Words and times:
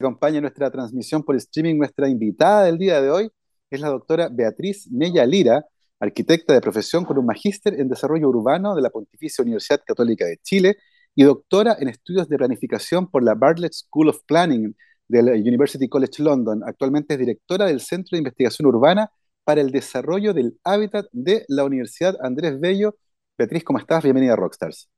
acompaña 0.00 0.40
nuestra 0.40 0.70
transmisión 0.70 1.22
por 1.22 1.36
streaming. 1.36 1.76
Nuestra 1.76 2.08
invitada 2.08 2.64
del 2.64 2.78
día 2.78 3.00
de 3.00 3.10
hoy 3.10 3.30
es 3.70 3.80
la 3.80 3.88
doctora 3.88 4.28
Beatriz 4.30 4.90
Mella 4.90 5.26
Lira, 5.26 5.66
arquitecta 6.00 6.54
de 6.54 6.60
profesión 6.60 7.04
con 7.04 7.18
un 7.18 7.26
magíster 7.26 7.78
en 7.78 7.88
desarrollo 7.88 8.28
urbano 8.28 8.74
de 8.74 8.82
la 8.82 8.90
Pontificia 8.90 9.42
Universidad 9.42 9.80
Católica 9.86 10.24
de 10.24 10.38
Chile 10.38 10.78
y 11.14 11.24
doctora 11.24 11.76
en 11.78 11.88
estudios 11.88 12.28
de 12.28 12.38
planificación 12.38 13.10
por 13.10 13.22
la 13.22 13.34
Bartlett 13.34 13.72
School 13.74 14.08
of 14.08 14.20
Planning 14.26 14.74
del 15.06 15.28
University 15.28 15.88
College 15.88 16.22
London. 16.22 16.62
Actualmente 16.64 17.14
es 17.14 17.20
directora 17.20 17.66
del 17.66 17.80
Centro 17.80 18.16
de 18.16 18.18
Investigación 18.18 18.66
Urbana 18.66 19.10
para 19.44 19.60
el 19.60 19.70
Desarrollo 19.70 20.32
del 20.32 20.58
Hábitat 20.64 21.06
de 21.12 21.44
la 21.48 21.64
Universidad 21.64 22.16
Andrés 22.22 22.58
Bello. 22.58 22.96
Beatriz, 23.36 23.64
¿cómo 23.64 23.78
estás? 23.78 24.02
Bienvenida 24.02 24.32
a 24.32 24.36
Rockstars. 24.36 24.88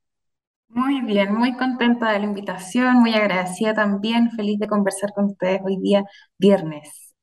Muy 0.74 1.02
bien, 1.02 1.34
muy 1.34 1.54
contenta 1.54 2.10
de 2.12 2.18
la 2.20 2.24
invitación, 2.24 2.96
muy 3.00 3.12
agradecida 3.14 3.74
también, 3.74 4.30
feliz 4.30 4.58
de 4.58 4.66
conversar 4.66 5.12
con 5.14 5.26
ustedes 5.26 5.60
hoy 5.62 5.76
día, 5.78 6.02
viernes. 6.38 7.14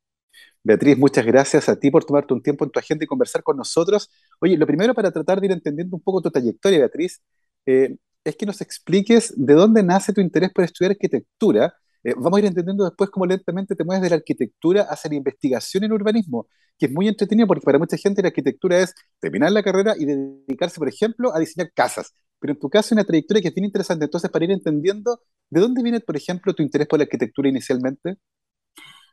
Beatriz, 0.64 0.96
muchas 1.00 1.26
gracias 1.26 1.68
a 1.68 1.76
ti 1.80 1.90
por 1.90 2.06
tomarte 2.06 2.32
un 2.36 2.44
tiempo 2.44 2.64
en 2.64 2.70
tu 2.70 2.78
agenda 2.78 3.06
y 3.06 3.08
conversar 3.08 3.42
con 3.42 3.58
nosotros. 3.58 4.12
Oye, 4.40 4.56
lo 4.56 4.68
primero 4.68 4.94
para 4.94 5.12
tratar 5.12 5.40
de 5.40 5.48
ir 5.48 5.52
entendiendo 5.54 5.96
un 5.98 6.04
poco 6.04 6.22
tu 6.22 6.30
trayectoria, 6.30 6.78
Beatriz, 6.78 7.23
eh, 7.66 7.98
es 8.23 8.36
que 8.36 8.46
nos 8.46 8.62
expliques 8.62 9.34
de 9.36 9.54
dónde 9.56 9.81
nace 9.81 10.14
tu 10.14 10.22
interés 10.22 10.52
por 10.54 10.64
estudiar 10.64 10.92
arquitectura. 10.92 11.73
Eh, 12.04 12.14
vamos 12.16 12.38
a 12.38 12.40
ir 12.42 12.45
entendiendo 12.45 12.86
después 12.86 13.09
cómo 13.09 13.26
lentamente 13.26 13.76
te 13.76 13.84
mueves 13.84 14.04
de 14.04 14.09
la 14.12 14.18
arquitectura 14.18 14.84
hacia 14.84 15.09
la 15.09 15.16
investigación 15.16 15.84
en 15.86 15.92
urbanismo, 15.92 16.48
que 16.78 16.86
es 16.86 16.92
muy 16.92 17.08
entretenido 17.08 17.48
porque 17.48 17.66
para 17.66 17.80
mucha 17.80 17.98
gente 17.98 18.22
la 18.22 18.28
arquitectura 18.28 18.80
es 18.80 18.94
terminar 19.20 19.52
la 19.52 19.64
carrera 19.64 19.95
y 19.98 20.06
dedicarse, 20.06 20.78
por 20.78 20.88
ejemplo, 20.88 21.34
a 21.34 21.40
diseñar 21.40 21.72
casas 21.73 22.14
pero 22.40 22.54
en 22.54 22.60
tu 22.60 22.70
caso 22.70 22.96
una 22.96 23.04
trayectoria 23.04 23.42
que 23.42 23.50
es 23.50 23.56
bien 23.56 23.66
interesante. 23.66 24.06
Entonces, 24.06 24.30
para 24.32 24.46
ir 24.46 24.52
entendiendo, 24.52 25.20
¿de 25.50 25.62
dónde 25.62 25.84
viene, 25.84 26.00
por 26.00 26.16
ejemplo, 26.16 26.54
tu 26.54 26.64
interés 26.64 26.88
por 26.88 27.00
la 27.00 27.04
arquitectura 27.04 27.50
inicialmente? 27.50 28.18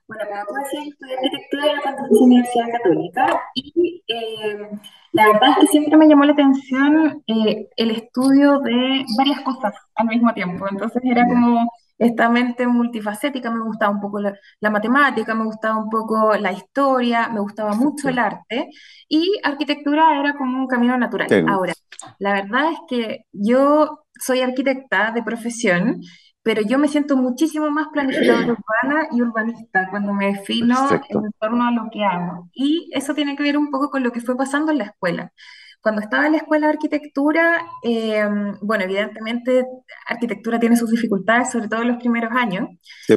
Bueno, 0.09 0.25
como 0.29 0.45
tú 0.47 0.55
decías, 0.62 0.87
estudié 0.87 1.15
arquitectura 1.16 1.66
en 1.66 1.77
la 1.77 1.83
Pontificia 1.83 2.25
Universidad 2.27 2.66
Católica 2.71 3.43
y 3.55 4.05
eh, 4.07 4.68
la 5.13 5.27
verdad 5.33 5.51
es 5.51 5.57
que 5.59 5.66
siempre 5.66 5.96
me 5.96 6.09
llamó 6.09 6.24
la 6.24 6.33
atención 6.33 7.24
eh, 7.27 7.68
el 7.77 7.91
estudio 7.91 8.60
de 8.60 9.05
varias 9.18 9.40
cosas 9.40 9.74
al 9.96 10.07
mismo 10.07 10.33
tiempo. 10.33 10.66
Entonces 10.71 11.02
era 11.05 11.27
como 11.27 11.68
esta 11.99 12.29
mente 12.29 12.66
multifacética, 12.66 13.51
me 13.51 13.65
gustaba 13.65 13.93
un 13.93 14.01
poco 14.01 14.21
la, 14.21 14.35
matemática, 14.71 15.35
me 15.35 15.45
gustaba 15.45 15.79
un 15.79 15.89
poco 15.89 16.35
la 16.37 16.52
historia, 16.52 17.29
me 17.29 17.41
gustaba 17.41 17.75
mucho 17.75 18.09
el 18.09 18.19
arte 18.19 18.69
y 19.09 19.39
arquitectura 19.43 20.19
era 20.21 20.35
como 20.35 20.59
un 20.59 20.67
camino 20.67 20.97
natural. 20.99 21.29
Ahora, 21.49 21.73
la 22.19 22.35
verdad 22.35 22.73
es 22.73 22.79
que 22.89 23.24
yo 23.33 24.05
soy 24.19 24.41
arquitecta 24.41 25.13
de 25.13 25.23
profesión, 25.23 26.01
pero 26.43 26.63
yo 26.63 26.79
me 26.79 26.89
siento 26.89 27.17
muchísimo 27.17 27.71
más 27.71 27.89
planificadora 27.93 28.57
urbana 28.83 29.09
y 29.11 29.23
urbanista 29.23 29.89
cuando 29.91 30.13
me 30.13 30.33
defino 30.33 30.91
en 30.91 31.33
torno 31.41 31.67
a 31.67 31.73
lo 31.73 31.89
que 31.91 32.05
hago. 32.05 32.49
Y 32.52 32.91
eso 32.93 33.15
tiene 33.15 33.37
que 33.37 33.43
ver 33.43 33.57
un 33.57 33.71
poco 33.71 33.91
con 33.91 34.02
lo 34.02 34.13
que 34.13 34.21
fue 34.21 34.37
pasando 34.37 34.71
en 34.71 34.79
la 34.79 34.85
escuela. 34.85 35.33
Cuando 35.80 36.01
estaba 36.01 36.27
en 36.27 36.32
la 36.32 36.38
escuela 36.38 36.66
de 36.66 36.73
arquitectura, 36.73 37.60
em, 37.82 38.55
bueno, 38.60 38.85
evidentemente 38.85 39.65
arquitectura 40.09 40.59
tiene 40.59 40.77
sus 40.77 40.91
dificultades, 40.91 41.51
sobre 41.51 41.68
todo 41.68 41.83
en 41.83 41.88
los 41.88 41.99
primeros 41.99 42.33
años, 42.33 42.68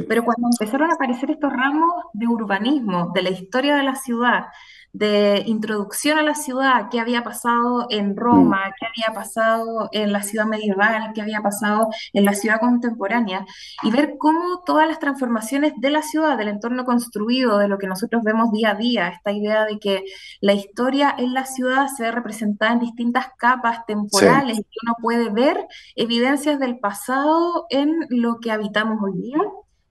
pero 0.08 0.24
cuando 0.24 0.48
empezaron 0.52 0.90
a 0.90 0.94
aparecer 0.94 1.30
estos 1.32 1.52
ramos 1.52 1.92
de 2.12 2.26
urbanismo, 2.28 3.10
de 3.14 3.22
la 3.22 3.30
historia 3.30 3.76
de 3.76 3.82
la 3.82 3.96
ciudad, 3.96 4.44
de 4.92 5.44
introducción 5.46 6.18
a 6.18 6.22
la 6.22 6.34
ciudad, 6.34 6.88
qué 6.90 7.00
había 7.00 7.22
pasado 7.22 7.86
en 7.90 8.16
Roma, 8.16 8.68
mm. 8.68 8.72
qué 8.78 8.86
había 8.86 9.14
pasado 9.14 9.88
en 9.92 10.12
la 10.12 10.22
ciudad 10.22 10.46
medieval, 10.46 11.12
qué 11.14 11.22
había 11.22 11.40
pasado 11.40 11.88
en 12.12 12.24
la 12.24 12.34
ciudad 12.34 12.60
contemporánea, 12.60 13.44
y 13.82 13.90
ver 13.90 14.14
cómo 14.18 14.62
todas 14.66 14.88
las 14.88 14.98
transformaciones 14.98 15.74
de 15.76 15.90
la 15.90 16.02
ciudad, 16.02 16.36
del 16.36 16.48
entorno 16.48 16.84
construido, 16.84 17.58
de 17.58 17.68
lo 17.68 17.78
que 17.78 17.86
nosotros 17.86 18.22
vemos 18.24 18.50
día 18.52 18.70
a 18.70 18.74
día, 18.74 19.08
esta 19.08 19.32
idea 19.32 19.64
de 19.64 19.78
que 19.78 20.04
la 20.40 20.54
historia 20.54 21.14
en 21.16 21.34
la 21.34 21.46
ciudad 21.46 21.86
se 21.88 22.04
ve 22.04 22.12
representada 22.12 22.72
en 22.72 22.80
distintas 22.80 23.28
capas 23.38 23.86
temporales 23.86 24.58
y 24.58 24.62
que 24.62 24.78
uno 24.84 24.94
puede 25.00 25.30
ver 25.30 25.66
evidencias 25.96 26.58
del 26.58 26.78
pasado 26.78 27.66
en 27.70 27.94
lo 28.10 28.38
que 28.40 28.50
habitamos 28.50 28.98
hoy 29.02 29.20
día 29.20 29.38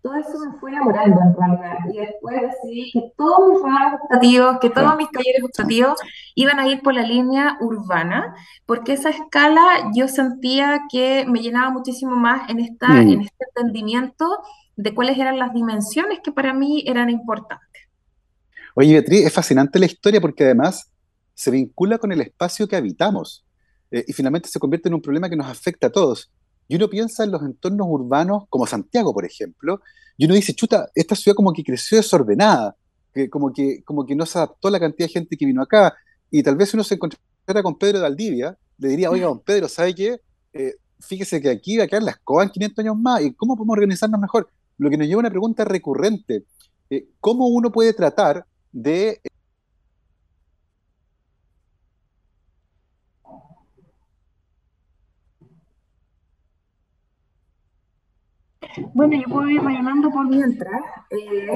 todo 0.02 0.16
eso 0.16 0.40
me 0.40 0.58
fue 0.60 0.72
enamorando 0.72 1.20
en 1.22 1.36
realidad. 1.36 1.78
Y 1.94 1.98
después 1.98 2.42
decidí 2.42 2.92
que 2.92 3.12
todos 3.18 3.50
mis 3.52 3.62
trabajos 3.62 4.00
optativos, 4.04 4.58
que 4.60 4.70
todos 4.70 4.96
mis 4.96 5.12
talleres 5.12 5.44
optativos 5.44 6.00
iban 6.36 6.60
a 6.60 6.68
ir 6.68 6.82
por 6.82 6.94
la 6.94 7.02
línea 7.02 7.58
urbana, 7.60 8.34
porque 8.66 8.94
esa 8.94 9.10
escala 9.10 9.92
yo 9.94 10.08
sentía 10.08 10.82
que 10.90 11.26
me 11.28 11.42
llenaba 11.42 11.70
muchísimo 11.72 12.16
más 12.16 12.50
en, 12.50 12.60
esta, 12.60 12.88
mm. 12.88 13.10
en 13.10 13.22
este 13.22 13.46
entendimiento 13.56 14.26
de 14.78 14.96
cuáles 14.96 15.18
eran 15.18 15.38
las 15.38 15.54
dimensiones 15.54 16.20
que 16.24 16.32
para 16.32 16.54
mí 16.54 16.84
eran 16.88 17.10
importantes. 17.10 17.84
Oye, 18.76 18.94
Beatriz, 18.94 19.26
es 19.26 19.34
fascinante 19.34 19.80
la 19.80 19.88
historia 19.88 20.22
porque 20.22 20.46
además 20.46 20.90
se 21.34 21.52
vincula 21.52 21.98
con 21.98 22.14
el 22.14 22.22
espacio 22.22 22.68
que 22.68 22.78
habitamos 22.78 23.46
eh, 23.92 24.06
y 24.08 24.14
finalmente 24.14 24.48
se 24.48 24.60
convierte 24.60 24.88
en 24.88 24.96
un 24.96 25.02
problema 25.02 25.30
que 25.30 25.36
nos 25.36 25.48
afecta 25.48 25.88
a 25.88 25.92
todos. 25.92 26.32
Y 26.70 26.76
uno 26.76 26.88
piensa 26.88 27.24
en 27.24 27.32
los 27.32 27.42
entornos 27.42 27.88
urbanos 27.90 28.44
como 28.48 28.68
Santiago, 28.68 29.12
por 29.12 29.26
ejemplo, 29.26 29.82
y 30.16 30.26
uno 30.26 30.36
dice, 30.36 30.54
chuta, 30.54 30.90
esta 30.94 31.16
ciudad 31.16 31.36
como 31.36 31.52
que 31.52 31.64
creció 31.64 31.98
desordenada, 31.98 32.76
que 33.12 33.28
como, 33.28 33.52
que, 33.52 33.84
como 33.84 34.06
que 34.06 34.16
no 34.16 34.26
se 34.26 34.38
adaptó 34.38 34.68
a 34.68 34.72
la 34.72 34.80
cantidad 34.80 35.08
de 35.08 35.14
gente 35.14 35.36
que 35.36 35.46
vino 35.48 35.64
acá. 35.64 35.96
Y 36.30 36.44
tal 36.44 36.56
vez 36.56 36.72
uno 36.76 36.84
se 36.84 36.94
encontrara 36.94 37.64
con 37.64 37.78
Pedro 37.78 38.00
de 38.00 38.06
Aldivia, 38.06 38.56
le 38.78 38.88
diría, 38.90 39.10
oiga, 39.10 39.26
don 39.26 39.40
Pedro, 39.40 39.68
¿sabe 39.68 39.96
qué? 39.96 40.22
Eh, 40.54 40.76
fíjese 41.00 41.42
que 41.42 41.50
aquí 41.50 41.78
va 41.78 41.86
a 41.86 41.88
quedar 41.88 42.04
la 42.04 42.12
escoba 42.12 42.44
en 42.44 42.50
500 42.50 42.80
años 42.86 42.98
más, 42.98 43.22
¿y 43.22 43.34
cómo 43.34 43.56
podemos 43.56 43.74
organizarnos 43.74 44.20
mejor? 44.22 44.48
Lo 44.78 44.92
que 44.92 44.98
nos 44.98 45.08
lleva 45.08 45.20
a 45.20 45.22
una 45.22 45.32
pregunta 45.32 45.66
recurrente, 45.66 46.44
eh, 46.92 47.08
¿cómo 47.20 47.48
uno 47.48 47.72
puede 47.72 47.94
tratar 47.94 48.46
de 48.72 49.22
Bueno, 58.94 59.16
yo 59.16 59.28
puedo 59.28 59.50
ir 59.50 59.62
rellenando 59.62 60.10
por 60.12 60.28
mientras. 60.28 60.82
Eh, 61.10 61.48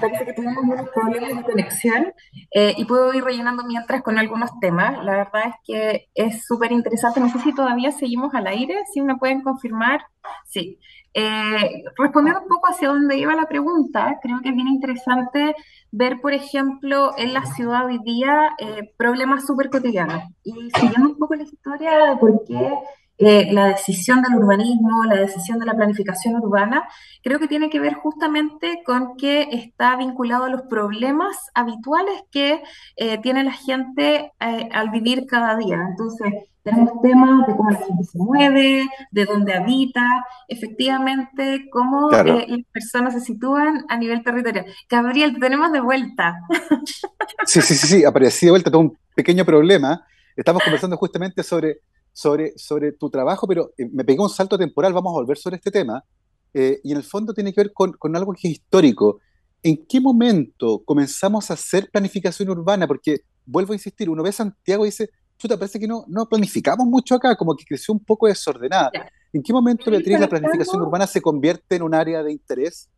parece 0.00 0.24
que 0.26 0.32
tenemos 0.32 0.62
unos 0.64 0.88
problemas 0.90 1.36
de 1.36 1.42
conexión 1.42 2.12
eh, 2.54 2.74
y 2.76 2.84
puedo 2.84 3.12
ir 3.14 3.24
rellenando 3.24 3.64
mientras 3.64 4.02
con 4.02 4.18
algunos 4.18 4.50
temas. 4.60 5.02
La 5.04 5.12
verdad 5.12 5.42
es 5.46 5.54
que 5.64 6.08
es 6.14 6.44
súper 6.44 6.72
interesante. 6.72 7.20
No 7.20 7.28
sé 7.28 7.38
si 7.40 7.54
todavía 7.54 7.92
seguimos 7.92 8.34
al 8.34 8.46
aire, 8.46 8.76
si 8.92 9.00
me 9.00 9.16
pueden 9.16 9.42
confirmar. 9.42 10.02
Sí. 10.46 10.78
Eh, 11.14 11.82
respondiendo 11.98 12.40
un 12.40 12.48
poco 12.48 12.68
hacia 12.68 12.88
dónde 12.88 13.18
iba 13.18 13.34
la 13.34 13.46
pregunta, 13.46 14.18
creo 14.22 14.40
que 14.42 14.50
es 14.50 14.54
bien 14.54 14.68
interesante 14.68 15.54
ver, 15.90 16.20
por 16.20 16.32
ejemplo, 16.32 17.12
en 17.18 17.34
la 17.34 17.44
ciudad 17.44 17.84
hoy 17.84 17.98
día 18.02 18.50
problemas 18.96 19.46
súper 19.46 19.68
cotidianos. 19.70 20.22
Y 20.44 20.70
siguiendo 20.70 21.10
un 21.10 21.18
poco 21.18 21.34
la 21.34 21.42
historia 21.42 22.06
de 22.06 22.16
por 22.16 22.44
qué 22.44 22.72
eh, 23.24 23.52
la 23.52 23.68
decisión 23.68 24.20
del 24.20 24.34
urbanismo, 24.34 25.04
la 25.04 25.14
decisión 25.14 25.60
de 25.60 25.66
la 25.66 25.74
planificación 25.74 26.34
urbana, 26.34 26.88
creo 27.22 27.38
que 27.38 27.46
tiene 27.46 27.70
que 27.70 27.78
ver 27.78 27.94
justamente 27.94 28.82
con 28.84 29.16
que 29.16 29.48
está 29.52 29.94
vinculado 29.96 30.44
a 30.44 30.48
los 30.48 30.62
problemas 30.62 31.36
habituales 31.54 32.24
que 32.32 32.62
eh, 32.96 33.18
tiene 33.22 33.44
la 33.44 33.52
gente 33.52 34.32
eh, 34.40 34.68
al 34.72 34.90
vivir 34.90 35.26
cada 35.26 35.56
día. 35.56 35.78
Entonces, 35.88 36.32
tenemos 36.64 37.00
temas 37.00 37.46
de 37.46 37.56
cómo 37.56 37.70
la 37.70 37.78
gente 37.78 38.02
se 38.02 38.18
mueve, 38.18 38.88
de 39.12 39.24
dónde 39.24 39.54
habita, 39.54 40.24
efectivamente, 40.48 41.68
cómo 41.70 42.10
las 42.10 42.44
personas 42.72 43.14
se 43.14 43.20
sitúan 43.20 43.84
a 43.88 43.96
nivel 43.96 44.24
territorial. 44.24 44.66
Gabriel, 44.88 45.36
tenemos 45.40 45.70
de 45.70 45.80
vuelta. 45.80 46.40
Sí, 47.44 47.60
sí, 47.60 47.74
sí, 47.74 47.86
sí, 47.86 48.04
apareció 48.04 48.46
de 48.46 48.50
vuelta 48.52 48.70
todo 48.70 48.82
un 48.82 48.98
pequeño 49.14 49.44
problema. 49.44 50.04
Estamos 50.36 50.62
conversando 50.62 50.96
justamente 50.96 51.42
sobre 51.42 51.80
sobre, 52.12 52.52
sobre 52.56 52.92
tu 52.92 53.10
trabajo, 53.10 53.46
pero 53.46 53.72
eh, 53.78 53.88
me 53.90 54.04
pegué 54.04 54.20
un 54.20 54.28
salto 54.28 54.58
temporal, 54.58 54.92
vamos 54.92 55.10
a 55.10 55.20
volver 55.20 55.38
sobre 55.38 55.56
este 55.56 55.70
tema, 55.70 56.04
eh, 56.54 56.80
y 56.84 56.92
en 56.92 56.98
el 56.98 57.04
fondo 57.04 57.32
tiene 57.32 57.52
que 57.52 57.62
ver 57.62 57.72
con, 57.72 57.92
con, 57.92 58.14
algo 58.14 58.32
que 58.32 58.48
es 58.48 58.54
histórico. 58.54 59.20
¿En 59.62 59.86
qué 59.86 60.00
momento 60.00 60.82
comenzamos 60.84 61.50
a 61.50 61.54
hacer 61.54 61.88
planificación 61.90 62.50
urbana? 62.50 62.86
Porque, 62.86 63.20
vuelvo 63.46 63.72
a 63.72 63.76
insistir, 63.76 64.10
uno 64.10 64.22
ve 64.22 64.32
Santiago 64.32 64.84
y 64.84 64.88
dice, 64.88 65.10
chuta, 65.38 65.56
parece 65.56 65.78
que 65.78 65.88
no, 65.88 66.04
no 66.08 66.26
planificamos 66.26 66.86
mucho 66.86 67.14
acá, 67.14 67.36
como 67.36 67.56
que 67.56 67.64
creció 67.64 67.94
un 67.94 68.04
poco 68.04 68.26
desordenada. 68.26 68.90
¿En 69.32 69.42
qué 69.42 69.52
momento, 69.52 69.90
Beatriz, 69.90 70.20
la 70.20 70.28
planificación 70.28 70.82
urbana 70.82 71.06
se 71.06 71.22
convierte 71.22 71.76
en 71.76 71.82
un 71.82 71.94
área 71.94 72.22
de 72.22 72.32
interés? 72.32 72.90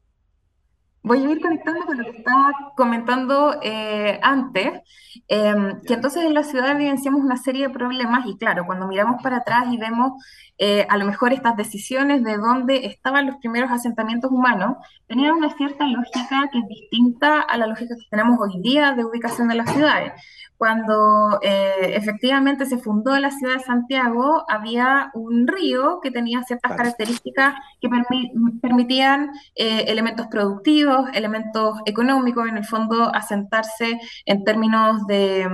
Voy 1.05 1.23
a 1.23 1.31
ir 1.31 1.41
conectando 1.41 1.85
con 1.85 1.99
lo 1.99 2.05
que 2.05 2.19
estaba 2.19 2.51
comentando 2.77 3.61
eh, 3.63 4.19
antes, 4.23 4.81
em, 5.29 5.81
que 5.83 5.95
entonces 5.95 6.25
en 6.25 6.33
la 6.33 6.43
ciudad 6.43 6.71
evidenciamos 6.73 7.21
una 7.21 7.37
serie 7.37 7.69
de 7.69 7.75
problemas 7.75 8.27
y 8.27 8.37
claro, 8.39 8.65
cuando 8.67 8.89
miramos 8.89 9.23
para 9.23 9.37
atrás 9.39 9.67
y 9.71 9.77
vemos 9.77 10.13
eh, 10.57 10.87
a 10.89 10.97
lo 10.97 11.05
mejor 11.05 11.33
estas 11.35 11.57
decisiones 11.57 12.25
de 12.25 12.39
dónde 12.39 12.87
estaban 12.87 13.27
los 13.27 13.37
primeros 13.37 13.71
asentamientos 13.71 14.31
humanos, 14.31 14.77
tenían 15.07 15.35
una 15.35 15.51
cierta 15.51 15.87
lógica 15.87 16.49
que 16.51 16.59
es 16.61 16.69
distinta 16.69 17.41
a 17.41 17.59
la 17.59 17.67
lógica 17.67 17.95
que 17.97 18.09
tenemos 18.11 18.39
hoy 18.41 18.63
día 18.63 18.93
de 18.93 19.05
ubicación 19.05 19.49
de 19.49 19.57
las 19.57 19.71
ciudades. 19.73 20.13
Cuando 20.65 21.41
eh, 21.43 21.93
efectivamente 21.93 22.65
se 22.65 22.79
fundó 22.79 23.15
la 23.19 23.31
ciudad 23.31 23.57
de 23.57 23.61
Santiago, 23.61 24.47
había 24.49 25.11
un 25.13 25.47
río 25.47 26.01
que 26.03 26.11
tenía 26.11 26.43
ciertas 26.43 26.75
características 26.75 27.55
que 27.83 27.91
permitían 28.63 29.29
eh, 29.57 29.85
elementos 29.89 30.27
productivos, 30.29 31.11
elementos 31.13 31.81
económicos, 31.85 32.49
en 32.49 32.57
el 32.57 32.65
fondo 32.65 33.15
asentarse 33.15 34.01
en 34.25 34.43
términos 34.43 35.07
de, 35.07 35.47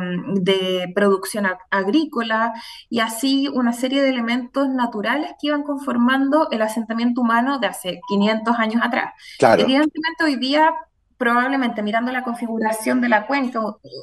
de 0.42 0.92
producción 0.94 1.48
agrícola 1.70 2.52
y 2.88 3.00
así 3.00 3.48
una 3.48 3.72
serie 3.72 4.02
de 4.02 4.10
elementos 4.10 4.68
naturales 4.68 5.32
que 5.40 5.48
iban 5.48 5.64
conformando 5.64 6.48
el 6.52 6.62
asentamiento 6.62 7.22
humano 7.22 7.58
de 7.58 7.66
hace 7.66 8.00
500 8.06 8.56
años 8.60 8.80
atrás. 8.80 9.12
Evidentemente 9.40 10.22
hoy 10.22 10.36
día 10.36 10.72
probablemente 11.20 11.82
mirando 11.82 12.10
la 12.12 12.22
configuración 12.22 13.02
de 13.02 13.10
la 13.10 13.26
cuenca 13.26 13.60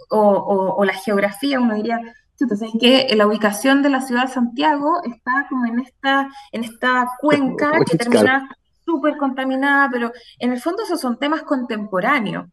o, 0.10 0.86
la 0.86 0.94
geografía, 0.94 1.60
uno 1.60 1.74
diría, 1.74 2.00
entonces 2.40 2.70
que 2.80 3.08
la 3.16 3.26
ubicación 3.26 3.82
de 3.82 3.90
la 3.90 4.02
ciudad 4.02 4.28
de 4.28 4.34
Santiago 4.34 5.02
está 5.04 5.48
como 5.50 5.66
en 5.66 5.80
esta, 5.80 6.30
en 6.52 6.64
esta 6.64 7.10
cuenca 7.20 7.72
que 7.90 7.98
termina 7.98 8.48
súper 8.88 9.18
contaminada, 9.18 9.90
pero 9.92 10.14
en 10.40 10.54
el 10.54 10.62
fondo 10.62 10.84
esos 10.84 11.02
son 11.02 11.20
temas 11.20 11.44
contemporáneos 11.44 12.46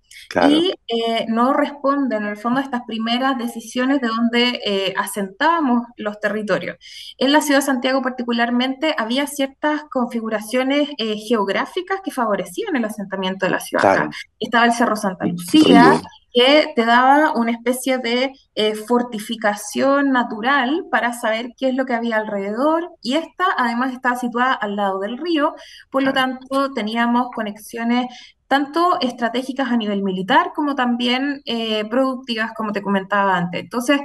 y 0.48 0.75
eh, 0.88 1.26
no 1.28 1.52
responden 1.52 2.25
en 2.25 2.28
el 2.31 2.36
fondo 2.36 2.58
a 2.58 2.64
estas 2.64 2.82
primeras 2.86 3.38
decisiones 3.38 4.00
de 4.00 4.08
donde 4.08 4.60
eh, 4.66 4.94
asentábamos 4.96 5.84
los 5.96 6.19
territorios. 6.19 6.76
En 7.19 7.31
la 7.32 7.40
ciudad 7.40 7.60
de 7.60 7.66
Santiago 7.66 8.02
particularmente 8.02 8.96
había 8.98 9.28
ciertas 9.28 9.84
configuraciones 9.84 10.88
eh, 10.98 11.16
geográficas 11.19 12.00
que 12.04 12.10
favorecían 12.10 12.75
el 12.75 12.84
asentamiento 12.84 13.46
de 13.46 13.52
la 13.52 13.60
ciudad. 13.60 14.10
Estaba 14.40 14.64
el 14.64 14.72
Cerro 14.72 14.96
Santa 14.96 15.26
Lucía, 15.26 16.02
que 16.34 16.72
te 16.75 16.84
daba 16.84 17.32
una 17.32 17.52
especie 17.52 17.98
de 17.98 18.32
eh, 18.56 18.75
fortificación 18.75 20.10
natural 20.10 20.84
para 20.90 21.12
saber 21.12 21.50
qué 21.56 21.69
es 21.69 21.76
lo 21.76 21.86
que 21.86 21.94
había 21.94 22.16
alrededor 22.16 22.90
y 23.02 23.14
esta 23.14 23.46
además 23.56 23.92
estaba 23.92 24.16
situada 24.16 24.52
al 24.52 24.75
lado 24.75 24.98
del 24.98 25.16
río, 25.16 25.54
por 25.90 26.02
lo 26.02 26.12
tanto 26.12 26.72
teníamos 26.72 27.28
conexiones 27.32 28.06
tanto 28.48 29.00
estratégicas 29.00 29.70
a 29.70 29.76
nivel 29.76 30.02
militar 30.02 30.50
como 30.54 30.75
también 30.75 31.40
eh, 31.44 31.84
productivas, 31.88 32.52
como 32.52 32.72
te 32.72 32.82
comentaba 32.82 33.36
antes. 33.36 33.62
Entonces, 33.62 34.00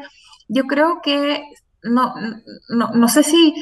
yo 0.47 0.63
creo 0.65 1.01
que 1.01 1.43
no, 1.83 2.13
no, 2.69 3.07
sé 3.07 3.23
si 3.23 3.53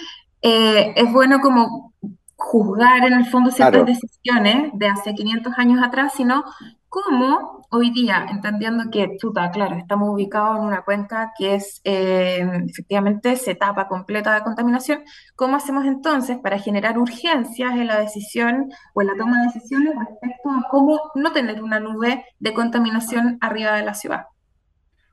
eh, 0.42 0.94
es 0.96 1.12
bueno 1.12 1.40
como 1.40 1.94
juzgar 2.36 3.06
en 3.06 3.14
el 3.14 3.26
fondo 3.26 3.52
ciertas 3.52 3.86
decisiones 3.86 4.72
de 4.74 4.88
hace 4.88 5.14
500 5.14 5.54
años 5.58 5.84
atrás, 5.84 6.14
sino 6.16 6.44
cómo 6.90 7.68
hoy 7.70 7.92
día, 7.92 8.26
entendiendo 8.30 8.86
que, 8.92 9.18
chuta, 9.18 9.52
claro, 9.52 9.76
estamos 9.76 10.10
ubicados 10.10 10.58
en 10.58 10.66
una 10.66 10.84
cuenca 10.84 11.34
que 11.38 11.56
es, 11.56 11.82
eh, 11.84 12.46
efectivamente, 12.70 13.36
se 13.36 13.56
tapa 13.56 13.88
completa 13.88 14.34
de 14.34 14.44
contaminación, 14.44 15.04
¿cómo 15.36 15.58
hacemos 15.58 15.86
entonces 15.86 16.38
para 16.38 16.60
generar 16.60 16.98
urgencias 16.98 17.74
en 17.74 17.88
la 17.88 18.00
decisión 18.00 18.70
o 18.94 19.02
en 19.02 19.08
la 19.08 19.18
toma 19.18 19.40
de 19.40 19.48
decisiones 19.54 19.94
respecto 19.98 20.50
a 20.50 20.68
cómo 20.72 21.00
no 21.16 21.32
tener 21.34 21.62
una 21.62 21.80
nube 21.80 22.24
de 22.40 22.54
contaminación 22.54 23.38
arriba 23.42 23.76
de 23.76 23.84
la 23.84 23.94
ciudad? 23.94 24.26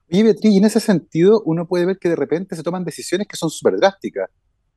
Y 0.09 0.23
Beatriz, 0.23 0.53
y 0.53 0.59
en 0.59 0.65
ese 0.65 0.81
sentido 0.81 1.43
uno 1.45 1.67
puede 1.67 1.87
ver 1.87 1.99
que 1.99 2.11
de 2.11 2.17
repente 2.17 2.55
se 2.55 2.63
toman 2.63 2.85
decisiones 2.85 3.27
que 3.27 3.37
son 3.37 3.51
súper 3.51 3.77
drásticas. 3.77 4.31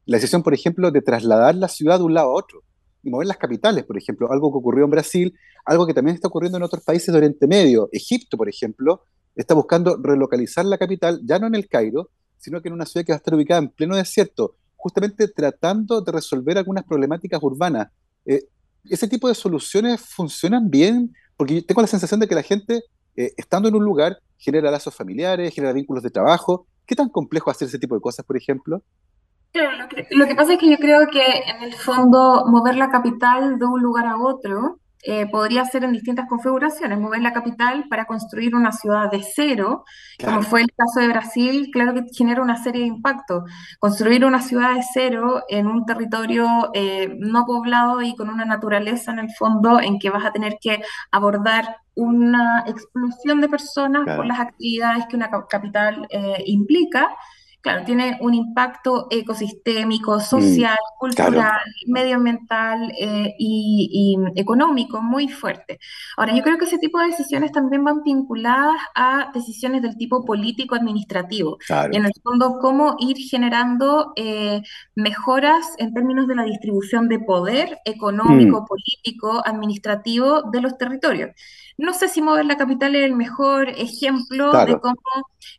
La 0.06 0.18
decisión, 0.18 0.42
por 0.42 0.54
ejemplo, 0.54 0.90
de 0.90 1.02
trasladar 1.02 1.54
la 1.56 1.68
ciudad 1.68 2.00
de 2.00 2.06
un 2.06 2.14
lado 2.14 2.30
a 2.30 2.34
otro 2.34 2.64
y 3.08 3.10
mover 3.10 3.28
las 3.28 3.38
capitales, 3.38 3.86
por 3.86 3.98
ejemplo, 3.98 4.32
algo 4.32 4.52
que 4.52 4.58
ocurrió 4.58 4.84
en 4.84 4.92
Brasil, 4.92 5.34
algo 5.66 5.88
que 5.88 5.94
también 5.94 6.16
está 6.16 6.28
ocurriendo 6.28 6.58
en 6.58 6.64
otros 6.64 6.84
países 6.84 7.12
de 7.12 7.18
Oriente 7.18 7.48
Medio. 7.48 7.90
Egipto, 7.92 8.38
por 8.38 8.50
ejemplo, 8.50 9.04
está 9.36 9.54
buscando 9.54 9.98
relocalizar 9.98 10.66
la 10.66 10.78
capital, 10.78 11.22
ya 11.24 11.40
no 11.40 11.48
en 11.48 11.56
el 11.56 11.68
Cairo, 11.68 12.10
sino 12.38 12.62
que 12.62 12.68
en 12.68 12.74
una 12.74 12.86
ciudad 12.86 13.06
que 13.06 13.14
va 13.14 13.16
a 13.16 13.18
estar 13.18 13.34
ubicada 13.34 13.62
en 13.62 13.70
pleno 13.70 13.96
desierto, 13.96 14.56
justamente 14.76 15.28
tratando 15.30 16.02
de 16.02 16.12
resolver 16.12 16.58
algunas 16.58 16.84
problemáticas 16.84 17.42
urbanas. 17.42 17.88
Eh, 18.26 18.44
ese 18.90 19.08
tipo 19.08 19.28
de 19.28 19.36
soluciones 19.36 20.02
funcionan 20.02 20.70
bien, 20.70 21.14
porque 21.38 21.62
tengo 21.62 21.82
la 21.82 21.88
sensación 21.88 22.20
de 22.20 22.28
que 22.28 22.36
la 22.36 22.44
gente, 22.44 22.84
eh, 23.16 23.32
estando 23.38 23.70
en 23.70 23.76
un 23.76 23.86
lugar, 23.86 24.20
genera 24.38 24.70
lazos 24.70 24.94
familiares, 24.94 25.54
genera 25.54 25.74
vínculos 25.74 26.04
de 26.04 26.10
trabajo. 26.10 26.68
¿Qué 26.86 26.96
tan 26.96 27.10
complejo 27.10 27.50
hacer 27.50 27.68
ese 27.68 27.80
tipo 27.80 27.96
de 27.96 28.02
cosas, 28.02 28.26
por 28.26 28.38
ejemplo? 28.38 28.84
Claro, 29.52 29.78
lo 30.12 30.28
que, 30.28 30.36
pasa 30.36 30.54
es 30.54 30.60
que 30.60 30.70
yo 30.70 30.78
creo 30.78 31.08
que 31.08 31.24
en 31.48 31.64
el 31.64 31.74
fondo 31.74 32.46
mover 32.48 32.76
la 32.76 32.90
capital 32.90 33.58
de 33.58 33.66
un 33.66 33.82
lugar 33.82 34.06
a 34.06 34.18
otro 34.18 34.80
eh, 35.04 35.26
podría 35.28 35.64
ser 35.64 35.86
en 35.86 35.94
distintas 35.94 36.28
configuraciones. 36.28 37.00
Mover 37.00 37.22
la 37.22 37.32
capital 37.32 37.86
para 37.90 38.06
construir 38.06 38.56
una 38.56 38.72
ciudad 38.72 39.10
de 39.10 39.24
cero, 39.24 39.86
como 40.24 40.42
fue 40.42 40.62
el 40.62 40.68
caso 40.76 41.00
de 41.00 41.08
Brasil, 41.08 41.70
claro 41.72 41.94
que 41.94 42.02
genera 42.14 42.42
una 42.42 42.62
serie 42.62 42.82
de 42.82 42.88
impactos. 42.88 43.44
Construir 43.80 44.26
una 44.26 44.42
ciudad 44.42 44.76
de 44.76 44.84
cero 44.94 45.44
en 45.48 45.68
un 45.68 45.86
territorio 45.86 46.72
eh, 46.74 47.16
no 47.20 47.46
poblado 47.46 48.02
y 48.02 48.16
con 48.16 48.30
una 48.30 48.44
naturaleza 48.44 49.12
en 49.12 49.20
el 49.20 49.30
fondo 49.32 49.80
en 49.80 49.98
que 49.98 50.10
vas 50.10 50.26
a 50.26 50.34
tener 50.34 50.58
que 50.60 50.82
abordar 51.12 51.78
una 51.96 52.66
explosión 52.68 53.40
de 53.40 53.50
personas 53.50 54.16
por 54.16 54.26
las 54.26 54.40
actividades 54.40 55.06
que 55.08 55.16
una 55.16 55.32
capital 55.48 56.06
eh, 56.10 56.44
implica 56.48 57.16
claro, 57.62 57.84
tiene 57.86 58.18
un 58.22 58.34
impacto 58.34 59.08
ecosistémico, 59.10 60.18
mm, 60.18 60.22
social, 60.22 60.78
cultural, 61.00 61.60
medioambiental 61.88 62.92
eh, 63.00 63.36
y, 63.38 64.18
económico 64.36 65.02
muy 65.02 65.28
fuerte. 65.28 65.80
Ahora, 66.16 66.36
yo 66.36 66.44
creo 66.44 66.58
que 66.58 66.66
ese 66.66 66.78
tipo 66.78 67.00
de 67.00 67.08
decisiones 67.08 67.52
también 67.52 67.84
van 67.84 68.04
vinculadas 68.04 68.80
a 68.96 69.32
decisiones 69.34 69.82
del 69.82 69.98
tipo 69.98 70.24
político-administrativo. 70.26 71.58
En 71.92 72.06
el 72.06 72.12
fondo, 72.24 72.60
cómo 72.60 72.96
ir 73.00 73.18
generando 73.18 74.14
eh, 74.16 74.62
mejoras 74.96 75.74
en 75.78 75.94
términos 75.94 76.28
de 76.28 76.36
la 76.36 76.44
distribución 76.44 77.08
de 77.08 77.20
poder 77.20 77.80
económico, 77.86 78.62
mm. 78.62 78.66
político, 78.66 79.42
administrativo 79.46 80.44
de 80.44 80.62
los 80.62 80.78
territorios. 80.78 81.32
No 81.78 81.94
sé 81.94 82.08
si 82.08 82.22
mover 82.22 82.46
la 82.46 82.58
capital 82.58 82.96
es 82.96 83.06
el 83.06 83.16
mejor 83.16 83.70
ejemplo 83.70 84.52
de 84.66 84.80
cómo 84.80 84.98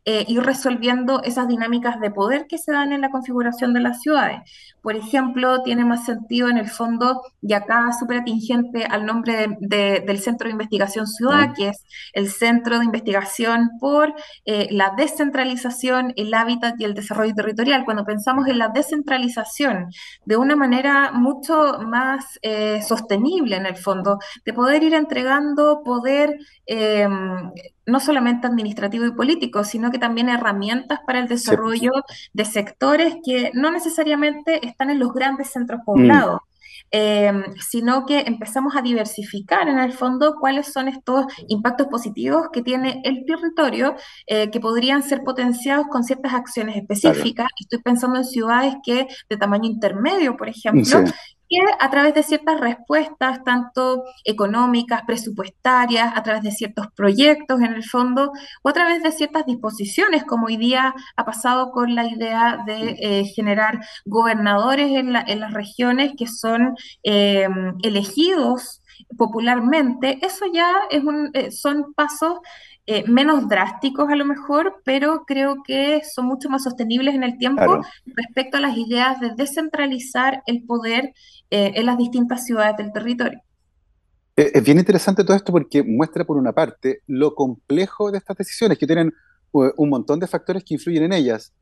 eh, 0.05 0.25
ir 0.27 0.43
resolviendo 0.43 1.23
esas 1.23 1.47
dinámicas 1.47 2.01
de 2.01 2.11
poder 2.11 2.47
que 2.49 2.59
se 2.59 2.73
dan 2.73 2.93
en 2.93 3.01
la 3.01 3.11
configuración 3.11 3.73
de 3.73 3.81
las 3.81 4.03
ciudades. 4.03 4.41
Por 4.83 4.97
ejemplo, 4.97 5.63
tiene 5.63 5.85
más 5.85 6.05
sentido 6.05 6.49
en 6.49 6.57
el 6.57 6.69
fondo, 6.69 7.23
y 7.41 7.53
acá 7.53 7.91
súper 7.99 8.21
atingente 8.21 8.85
al 8.85 9.07
nombre 9.07 9.57
del 9.61 10.19
Centro 10.19 10.47
de 10.47 10.53
Investigación 10.53 11.07
Ciudad, 11.07 11.53
que 11.55 11.69
es 11.69 11.85
el 12.13 12.29
Centro 12.29 12.79
de 12.79 12.85
Investigación 12.85 13.71
por 13.81 14.15
eh, 14.45 14.69
la 14.71 14.95
descentralización, 14.97 16.15
el 16.17 16.33
hábitat 16.35 16.75
y 16.81 16.85
el 16.85 16.95
desarrollo 16.95 17.35
territorial. 17.35 17.85
Cuando 17.85 18.05
pensamos 18.05 18.49
en 18.49 18.59
la 18.59 18.69
descentralización 18.69 19.91
de 20.25 20.37
una 20.37 20.57
manera 20.57 21.13
mucho 21.13 21.81
más 21.87 22.39
eh, 22.43 22.81
sostenible 22.83 23.57
en 23.57 23.67
el 23.67 23.77
fondo, 23.77 24.19
de 24.45 24.53
poder 24.53 24.83
ir 24.83 24.95
entregando 24.95 25.83
poder 25.85 26.08
em, 26.67 27.51
no 27.87 28.01
solamente 28.01 28.47
administrativo 28.47 29.07
y 29.07 29.13
político, 29.13 29.65
sino 29.65 29.91
que 29.91 29.99
también 29.99 30.29
herramientas 30.29 31.01
para 31.07 31.19
el 31.21 31.27
pues. 31.27 31.45
desarrollo 31.45 31.91
de 32.33 32.45
sectores 32.45 33.17
que 33.25 33.51
no 33.55 33.71
necesariamente 33.71 34.67
están 34.67 34.91
en 34.91 34.99
los 34.99 35.13
grandes 35.13 35.51
centros 35.51 35.81
poblados. 35.85 36.41
Mm. 36.43 36.49
Em, 36.91 37.45
sino 37.61 38.07
que 38.07 38.21
empezamos 38.21 38.75
a 38.75 38.81
diversificar 38.81 39.69
en 39.69 39.79
el 39.79 39.93
fondo 39.93 40.37
cuáles 40.41 40.73
son 40.73 40.89
estos 40.89 41.27
impactos 41.49 41.87
positivos 41.89 42.47
que 42.51 42.63
tiene 42.63 43.03
el 43.05 43.27
territorio 43.27 43.95
eh, 44.27 44.51
que 44.51 44.59
podrían 44.59 45.03
ser 45.03 45.23
potenciados 45.23 45.87
con 45.89 46.03
ciertas 46.03 46.33
acciones 46.33 46.77
específicas. 46.77 47.49
Estoy 47.61 47.81
pensando 47.83 48.17
en 48.17 48.25
ciudades 48.25 48.75
que 48.83 49.07
de 49.29 49.37
tamaño 49.37 49.69
intermedio, 49.69 50.37
por 50.39 50.49
ejemplo, 50.49 51.05
que 51.49 51.59
a 51.79 51.91
través 51.91 52.15
de 52.15 52.23
ciertas 52.23 52.61
respuestas, 52.61 53.43
tanto 53.45 54.05
económicas, 54.25 55.03
presupuestarias, 55.07 56.13
a 56.15 56.23
través 56.23 56.43
de 56.43 56.51
ciertos 56.51 56.89
proyectos 56.95 57.61
en 57.61 57.73
el 57.73 57.85
fondo, 57.85 58.33
o 58.63 58.69
a 58.69 58.73
través 58.73 59.03
de 59.03 59.13
ciertas 59.13 59.47
disposiciones, 59.47 60.25
como 60.25 60.47
hoy 60.47 60.57
día 60.57 60.95
ha 61.17 61.25
pasado 61.25 61.71
con 61.71 61.95
la 61.95 62.07
idea 62.07 62.59
de 62.67 62.97
eh, 63.01 63.25
generar 63.25 63.81
gobernadores 64.05 64.91
en, 64.91 65.13
las 65.13 65.53
regiones 65.53 66.13
que 66.17 66.27
son 66.27 66.77
eh, 67.03 67.49
elegidos 67.83 68.83
popularmente, 69.17 70.19
eso 70.23 70.47
ya 70.53 70.73
es 70.91 71.05
un, 71.05 71.31
eh, 71.35 71.51
son 71.51 71.95
pasos 71.95 72.39
eh, 72.91 73.05
menos 73.07 73.47
drásticos 73.51 74.09
a 74.09 74.17
lo 74.17 74.25
mejor, 74.25 74.81
pero 74.83 75.25
creo 75.27 75.63
que 75.63 76.01
son 76.11 76.25
mucho 76.25 76.49
más 76.49 76.63
sostenibles 76.63 77.15
en 77.15 77.23
el 77.23 77.37
tiempo 77.37 77.83
respecto 78.07 78.57
a 78.57 78.61
las 78.61 78.79
ideas 78.79 79.21
de 79.21 79.35
descentralizar 79.37 80.43
el 80.47 80.65
poder 80.65 81.13
eh, 81.51 81.73
en 81.75 81.85
las 81.85 81.99
distintas 81.99 82.47
ciudades 82.47 82.79
del 82.79 82.91
territorio. 82.91 83.43
Eh, 84.39 84.53
es 84.55 84.65
bien 84.65 84.79
interesante 84.79 85.23
todo 85.23 85.37
esto 85.37 85.53
porque 85.53 85.83
muestra, 85.83 86.25
por 86.25 86.39
una 86.39 86.53
parte, 86.53 87.03
lo 87.07 87.35
complejo 87.35 88.11
de 88.11 88.17
estas 88.17 88.39
decisiones, 88.39 88.79
que 88.79 88.87
tienen 88.87 89.13
un 89.53 89.91
montón 89.91 90.19
de 90.19 90.27
factores 90.27 90.65
que 90.65 90.73
influyen 90.73 91.03
en 91.03 91.13
ellas. 91.13 91.53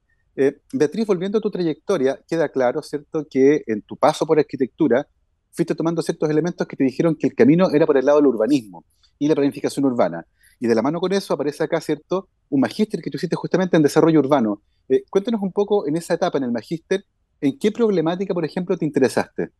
Beatriz, 0.73 1.07
volviendo 1.07 1.39
a 1.39 1.41
tu 1.41 1.51
trayectoria, 1.51 2.21
queda 2.29 2.49
claro, 2.51 2.83
¿cierto?, 2.83 3.27
que 3.29 3.65
en 3.67 3.83
tu 3.83 3.97
paso 3.97 4.25
por 4.27 4.39
arquitectura 4.39 5.09
fuiste 5.51 5.75
tomando 5.75 6.03
ciertos 6.03 6.31
elementos 6.31 6.69
que 6.69 6.77
te 6.77 6.85
dijeron 6.85 7.17
que 7.17 7.27
el 7.27 7.35
camino 7.35 7.69
era 7.73 7.85
por 7.85 7.97
el 7.97 8.07
lado 8.07 8.19
del 8.19 8.29
urbanismo 8.29 8.85
y 9.19 9.27
la 9.27 9.35
planificación 9.35 9.87
urbana. 9.87 10.25
Y 10.59 10.67
de 10.67 10.75
la 10.75 10.83
mano 10.83 11.01
con 11.01 11.13
eso 11.13 11.35
aparece 11.35 11.65
acá, 11.65 11.81
¿cierto? 11.81 12.29
Un 12.49 12.61
magíster 12.61 13.01
que 13.01 13.11
tú 13.11 13.17
hiciste 13.17 13.37
justamente 13.37 13.77
en 13.77 13.83
desarrollo 13.83 14.21
urbano. 14.21 14.63
Eh, 14.89 15.05
cuéntanos 15.11 15.43
un 15.43 15.53
poco 15.53 15.87
en 15.87 15.97
esa 15.97 16.15
etapa, 16.15 16.39
en 16.39 16.45
el 16.45 16.53
magíster, 16.53 17.05
¿en 17.41 17.59
qué 17.59 17.73
problemática, 17.73 18.33
por 18.33 18.45
ejemplo, 18.45 18.77
te 18.77 18.85
interesaste? 18.85 19.51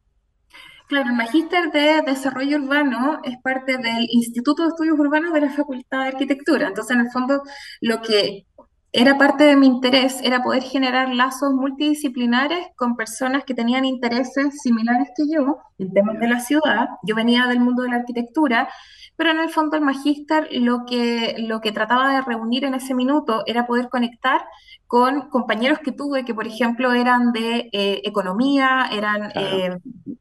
Claro, 0.89 1.09
el 1.09 1.17
Magíster 1.17 1.73
de 1.73 2.01
Desarrollo 2.07 2.59
Urbano 2.59 3.19
es 3.25 3.37
parte 3.43 3.77
del 3.77 4.07
Instituto 4.09 4.63
de 4.63 4.69
Estudios 4.69 4.97
Urbanos 4.97 5.33
de 5.33 5.41
la 5.41 5.51
Facultad 5.51 6.03
de 6.03 6.09
Arquitectura. 6.11 6.69
Entonces, 6.69 6.95
en 6.95 7.03
el 7.03 7.11
fondo, 7.11 7.43
lo 7.81 8.01
que 8.01 8.47
era 8.93 9.19
parte 9.19 9.45
de 9.45 9.57
mi 9.57 9.67
interés 9.67 10.21
era 10.23 10.45
poder 10.45 10.63
generar 10.63 11.13
lazos 11.13 11.53
multidisciplinares 11.53 12.69
con 12.77 12.95
personas 12.95 13.45
que 13.45 13.53
tenían 13.53 13.85
intereses 13.85 14.61
similares 14.63 15.09
que 15.17 15.25
yo 15.29 15.59
en 15.79 15.93
temas 15.93 16.21
de 16.21 16.29
la 16.29 16.39
ciudad. 16.39 16.87
Yo 17.03 17.17
venía 17.17 17.47
del 17.47 17.59
mundo 17.59 17.83
de 17.83 17.91
la 17.91 17.97
arquitectura, 17.97 18.69
pero 19.17 19.31
en 19.31 19.41
el 19.41 19.51
fondo 19.51 19.77
el 19.77 19.83
magíster 19.83 20.49
lo 20.53 20.85
que, 20.87 21.37
lo 21.39 21.61
que 21.61 21.73
trataba 21.73 22.15
de 22.15 22.23
reunir 22.23 22.65
en 22.65 22.75
ese 22.75 22.95
minuto 22.95 23.43
era 23.47 23.67
poder 23.67 23.89
conectar 23.89 24.45
con 24.87 25.29
compañeros 25.31 25.81
que 25.81 25.93
tuve 25.93 26.25
que, 26.25 26.35
por 26.35 26.47
ejemplo, 26.47 26.93
eran 26.93 27.33
de 27.33 27.69
eh, 27.73 28.03
economía, 28.05 28.89
eran, 28.93 29.33
eh, 29.35 29.79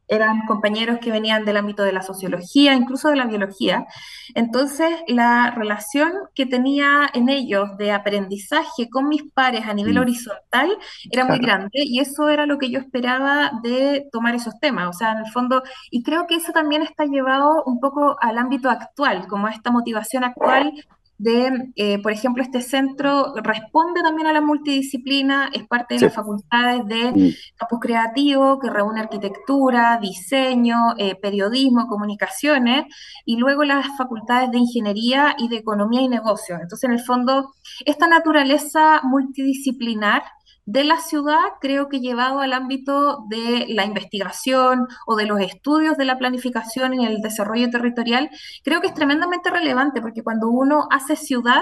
eran 0.08 0.46
compañeros 0.48 0.98
que 1.00 1.12
venían 1.12 1.46
del 1.46 1.58
ámbito 1.58 1.84
de 1.84 1.92
la 1.92 2.02
sociología, 2.02 2.74
incluso 2.74 3.10
de 3.10 3.16
la 3.16 3.26
biología. 3.26 3.86
Entonces, 4.34 4.90
la 5.08 5.52
relación 5.52 6.12
que 6.34 6.48
tenía 6.48 7.10
en 7.14 7.30
ellos 7.30 7.78
de 7.78 7.92
aprendizaje 7.92 8.90
con 8.90 9.08
mis 9.08 9.24
pares 9.32 9.68
a 9.68 9.74
nivel 9.74 9.96
mm. 9.96 10.02
horizontal 10.02 10.78
era 11.12 11.26
muy 11.26 11.38
grande 11.38 11.80
y 11.84 12.00
eso 12.00 12.30
era 12.30 12.48
lo 12.48 12.58
que 12.58 12.72
yo 12.72 12.80
esperaba 12.80 13.52
de 13.62 14.08
tomar 14.12 14.34
esos 14.34 14.60
temas. 14.60 14.90
O 14.90 14.94
sea, 14.94 15.12
en 15.12 15.20
el 15.20 15.32
fondo, 15.32 15.62
y 15.92 16.02
creo 16.02 16.26
que 16.26 16.36
eso 16.36 16.52
también 16.54 16.82
está 16.82 17.06
llevado 17.06 17.64
un 17.66 17.80
poco 17.80 18.18
al 18.20 18.40
ámbito 18.40 18.70
actual, 18.70 19.28
como 19.28 19.48
esta 19.48 19.70
motivación 19.70 20.24
actual 20.24 20.74
de, 21.18 21.72
eh, 21.76 22.02
por 22.02 22.12
ejemplo, 22.12 22.44
este 22.44 22.62
centro 22.62 23.34
responde 23.36 24.02
también 24.02 24.28
a 24.28 24.34
la 24.34 24.42
multidisciplina, 24.42 25.50
es 25.54 25.66
parte 25.68 25.96
de 25.96 26.02
las 26.02 26.14
facultades 26.14 26.86
de 26.88 27.12
mm. 27.12 27.34
campus 27.56 27.80
creativo, 27.80 28.60
que 28.60 28.70
reúne 28.70 29.00
arquitectura, 29.00 29.98
diseño, 30.02 30.76
eh, 30.98 31.16
periodismo, 31.16 31.88
comunicaciones, 31.88 32.86
y 33.26 33.38
luego 33.38 33.64
las 33.64 33.88
facultades 33.98 34.52
de 34.52 34.60
ingeniería 34.60 35.36
y 35.38 35.48
de 35.48 35.58
economía 35.58 36.02
y 36.02 36.10
negocios. 36.10 36.60
Entonces, 36.62 36.84
en 36.90 36.94
el 36.94 37.02
fondo, 37.02 37.54
esta 37.86 38.08
naturaleza 38.08 39.02
multidisciplinar 39.04 40.24
de 40.66 40.84
la 40.84 41.00
ciudad, 41.00 41.44
creo 41.62 41.90
que 41.90 42.00
llevado 42.00 42.40
al 42.40 42.52
ámbito 42.52 43.26
de 43.30 43.66
la 43.70 43.86
investigación 43.86 44.88
o 45.06 45.16
de 45.16 45.28
los 45.28 45.40
estudios 45.40 45.96
de 45.96 46.06
la 46.06 46.18
planificación 46.18 47.00
y 47.00 47.06
el 47.06 47.22
desarrollo 47.22 47.70
territorial, 47.70 48.30
creo 48.64 48.82
que 48.82 48.88
es 48.88 48.94
tremendamente 48.94 49.52
relevante 49.52 50.02
porque 50.02 50.24
cuando 50.24 50.50
uno 50.50 50.88
hace 50.90 51.16
ciudad, 51.16 51.62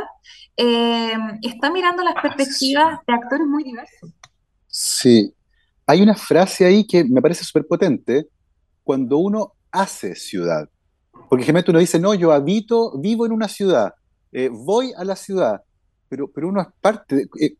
eh, 0.55 1.13
está 1.41 1.69
mirando 1.69 2.03
las 2.03 2.15
perspectivas 2.15 2.99
de 3.05 3.13
actores 3.13 3.45
muy 3.45 3.63
diversos. 3.63 4.11
Sí, 4.67 5.33
hay 5.85 6.01
una 6.01 6.15
frase 6.15 6.65
ahí 6.65 6.87
que 6.87 7.03
me 7.03 7.21
parece 7.21 7.43
súper 7.43 7.67
potente, 7.67 8.29
cuando 8.83 9.17
uno 9.17 9.53
hace 9.71 10.15
ciudad. 10.15 10.69
Porque 11.29 11.45
generalmente 11.45 11.71
uno 11.71 11.79
dice, 11.79 11.99
no, 11.99 12.13
yo 12.13 12.31
habito, 12.31 12.97
vivo 12.97 13.25
en 13.25 13.33
una 13.33 13.47
ciudad, 13.47 13.93
eh, 14.31 14.49
voy 14.51 14.93
a 14.95 15.03
la 15.03 15.15
ciudad, 15.15 15.61
pero, 16.07 16.31
pero 16.31 16.47
uno 16.47 16.61
es 16.61 16.67
parte, 16.79 17.15
de, 17.15 17.29
eh, 17.39 17.57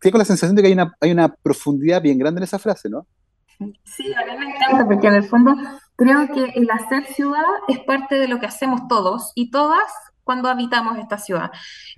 tengo 0.00 0.18
la 0.18 0.24
sensación 0.24 0.56
de 0.56 0.62
que 0.62 0.68
hay 0.68 0.74
una, 0.74 0.94
hay 1.00 1.10
una 1.10 1.28
profundidad 1.28 2.02
bien 2.02 2.18
grande 2.18 2.38
en 2.40 2.44
esa 2.44 2.58
frase, 2.58 2.88
¿no? 2.88 3.06
Sí, 3.84 4.12
a 4.14 4.24
mí 4.24 4.38
me 4.38 4.54
encanta 4.54 4.84
porque 4.86 5.06
en 5.06 5.14
el 5.14 5.24
fondo 5.24 5.54
creo 5.96 6.26
que 6.28 6.52
el 6.56 6.70
hacer 6.70 7.04
ciudad 7.06 7.44
es 7.68 7.78
parte 7.80 8.16
de 8.16 8.28
lo 8.28 8.40
que 8.40 8.46
hacemos 8.46 8.88
todos 8.88 9.32
y 9.34 9.50
todas 9.50 9.82
cuando 10.24 10.48
habitamos 10.48 10.98
esta 10.98 11.18
ciudad. 11.18 11.50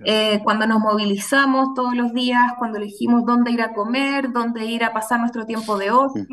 Eh, 0.03 0.41
cuando 0.43 0.67
nos 0.67 0.79
movilizamos 0.79 1.73
todos 1.73 1.95
los 1.95 2.13
días, 2.13 2.53
cuando 2.57 2.77
elegimos 2.77 3.25
dónde 3.25 3.51
ir 3.51 3.61
a 3.61 3.73
comer, 3.73 4.31
dónde 4.31 4.65
ir 4.65 4.83
a 4.83 4.93
pasar 4.93 5.19
nuestro 5.19 5.45
tiempo 5.45 5.77
de 5.77 5.91
ocio, 5.91 6.25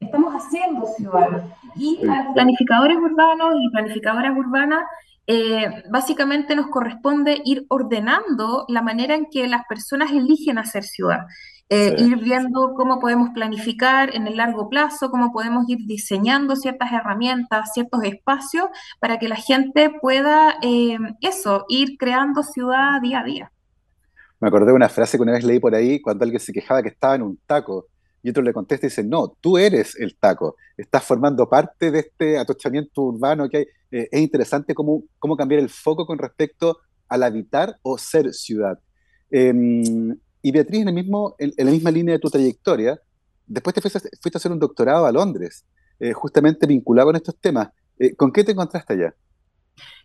estamos 0.00 0.34
haciendo 0.34 0.86
ciudad. 0.96 1.44
Y 1.76 2.00
planificadores 2.34 2.96
urbanos 2.98 3.54
y 3.60 3.70
planificadoras 3.70 4.36
urbanas 4.36 4.84
eh, 5.26 5.84
básicamente 5.90 6.54
nos 6.54 6.68
corresponde 6.68 7.40
ir 7.44 7.64
ordenando 7.68 8.64
la 8.68 8.82
manera 8.82 9.14
en 9.14 9.26
que 9.30 9.46
las 9.46 9.62
personas 9.68 10.12
eligen 10.12 10.58
hacer 10.58 10.84
ciudad. 10.84 11.26
Eh, 11.70 11.94
ir 11.98 12.16
viendo 12.18 12.74
cómo 12.76 13.00
podemos 13.00 13.30
planificar 13.30 14.14
en 14.14 14.26
el 14.26 14.36
largo 14.36 14.68
plazo, 14.68 15.10
cómo 15.10 15.32
podemos 15.32 15.64
ir 15.66 15.78
diseñando 15.86 16.56
ciertas 16.56 16.92
herramientas, 16.92 17.72
ciertos 17.72 18.04
espacios 18.04 18.66
para 19.00 19.18
que 19.18 19.28
la 19.28 19.36
gente 19.36 19.90
pueda, 20.02 20.56
eh, 20.60 20.98
eso, 21.22 21.64
ir 21.70 21.96
creando 21.98 22.42
ciudad 22.42 23.00
día 23.00 23.20
a 23.20 23.24
día. 23.24 23.52
Me 24.40 24.48
acordé 24.48 24.66
de 24.66 24.72
una 24.74 24.90
frase 24.90 25.16
que 25.16 25.22
una 25.22 25.32
vez 25.32 25.42
leí 25.42 25.58
por 25.58 25.74
ahí 25.74 26.02
cuando 26.02 26.24
alguien 26.24 26.40
se 26.40 26.52
quejaba 26.52 26.82
que 26.82 26.90
estaba 26.90 27.14
en 27.14 27.22
un 27.22 27.38
taco 27.46 27.86
y 28.24 28.30
otro 28.30 28.42
le 28.42 28.54
contesta 28.54 28.86
y 28.86 28.88
dice, 28.88 29.04
no, 29.04 29.36
tú 29.38 29.58
eres 29.58 29.94
el 30.00 30.16
taco, 30.16 30.56
estás 30.78 31.04
formando 31.04 31.46
parte 31.46 31.90
de 31.90 31.98
este 31.98 32.38
atochamiento 32.38 33.02
urbano 33.02 33.50
que 33.50 33.58
hay. 33.58 33.66
Eh, 33.90 34.08
es 34.10 34.20
interesante 34.22 34.74
cómo, 34.74 35.02
cómo 35.18 35.36
cambiar 35.36 35.60
el 35.60 35.68
foco 35.68 36.06
con 36.06 36.16
respecto 36.18 36.78
al 37.06 37.22
habitar 37.22 37.76
o 37.82 37.98
ser 37.98 38.32
ciudad. 38.32 38.78
Em, 39.30 40.16
y 40.40 40.50
Beatriz, 40.50 40.80
en, 40.80 40.88
el 40.88 40.94
mismo, 40.94 41.36
en, 41.38 41.52
la 41.54 41.70
misma 41.70 41.90
línea 41.90 42.14
de 42.14 42.18
tu 42.18 42.30
trayectoria, 42.30 42.98
después 43.46 43.74
te 43.74 43.82
fuiste, 43.82 43.98
a 43.98 44.38
hacer 44.38 44.52
un 44.52 44.58
doctorado 44.58 45.04
a 45.04 45.12
Londres, 45.12 45.66
eh, 46.00 46.14
justamente 46.14 46.66
vinculado 46.66 47.08
con 47.08 47.16
estos 47.16 47.38
temas. 47.38 47.68
Eh, 47.98 48.16
¿Con 48.16 48.32
qué 48.32 48.42
te 48.42 48.52
encontraste 48.52 48.94
allá? 48.94 49.14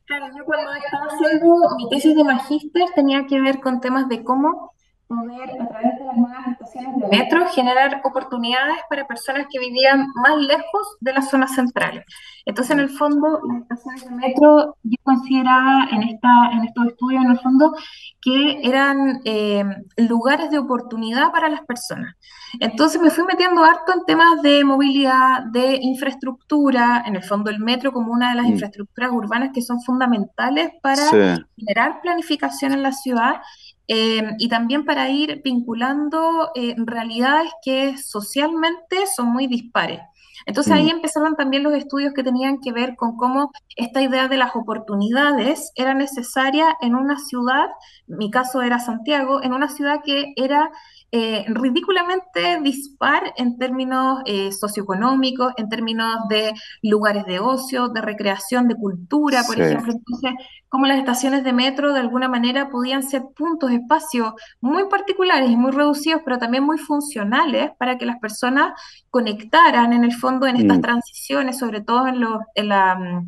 Claro, 0.03 0.25
yo 0.38 0.43
cuando 0.43 0.73
estaba 0.73 1.05
haciendo 1.05 1.55
mi 1.77 1.89
tesis 1.89 2.17
de 2.17 2.23
magíster 2.25 2.83
tenía 2.95 3.25
que 3.27 3.39
ver 3.39 3.61
con 3.61 3.79
temas 3.79 4.09
de 4.09 4.25
cómo 4.25 4.73
poder, 5.10 5.50
a 5.60 5.68
través 5.68 5.98
de 5.98 6.06
las 6.06 6.18
nuevas 6.18 6.48
estaciones 6.48 6.96
de 6.96 7.18
metro, 7.18 7.48
generar 7.48 8.00
oportunidades 8.04 8.78
para 8.89 9.08
personas 9.08 9.48
que 9.51 9.60
vivían 9.60 10.06
más 10.13 10.38
lejos 10.38 10.98
de 11.00 11.13
las 11.13 11.32
zonas 11.32 11.56
centrales. 11.56 12.06
Entonces, 12.46 12.72
en 12.72 12.80
el 12.80 12.89
fondo, 12.89 13.42
las 13.48 13.63
estaciones 13.63 14.06
de 14.06 14.12
metro, 14.12 14.78
yo 14.84 14.98
consideraba 15.04 15.88
en, 15.92 16.04
esta, 16.04 16.51
en 16.54 16.63
estos 16.63 16.88
estudios, 16.88 17.24
en 17.25 17.32
el 17.32 17.39
fondo, 17.39 17.75
que 18.22 18.60
eran 18.63 19.22
eh, 19.25 19.63
lugares 19.98 20.51
de 20.51 20.60
oportunidad 20.60 21.32
para 21.32 21.50
las 21.50 21.62
personas. 21.62 22.16
Entonces, 22.60 23.01
me 23.01 23.10
fui 23.10 23.24
metiendo 23.24 23.63
harto 23.63 23.94
en 23.94 24.06
temas 24.06 24.44
de 24.44 24.63
movilidad, 24.63 25.44
de 25.51 25.80
infraestructura, 25.82 27.04
en 27.08 27.16
el 27.16 27.24
fondo, 27.24 27.50
el 27.50 27.60
metro 27.60 27.92
como 27.92 28.12
una 28.12 28.30
de 28.30 28.36
las 28.36 28.46
mm. 28.46 28.51
infraestructuras 28.51 29.12
urbanas 29.12 29.50
que 29.56 29.63
son 29.63 29.82
fundamentales 29.82 30.70
para 30.84 31.10
generar 31.58 32.01
planificación 32.01 32.74
en 32.74 32.84
la 32.84 32.92
ciudad 32.92 33.42
Em, 33.91 34.36
y 34.38 34.50
también 34.50 34.86
para 34.86 35.10
ir 35.10 35.41
vinculando 35.43 36.51
eh, 36.53 36.75
realidades 36.77 37.51
que 37.63 37.98
socialmente 37.98 39.08
son 39.15 39.29
muy 39.34 39.48
dispares. 39.48 40.00
Entonces 40.46 40.74
ahí 40.74 40.86
mm. 40.86 40.98
empezaron 40.98 41.36
también 41.36 41.63
los 41.63 41.74
estudios 41.74 42.13
que 42.13 42.22
tenían 42.24 42.60
que 42.60 42.72
ver 42.72 42.96
con 42.96 43.17
cómo 43.17 43.51
esta 43.75 44.03
idea 44.03 44.27
de 44.27 44.38
las 44.38 44.55
oportunidades 44.55 45.72
era 45.74 45.96
necesaria 45.96 46.77
en 46.81 46.93
una 46.93 47.17
ciudad, 47.17 47.65
mi 48.05 48.29
caso 48.29 48.62
era 48.62 48.77
Santiago, 48.77 49.41
en 49.41 49.53
una 49.53 49.69
ciudad 49.69 50.01
que 50.05 50.34
era 50.36 50.69
eh, 51.12 51.44
ridículamente 51.48 52.60
dispar 52.62 53.34
en 53.36 53.58
términos 53.58 54.20
eh, 54.25 54.51
socioeconómicos, 54.51 55.54
en 55.58 55.68
términos 55.68 56.28
de 56.30 56.54
lugares 56.84 57.25
de 57.25 57.39
ocio, 57.39 57.88
de 57.88 58.01
recreación, 58.01 58.68
de 58.68 58.75
cultura, 58.75 59.42
por 59.48 59.60
ejemplo. 59.60 59.94
Entonces, 59.94 60.34
como 60.70 60.86
las 60.86 61.00
estaciones 61.00 61.44
de 61.44 61.51
metro 61.51 61.94
de 61.94 62.00
alguna 62.00 62.30
manera 62.30 62.70
podían 62.70 63.01
ser 63.01 63.24
puntos, 63.36 63.72
espacios 63.72 64.34
muy 64.62 64.88
particulares 64.88 65.50
y 65.50 65.56
muy 65.56 65.72
reducidos, 65.72 66.22
pero 66.24 66.38
también 66.38 66.63
muy 66.63 66.78
funcionales 66.78 67.72
para 67.80 67.98
que 67.98 68.06
las 68.06 68.20
personas 68.20 68.74
conectaran 69.10 69.94
en 69.94 70.04
el 70.04 70.13
fondo 70.13 70.46
en 70.46 70.58
estas 70.58 70.78
mm. 70.78 70.82
transiciones, 70.82 71.58
sobre 71.58 71.82
todo 71.82 72.06
en, 72.08 72.24
en, 72.54 72.70
la, 72.70 72.96
mm, 72.96 73.25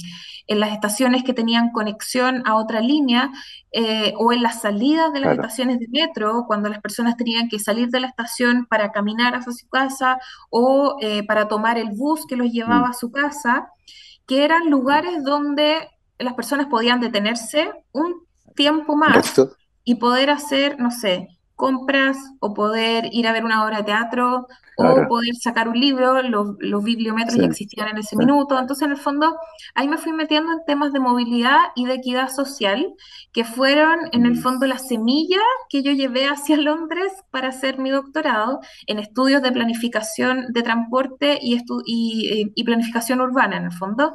en, 0.47 0.59
las 0.59 0.71
estaciones 0.71 1.23
que 1.23 1.33
tenían 1.33 1.71
conexión 1.71 2.43
a 2.45 2.55
otra 2.55 2.79
línea 2.79 3.31
eh, 3.73 4.13
o 4.17 4.33
en 4.33 4.43
las 4.43 4.61
salidas 4.61 5.13
de 5.13 5.21
las 5.21 5.33
estaciones 5.33 5.79
de 5.79 5.87
metro, 5.89 6.43
cuando 6.45 6.67
las 6.67 6.81
personas 6.81 7.15
tenían 7.15 7.47
que 7.47 7.57
salir 7.57 7.89
de 7.89 8.01
la 8.01 8.07
estación 8.07 8.65
para 8.65 8.91
caminar 8.91 9.33
hacia 9.33 9.53
su 9.53 9.69
casa 9.69 10.17
o 10.49 10.97
eh, 10.99 11.25
para 11.25 11.47
tomar 11.47 11.77
el 11.77 11.91
bus 11.91 12.25
que 12.27 12.35
los 12.35 12.51
llevaba 12.51 12.87
mm. 12.87 12.91
a 12.91 12.93
su 12.93 13.11
casa, 13.11 13.69
que 14.27 14.43
eran 14.43 14.69
lugares 14.69 15.23
donde 15.23 15.87
las 16.19 16.33
personas 16.33 16.67
podían 16.67 16.99
detenerse 16.99 17.71
un 17.93 18.25
tiempo 18.55 18.95
más 18.95 19.41
y 19.83 19.95
poder 19.95 20.29
hacer, 20.29 20.77
no 20.79 20.91
sé, 20.91 21.29
compras 21.55 22.17
o 22.39 22.53
poder 22.53 23.07
ir 23.11 23.27
a 23.27 23.31
ver 23.31 23.45
una 23.45 23.63
obra 23.63 23.77
de 23.77 23.83
teatro 23.83 24.47
o 24.77 25.07
poder 25.07 25.35
sacar 25.35 25.69
un 25.69 25.79
libro, 25.79 26.21
los, 26.23 26.55
los 26.59 26.83
bibliómetros 26.83 27.37
ya 27.37 27.45
existían 27.45 27.89
en 27.89 27.97
ese 27.97 28.15
minuto, 28.15 28.57
entonces 28.57 28.85
en 28.85 28.91
el 28.91 28.97
fondo 28.97 29.35
ahí 29.75 29.87
me 29.87 29.97
fui 29.97 30.11
metiendo 30.11 30.51
en 30.51 30.59
temas 30.65 30.93
de 30.93 30.99
movilidad 30.99 31.59
y 31.75 31.85
de 31.85 31.95
equidad 31.95 32.29
social, 32.29 32.93
que 33.31 33.43
fueron 33.43 33.99
en 34.11 34.25
el 34.25 34.33
mm. 34.33 34.41
fondo 34.41 34.65
la 34.65 34.77
semilla 34.77 35.41
que 35.69 35.83
yo 35.83 35.91
llevé 35.91 36.27
hacia 36.27 36.57
Londres 36.57 37.11
para 37.31 37.49
hacer 37.49 37.79
mi 37.79 37.89
doctorado 37.89 38.59
en 38.87 38.99
estudios 38.99 39.41
de 39.41 39.51
planificación 39.51 40.47
de 40.49 40.63
transporte 40.63 41.39
y, 41.41 41.61
y, 41.85 42.51
y 42.55 42.63
planificación 42.63 43.21
urbana 43.21 43.57
en 43.57 43.65
el 43.65 43.71
fondo. 43.73 44.13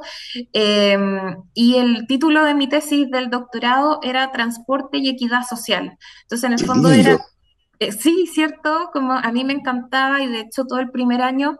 Em, 0.53 1.37
y 1.53 1.75
el 1.75 2.07
título 2.07 2.43
de 2.43 2.53
mi 2.53 2.67
tesis 2.67 3.09
del 3.09 3.29
doctorado 3.29 3.99
era 4.03 4.31
Transporte 4.31 4.97
y 4.97 5.09
Equidad 5.09 5.43
Social. 5.47 5.97
Entonces 6.23 6.43
en 6.43 6.53
el 6.53 6.65
fondo 6.65 6.89
era 6.91 7.19
eh, 7.79 7.91
sí, 7.91 8.25
cierto, 8.27 8.89
como 8.91 9.13
a 9.13 9.31
mí 9.31 9.43
me 9.43 9.53
encantaba 9.53 10.21
y 10.21 10.27
de 10.27 10.41
hecho 10.41 10.65
todo 10.65 10.79
el 10.79 10.89
primer 10.89 11.21
año 11.21 11.57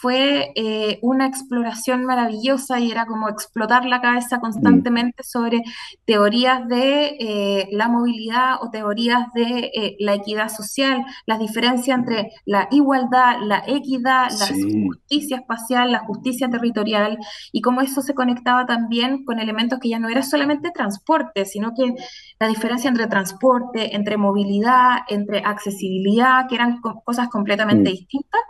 fue 0.00 0.52
eh, 0.54 0.98
una 1.02 1.26
exploración 1.26 2.04
maravillosa 2.04 2.78
y 2.78 2.90
era 2.92 3.06
como 3.06 3.28
explotar 3.28 3.84
la 3.84 4.00
cabeza 4.00 4.38
mm. 4.38 4.40
constantemente 4.40 5.22
sobre 5.24 5.62
teorías 6.04 6.66
de 6.68 7.16
eh, 7.18 7.68
la 7.72 7.88
movilidad 7.88 8.62
o 8.62 8.70
teorías 8.70 9.32
de 9.34 9.96
la 9.98 10.14
equidad 10.14 10.48
social, 10.48 11.04
las 11.26 11.40
diferencias 11.40 11.98
entre 11.98 12.30
la 12.44 12.68
igualdad, 12.70 13.38
la 13.42 13.64
equidad, 13.66 14.30
la 14.30 14.46
justicia 14.86 15.38
espacial, 15.38 15.90
la 15.90 16.00
justicia 16.00 16.48
territorial 16.48 17.18
y 17.50 17.62
cómo 17.62 17.80
eso 17.80 18.00
se 18.02 18.14
conectaba 18.14 18.66
también 18.66 19.24
con 19.24 19.40
elementos 19.40 19.80
que 19.80 19.88
ya 19.88 19.98
no 19.98 20.08
era 20.08 20.22
solamente 20.22 20.70
transporte, 20.70 21.44
sino 21.44 21.72
que 21.74 21.94
la 22.38 22.46
diferencia 22.46 22.88
entre 22.88 23.08
transporte, 23.08 23.96
entre 23.96 24.16
movilidad, 24.16 24.98
entre 25.08 25.42
accesibilidad, 25.50 26.48
que 26.48 26.54
eran 26.54 26.80
cosas 26.80 27.28
completamente 27.28 27.90
mm. 27.90 27.92
distintas. 27.92 28.40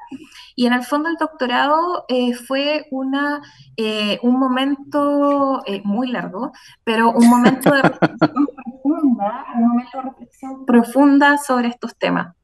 Y 0.57 0.67
en 0.67 0.73
el 0.73 0.83
fondo 0.83 1.09
el 1.09 1.17
doctorado 1.17 2.05
eh, 2.09 2.35
fue 2.35 2.87
una, 2.91 3.43
eh, 3.77 4.19
un 4.23 4.39
momento 4.39 5.63
eh, 5.67 5.81
muy 5.85 6.11
largo, 6.11 6.53
pero 6.85 7.13
un 7.13 7.29
momento 7.29 7.73
de 7.73 7.83
reflexión 7.83 8.19
profunda, 8.83 9.45
un 9.57 9.69
momento 9.69 9.99
de 9.99 10.03
reflexión 10.03 10.67
profunda 10.67 11.39
sobre 11.39 11.69
estos 11.69 11.97
temas. 11.97 12.35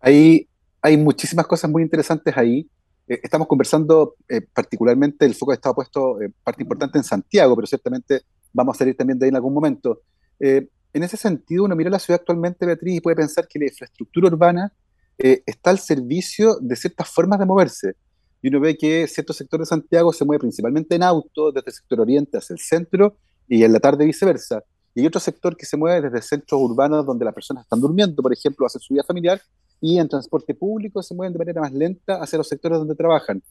Hay, 0.00 0.48
hay 0.82 0.96
muchísimas 0.96 1.46
cosas 1.46 1.70
muy 1.70 1.82
interesantes 1.82 2.36
ahí. 2.36 2.68
estamos 3.06 3.46
conversando 3.46 4.14
particularmente, 4.52 5.26
el 5.26 5.34
foco 5.34 5.52
estado 5.52 5.74
puesto 5.74 6.18
parte 6.42 6.62
importante 6.62 6.98
en 6.98 7.04
Santiago, 7.04 7.54
pero 7.54 7.66
ciertamente 7.66 8.22
vamos 8.52 8.76
a 8.76 8.78
salir 8.78 8.96
también 8.96 9.18
de 9.18 9.26
ahí 9.26 9.28
en 9.28 9.36
algún 9.36 9.54
momento. 9.54 10.00
Eh, 10.40 10.68
en 10.96 11.02
ese 11.02 11.18
sentido, 11.18 11.64
uno 11.64 11.76
mira 11.76 11.90
la 11.90 11.98
ciudad 11.98 12.20
actualmente, 12.20 12.64
Beatriz, 12.64 12.96
y 12.96 13.00
puede 13.02 13.16
pensar 13.16 13.46
que 13.46 13.58
la 13.58 13.66
infraestructura 13.66 14.28
urbana 14.28 14.72
eh, 15.18 15.42
está 15.44 15.68
al 15.68 15.78
servicio 15.78 16.56
de 16.58 16.74
ciertas 16.74 17.10
formas 17.10 17.38
de 17.38 17.44
moverse. 17.44 17.96
Y 18.40 18.48
uno 18.48 18.60
ve 18.60 18.78
que 18.78 19.06
cierto 19.06 19.34
sector 19.34 19.60
de 19.60 19.66
Santiago 19.66 20.10
se 20.14 20.24
mueve 20.24 20.40
principalmente 20.40 20.94
en 20.94 21.02
auto, 21.02 21.52
desde 21.52 21.68
el 21.68 21.74
sector 21.74 22.00
oriente 22.00 22.38
hacia 22.38 22.54
el 22.54 22.60
centro, 22.60 23.18
y 23.46 23.62
en 23.62 23.74
la 23.74 23.78
tarde 23.78 24.06
viceversa. 24.06 24.64
Y 24.94 25.00
hay 25.00 25.06
otro 25.06 25.20
sector 25.20 25.54
que 25.54 25.66
se 25.66 25.76
mueve 25.76 26.08
desde 26.08 26.22
centros 26.22 26.62
urbanos 26.62 27.04
donde 27.04 27.26
las 27.26 27.34
personas 27.34 27.64
están 27.64 27.82
durmiendo, 27.82 28.22
por 28.22 28.32
ejemplo, 28.32 28.64
hacen 28.64 28.80
su 28.80 28.94
vida 28.94 29.04
familiar, 29.04 29.42
y 29.82 29.98
en 29.98 30.08
transporte 30.08 30.54
público 30.54 31.02
se 31.02 31.14
mueven 31.14 31.34
de 31.34 31.38
manera 31.38 31.60
más 31.60 31.74
lenta 31.74 32.22
hacia 32.22 32.38
los 32.38 32.48
sectores 32.48 32.78
donde 32.78 32.94
trabajan. 32.94 33.42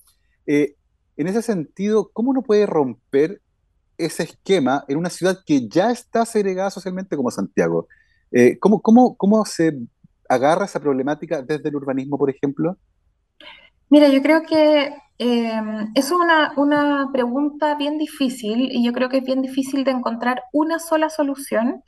Eh, 0.48 0.78
en 1.16 1.28
ese 1.28 1.44
sentido, 1.44 2.10
¿cómo 2.12 2.32
uno 2.32 2.42
puede 2.42 2.66
romper 2.66 3.40
ese 3.98 4.24
esquema 4.24 4.84
en 4.88 4.98
una 4.98 5.10
ciudad 5.10 5.40
que 5.46 5.68
ya 5.68 5.92
está 5.92 6.26
segregada 6.26 6.70
socialmente 6.70 7.16
como 7.16 7.32
Santiago. 7.32 7.88
Eh, 8.32 8.58
¿cómo, 8.60 8.82
cómo, 8.82 9.16
cómo 9.16 9.46
se 9.46 9.78
agarra 10.28 10.66
esa 10.66 10.80
problemática 10.80 11.42
desde 11.42 11.70
el 11.70 11.76
urbanismo, 11.76 12.18
por 12.18 12.30
ejemplo? 12.30 12.78
Mira, 13.90 14.08
yo 14.10 14.22
creo 14.22 14.44
que 14.44 14.96
eh, 15.20 15.62
es 15.94 16.12
una, 16.12 16.54
una, 16.58 17.10
pregunta 17.14 17.76
bien 17.76 17.98
difícil 17.98 18.70
y 18.72 18.84
yo 18.84 18.92
creo 18.92 19.10
que 19.10 19.18
es 19.18 19.24
bien 19.24 19.42
difícil 19.42 19.84
de 19.84 19.92
encontrar 19.92 20.44
una 20.52 20.80
sola 20.80 21.10
solución 21.10 21.84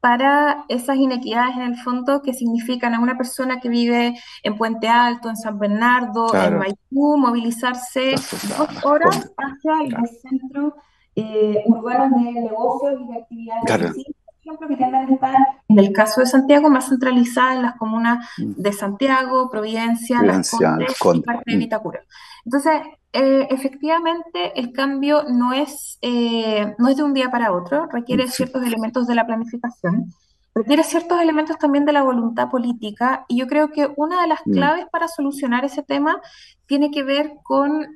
para 0.00 0.64
esas 0.68 0.96
inequidades 0.96 1.56
en 1.56 1.62
el 1.62 1.76
fondo 1.76 2.22
que 2.22 2.32
significan 2.32 2.94
a 2.94 3.00
una 3.00 3.16
persona 3.16 3.60
que 3.60 3.68
vive 3.68 4.14
en 4.44 4.56
Puente 4.56 4.86
Alto, 4.88 5.28
en 5.28 5.36
San 5.36 5.58
Bernardo, 5.58 6.32
en 6.34 6.58
Maipú, 6.58 7.16
movilizarse 7.16 8.14
dos 8.56 8.84
horas 8.84 9.28
hacia 9.36 9.98
el 9.98 10.08
centro 10.22 10.76
eh, 11.20 11.64
urbanos 11.66 12.10
de 12.22 12.32
negocios 12.32 13.00
y 13.00 13.12
de 13.12 13.18
actividades 13.18 13.64
claro. 13.66 13.86
ejemplo, 13.86 14.68
que 14.68 14.76
tienden 14.76 15.08
a 15.08 15.12
estar, 15.12 15.34
en 15.68 15.78
el 15.78 15.92
caso 15.92 16.20
de 16.20 16.26
Santiago, 16.26 16.70
más 16.70 16.88
centralizadas 16.88 17.56
en 17.56 17.62
las 17.62 17.74
comunas 17.74 18.24
mm. 18.38 18.52
de 18.56 18.72
Santiago, 18.72 19.50
Providencia, 19.50 20.22
Las 20.22 20.50
Condes 20.50 20.96
y 21.14 21.20
parte 21.20 21.50
de 21.50 21.56
mm. 21.56 21.58
Vitacura. 21.58 22.00
Entonces, 22.44 22.82
eh, 23.12 23.48
efectivamente, 23.50 24.58
el 24.58 24.72
cambio 24.72 25.24
no 25.28 25.52
es, 25.52 25.98
eh, 26.02 26.74
no 26.78 26.88
es 26.88 26.96
de 26.96 27.02
un 27.02 27.14
día 27.14 27.30
para 27.30 27.52
otro, 27.52 27.88
requiere 27.90 28.28
ciertos 28.28 28.62
elementos 28.64 29.08
de 29.08 29.16
la 29.16 29.26
planificación, 29.26 30.12
requiere 30.54 30.84
ciertos 30.84 31.20
elementos 31.20 31.58
también 31.58 31.84
de 31.84 31.92
la 31.92 32.02
voluntad 32.02 32.48
política, 32.48 33.24
y 33.28 33.38
yo 33.38 33.48
creo 33.48 33.70
que 33.70 33.90
una 33.96 34.22
de 34.22 34.28
las 34.28 34.40
mm. 34.46 34.52
claves 34.52 34.86
para 34.92 35.08
solucionar 35.08 35.64
ese 35.64 35.82
tema 35.82 36.20
tiene 36.66 36.92
que 36.92 37.02
ver 37.02 37.32
con 37.42 37.86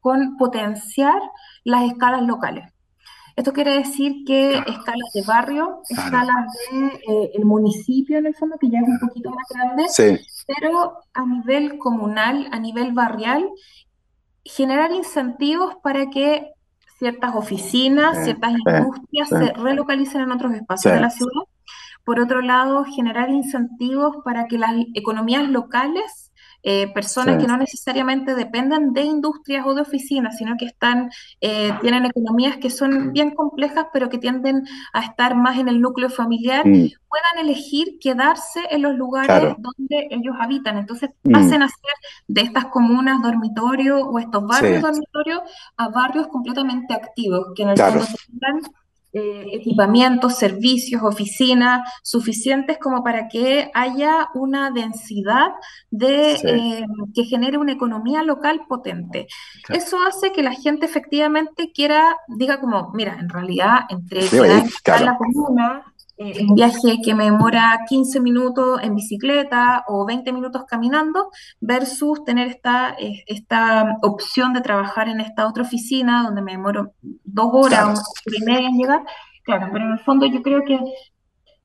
con 0.00 0.36
potenciar 0.36 1.20
las 1.64 1.84
escalas 1.84 2.22
locales. 2.22 2.72
Esto 3.38 3.52
quiere 3.52 3.78
decir 3.78 4.24
que 4.26 4.58
escalas 4.58 5.12
de 5.14 5.22
barrio, 5.24 5.80
escalas 5.88 6.34
del 6.72 6.88
de, 6.88 7.30
eh, 7.36 7.44
municipio 7.44 8.18
en 8.18 8.26
el 8.26 8.34
fondo, 8.34 8.56
que 8.58 8.68
ya 8.68 8.80
es 8.80 8.88
un 8.88 8.98
poquito 8.98 9.30
más 9.30 9.46
grande, 9.48 9.86
pero 10.60 10.98
a 11.14 11.24
nivel 11.24 11.78
comunal, 11.78 12.48
a 12.50 12.58
nivel 12.58 12.92
barrial, 12.92 13.48
generar 14.44 14.90
incentivos 14.90 15.76
para 15.84 16.10
que 16.10 16.50
ciertas 16.98 17.36
oficinas, 17.36 18.24
ciertas 18.24 18.50
industrias 18.50 19.28
se 19.28 19.52
relocalicen 19.52 20.22
en 20.22 20.32
otros 20.32 20.54
espacios 20.54 20.94
de 20.94 21.00
la 21.00 21.10
ciudad. 21.10 21.42
Por 22.02 22.18
otro 22.18 22.40
lado, 22.40 22.84
generar 22.84 23.30
incentivos 23.30 24.16
para 24.24 24.46
que 24.48 24.58
las 24.58 24.72
economías 24.94 25.48
locales 25.48 26.27
eh, 26.70 26.86
personas 26.92 27.40
que 27.40 27.46
no 27.46 27.56
necesariamente 27.56 28.34
dependen 28.34 28.92
de 28.92 29.00
industrias 29.00 29.64
o 29.66 29.72
de 29.72 29.80
oficinas, 29.80 30.36
sino 30.36 30.54
que 30.58 30.66
están, 30.66 31.10
eh, 31.40 31.72
tienen 31.80 32.04
economías 32.04 32.58
que 32.58 32.68
son 32.68 33.14
bien 33.14 33.30
complejas, 33.30 33.86
pero 33.90 34.10
que 34.10 34.18
tienden 34.18 34.64
a 34.92 35.00
estar 35.00 35.34
más 35.34 35.56
en 35.56 35.68
el 35.68 35.80
núcleo 35.80 36.10
familiar, 36.10 36.68
mm. 36.68 36.90
puedan 37.08 37.38
elegir 37.40 37.98
quedarse 37.98 38.60
en 38.70 38.82
los 38.82 38.94
lugares 38.94 39.54
donde 39.56 40.08
ellos 40.10 40.36
habitan. 40.38 40.76
Entonces, 40.76 41.08
mm. 41.22 41.36
hacen 41.36 41.62
hacer 41.62 41.94
de 42.26 42.42
estas 42.42 42.66
comunas 42.66 43.22
dormitorios 43.22 44.02
o 44.04 44.18
estos 44.18 44.46
barrios 44.46 44.82
dormitorios 44.82 45.40
a 45.78 45.88
barrios 45.88 46.26
completamente 46.26 46.92
activos, 46.92 47.46
que 47.56 47.62
en 47.62 47.70
el 47.70 47.78
fondo 47.78 48.04
se 48.04 48.16
eh, 49.18 49.46
equipamientos, 49.52 50.36
servicios, 50.36 51.02
oficinas 51.02 51.80
suficientes 52.02 52.78
como 52.78 53.02
para 53.02 53.28
que 53.28 53.70
haya 53.74 54.28
una 54.34 54.70
densidad 54.70 55.50
de 55.90 56.34
eh, 56.34 56.84
que 57.14 57.24
genere 57.24 57.58
una 57.58 57.72
economía 57.72 58.22
local 58.22 58.62
potente. 58.68 59.26
Eso 59.68 59.96
hace 60.06 60.32
que 60.32 60.42
la 60.42 60.52
gente 60.52 60.86
efectivamente 60.86 61.72
quiera, 61.72 62.16
diga 62.28 62.60
como, 62.60 62.92
mira, 62.94 63.18
en 63.18 63.28
realidad 63.28 63.80
entre 63.88 64.22
la 64.86 65.16
comuna 65.16 65.84
eh, 66.18 66.44
un 66.48 66.56
viaje 66.56 66.98
que 67.04 67.14
me 67.14 67.24
demora 67.24 67.84
15 67.88 68.18
minutos 68.18 68.80
en 68.82 68.96
bicicleta 68.96 69.84
o 69.86 70.04
20 70.04 70.32
minutos 70.32 70.64
caminando 70.66 71.30
versus 71.60 72.24
tener 72.24 72.48
esta, 72.48 72.96
eh, 72.98 73.22
esta 73.26 73.96
opción 74.02 74.52
de 74.52 74.60
trabajar 74.60 75.08
en 75.08 75.20
esta 75.20 75.46
otra 75.46 75.62
oficina 75.62 76.24
donde 76.24 76.42
me 76.42 76.52
demoro 76.52 76.92
dos 77.02 77.50
horas, 77.52 78.02
y 78.26 78.44
media 78.44 78.68
en 78.68 78.76
llegar. 78.76 79.02
Claro, 79.44 79.68
pero 79.72 79.84
en 79.84 79.92
el 79.92 80.00
fondo 80.00 80.26
yo 80.26 80.42
creo 80.42 80.64
que 80.64 80.80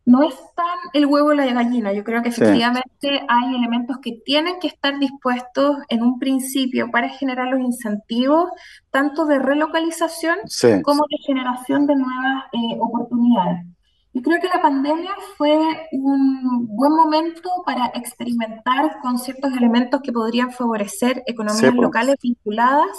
no 0.06 0.22
es 0.22 0.36
tan 0.56 0.78
el 0.94 1.08
huevo 1.08 1.34
y 1.34 1.38
la 1.38 1.46
gallina. 1.46 1.92
Yo 1.92 2.04
creo 2.04 2.22
que 2.22 2.30
efectivamente 2.30 3.26
hay 3.28 3.56
elementos 3.56 3.98
que 4.02 4.20
tienen 4.24 4.60
que 4.60 4.68
estar 4.68 5.00
dispuestos 5.00 5.78
en 5.90 6.04
un 6.04 6.20
principio 6.20 6.92
para 6.92 7.10
generar 7.10 7.48
los 7.48 7.60
incentivos, 7.60 8.52
tanto 8.92 9.26
de 9.26 9.40
relocalización 9.40 10.38
como 10.84 11.06
de 11.10 11.18
generación 11.26 11.88
de 11.88 11.96
nuevas 11.96 12.44
eh, 12.52 12.78
oportunidades. 12.80 13.66
Yo 14.14 14.22
creo 14.22 14.40
que 14.40 14.48
la 14.48 14.62
pandemia 14.62 15.12
fue 15.38 15.58
un 15.92 16.68
buen 16.68 16.94
momento 16.94 17.50
para 17.66 17.88
experimentar 17.96 19.00
con 19.02 19.18
ciertos 19.18 19.52
elementos 19.54 20.02
que 20.04 20.12
podrían 20.12 20.52
favorecer 20.52 21.24
economías 21.26 21.74
locales 21.74 22.18
vinculadas 22.22 22.90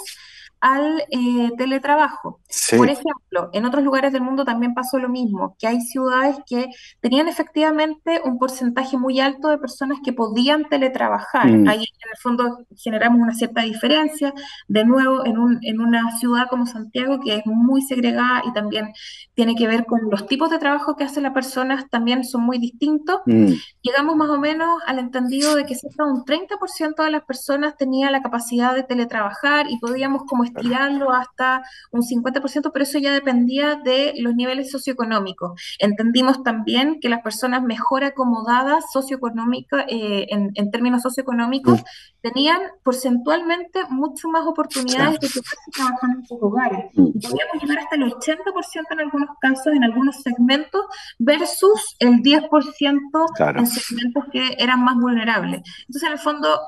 al 0.61 1.03
eh, 1.11 1.51
teletrabajo. 1.57 2.39
Por 2.77 2.89
ejemplo, 2.89 3.49
en 3.53 3.65
otros 3.65 3.83
lugares 3.83 4.13
del 4.13 4.21
mundo 4.21 4.45
también 4.45 4.73
pasó 4.73 4.97
lo 4.97 5.09
mismo, 5.09 5.55
que 5.59 5.67
hay 5.67 5.81
ciudades 5.81 6.37
que 6.47 6.69
tenían 7.01 7.27
efectivamente 7.27 8.21
un 8.23 8.39
porcentaje 8.39 8.97
muy 8.97 9.19
alto 9.19 9.49
de 9.49 9.57
personas 9.57 9.99
que 10.03 10.13
podían 10.13 10.65
teletrabajar. 10.65 11.47
Mm. 11.47 11.67
Ahí 11.67 11.79
en 11.79 12.09
el 12.11 12.17
fondo 12.21 12.65
generamos 12.75 13.19
una 13.21 13.33
cierta 13.33 13.61
diferencia. 13.61 14.33
De 14.67 14.85
nuevo, 14.85 15.25
en, 15.25 15.37
un, 15.37 15.59
en 15.61 15.81
una 15.81 16.17
ciudad 16.17 16.47
como 16.49 16.65
Santiago, 16.65 17.19
que 17.19 17.35
es 17.35 17.45
muy 17.45 17.81
segregada 17.81 18.41
y 18.47 18.53
también 18.53 18.93
tiene 19.33 19.55
que 19.55 19.67
ver 19.67 19.85
con 19.85 19.99
los 20.09 20.27
tipos 20.27 20.49
de 20.49 20.59
trabajo 20.59 20.95
que 20.95 21.03
hacen 21.03 21.23
las 21.23 21.33
personas, 21.33 21.89
también 21.89 22.23
son 22.23 22.43
muy 22.43 22.57
distintos. 22.57 23.21
Mm. 23.25 23.53
Llegamos 23.81 24.15
más 24.15 24.29
o 24.29 24.39
menos 24.39 24.81
al 24.87 24.99
entendido 24.99 25.55
de 25.55 25.65
que 25.65 25.75
cerca 25.75 26.05
un 26.05 26.23
30% 26.23 27.03
de 27.03 27.11
las 27.11 27.23
personas 27.23 27.75
tenía 27.77 28.09
la 28.09 28.21
capacidad 28.21 28.73
de 28.73 28.83
teletrabajar 28.83 29.67
y 29.69 29.77
podíamos 29.79 30.23
como 30.25 30.43
estirarlo 30.55 31.11
hasta 31.11 31.63
un 31.91 32.01
50%, 32.01 32.71
pero 32.71 32.83
eso 32.83 32.99
ya 32.99 33.13
dependía 33.13 33.75
de 33.75 34.13
los 34.19 34.35
niveles 34.35 34.71
socioeconómicos. 34.71 35.61
Entendimos 35.79 36.43
también 36.43 36.99
que 36.99 37.09
las 37.09 37.21
personas 37.21 37.63
mejor 37.63 38.03
acomodadas 38.03 38.85
socioeconómica, 38.91 39.85
eh, 39.87 40.27
en, 40.29 40.71
términos 40.71 41.03
socioeconómicos 41.03 41.83
tenían 42.21 42.59
porcentualmente 42.83 43.81
mucho 43.89 44.27
más 44.27 44.45
oportunidades 44.47 45.19
de 45.19 45.27
quedarse 45.27 45.71
trabajando 45.73 46.19
en 46.19 46.25
sus 46.25 46.37
hogares. 46.41 46.85
Mm. 46.93 47.07
Y 47.13 47.19
podíamos 47.19 47.61
llegar 47.61 47.79
hasta 47.79 47.95
el 47.95 48.03
80% 48.03 48.85
en 48.91 48.99
algunos 48.99 49.29
casos, 49.39 49.67
en 49.67 49.83
algunos 49.83 50.21
segmentos, 50.21 50.85
versus 51.19 51.95
el 51.99 52.21
10% 52.21 53.57
en 53.57 53.67
segmentos 53.67 54.23
que 54.31 54.55
eran 54.57 54.83
más 54.83 54.95
vulnerables. 54.95 55.61
Entonces, 55.87 56.03
en 56.03 56.13
el 56.13 56.19
fondo, 56.19 56.59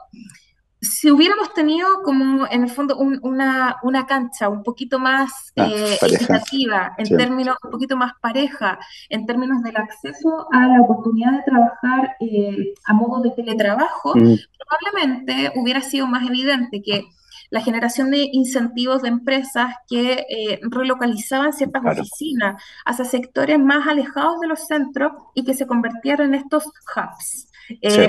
si 0.79 1.09
hubiéramos 1.09 1.53
tenido 1.53 1.87
como 2.03 2.45
en 2.47 2.63
el 2.63 2.69
fondo 2.69 2.97
una, 2.97 3.77
una, 3.81 4.05
cancha 4.05 4.47
un 4.47 4.63
poquito 4.63 4.99
más 4.99 5.31
ah, 5.57 5.67
eh, 5.67 5.97
equitativa, 6.01 6.93
en 6.97 7.17
términos, 7.17 7.57
un 7.63 7.71
poquito 7.71 7.97
más 7.97 8.13
pareja, 8.21 8.77
en 9.09 9.25
términos 9.25 9.63
del 9.63 9.75
acceso 9.75 10.47
a 10.51 10.67
la 10.67 10.81
oportunidad 10.81 11.31
de 11.31 11.43
trabajar 11.43 12.15
eh, 12.19 12.73
a 12.85 12.93
modo 12.93 13.21
de 13.21 13.31
teletrabajo, 13.31 14.15
mm. 14.15 14.35
probablemente 14.59 15.51
hubiera 15.55 15.81
sido 15.81 16.05
más 16.05 16.27
evidente 16.27 16.81
que 16.83 17.05
la 17.49 17.61
generación 17.61 18.11
de 18.11 18.29
incentivos 18.31 19.01
de 19.01 19.07
empresas 19.07 19.73
que 19.89 20.25
eh, 20.29 20.59
relocalizaban 20.63 21.53
ciertas 21.53 21.81
oficinas 21.85 22.61
hacia 22.85 23.05
sectores 23.05 23.57
más 23.57 23.87
alejados 23.87 24.39
de 24.41 24.47
los 24.47 24.67
centros 24.67 25.13
y 25.33 25.43
que 25.43 25.53
se 25.53 25.65
convirtieran 25.65 26.33
en 26.33 26.41
estos 26.41 26.65
hubs 26.65 27.47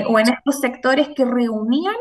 o 0.07 0.19
en 0.19 0.29
estos 0.29 0.59
sectores 0.59 1.09
que 1.15 1.25
reunían 1.25 1.95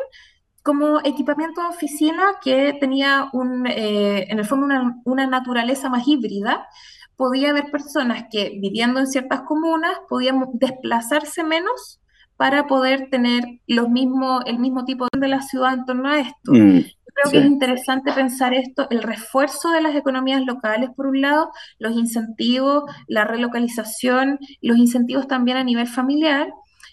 como 0.69 1.01
equipamiento 1.03 1.63
de 1.63 1.69
oficina 1.69 2.35
que 2.43 2.77
tenía 2.79 3.31
un, 3.33 3.67
eh, 3.67 4.27
en 4.29 4.39
el 4.39 4.45
fondo 4.45 4.67
una, 5.07 5.27
naturaleza 5.27 5.89
más 5.89 6.07
híbrida, 6.07 6.69
podía 7.17 7.49
haber 7.49 7.71
personas 7.71 8.25
que 8.31 8.59
viviendo 8.61 9.01
en 9.01 9.07
ciertas 9.07 9.41
comunas 9.49 9.97
podían 10.11 10.45
desplazarse 10.53 11.43
menos 11.43 12.03
para 12.37 12.67
poder 12.67 13.09
tener 13.09 13.45
los 13.67 13.89
mismos, 13.89 14.43
el 14.45 14.59
mismo 14.59 14.85
tipo 14.85 15.07
de 15.11 15.29
la 15.29 15.41
ciudad 15.41 15.73
en 15.73 15.87
torno 15.87 16.11
a 16.11 16.19
esto. 16.19 16.53
Mm, 16.53 16.81
creo 17.15 17.31
que 17.33 17.39
es 17.39 17.47
interesante 17.47 18.13
pensar 18.13 18.53
esto, 18.53 18.89
el 18.91 19.03
refuerzo 19.03 19.71
de 19.71 19.81
las 19.81 19.97
economías 19.97 20.43
locales, 20.45 20.91
por 20.95 21.07
un 21.07 21.23
lado, 21.23 21.51
los 21.79 21.97
incentivos, 21.97 22.85
la 23.07 23.25
relocalización, 23.25 24.39
los 24.61 24.77
incentivos 24.77 25.29
también 25.29 25.57
a 25.57 25.65
nivel 25.65 25.87
familiar, 25.87 26.53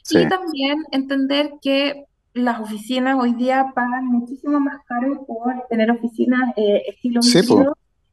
y 0.10 0.26
también 0.30 0.78
entender 0.92 1.50
que 1.62 2.06
las 2.36 2.60
oficinas 2.60 3.18
hoy 3.18 3.34
día 3.34 3.72
pagan 3.74 4.06
muchísimo 4.06 4.60
más 4.60 4.80
caro 4.86 5.26
por 5.26 5.54
tener 5.70 5.90
oficinas 5.90 6.54
eh, 6.58 6.84
estilo 6.88 7.22
sí, 7.22 7.40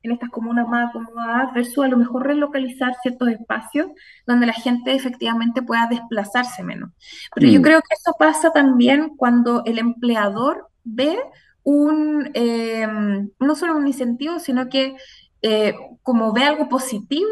en 0.04 0.12
estas 0.12 0.30
comunas 0.30 0.68
más 0.68 0.90
acomodadas 0.90 1.52
versus 1.52 1.84
a 1.84 1.88
lo 1.88 1.96
mejor 1.96 2.26
relocalizar 2.26 2.94
ciertos 3.02 3.28
espacios 3.28 3.88
donde 4.26 4.46
la 4.46 4.52
gente 4.52 4.94
efectivamente 4.94 5.62
pueda 5.62 5.88
desplazarse 5.88 6.62
menos. 6.62 6.90
Pero 7.34 7.48
yo 7.48 7.60
mm. 7.60 7.62
creo 7.62 7.80
que 7.80 7.94
eso 8.00 8.14
pasa 8.16 8.52
también 8.52 9.16
cuando 9.16 9.62
el 9.64 9.78
empleador 9.78 10.68
ve 10.84 11.18
un, 11.64 12.30
em, 12.34 13.28
no 13.40 13.54
solo 13.56 13.76
un 13.76 13.86
incentivo, 13.88 14.38
sino 14.38 14.68
que 14.68 14.96
eh, 15.42 15.74
como 16.02 16.32
ve 16.32 16.44
algo 16.44 16.68
positivo 16.68 17.28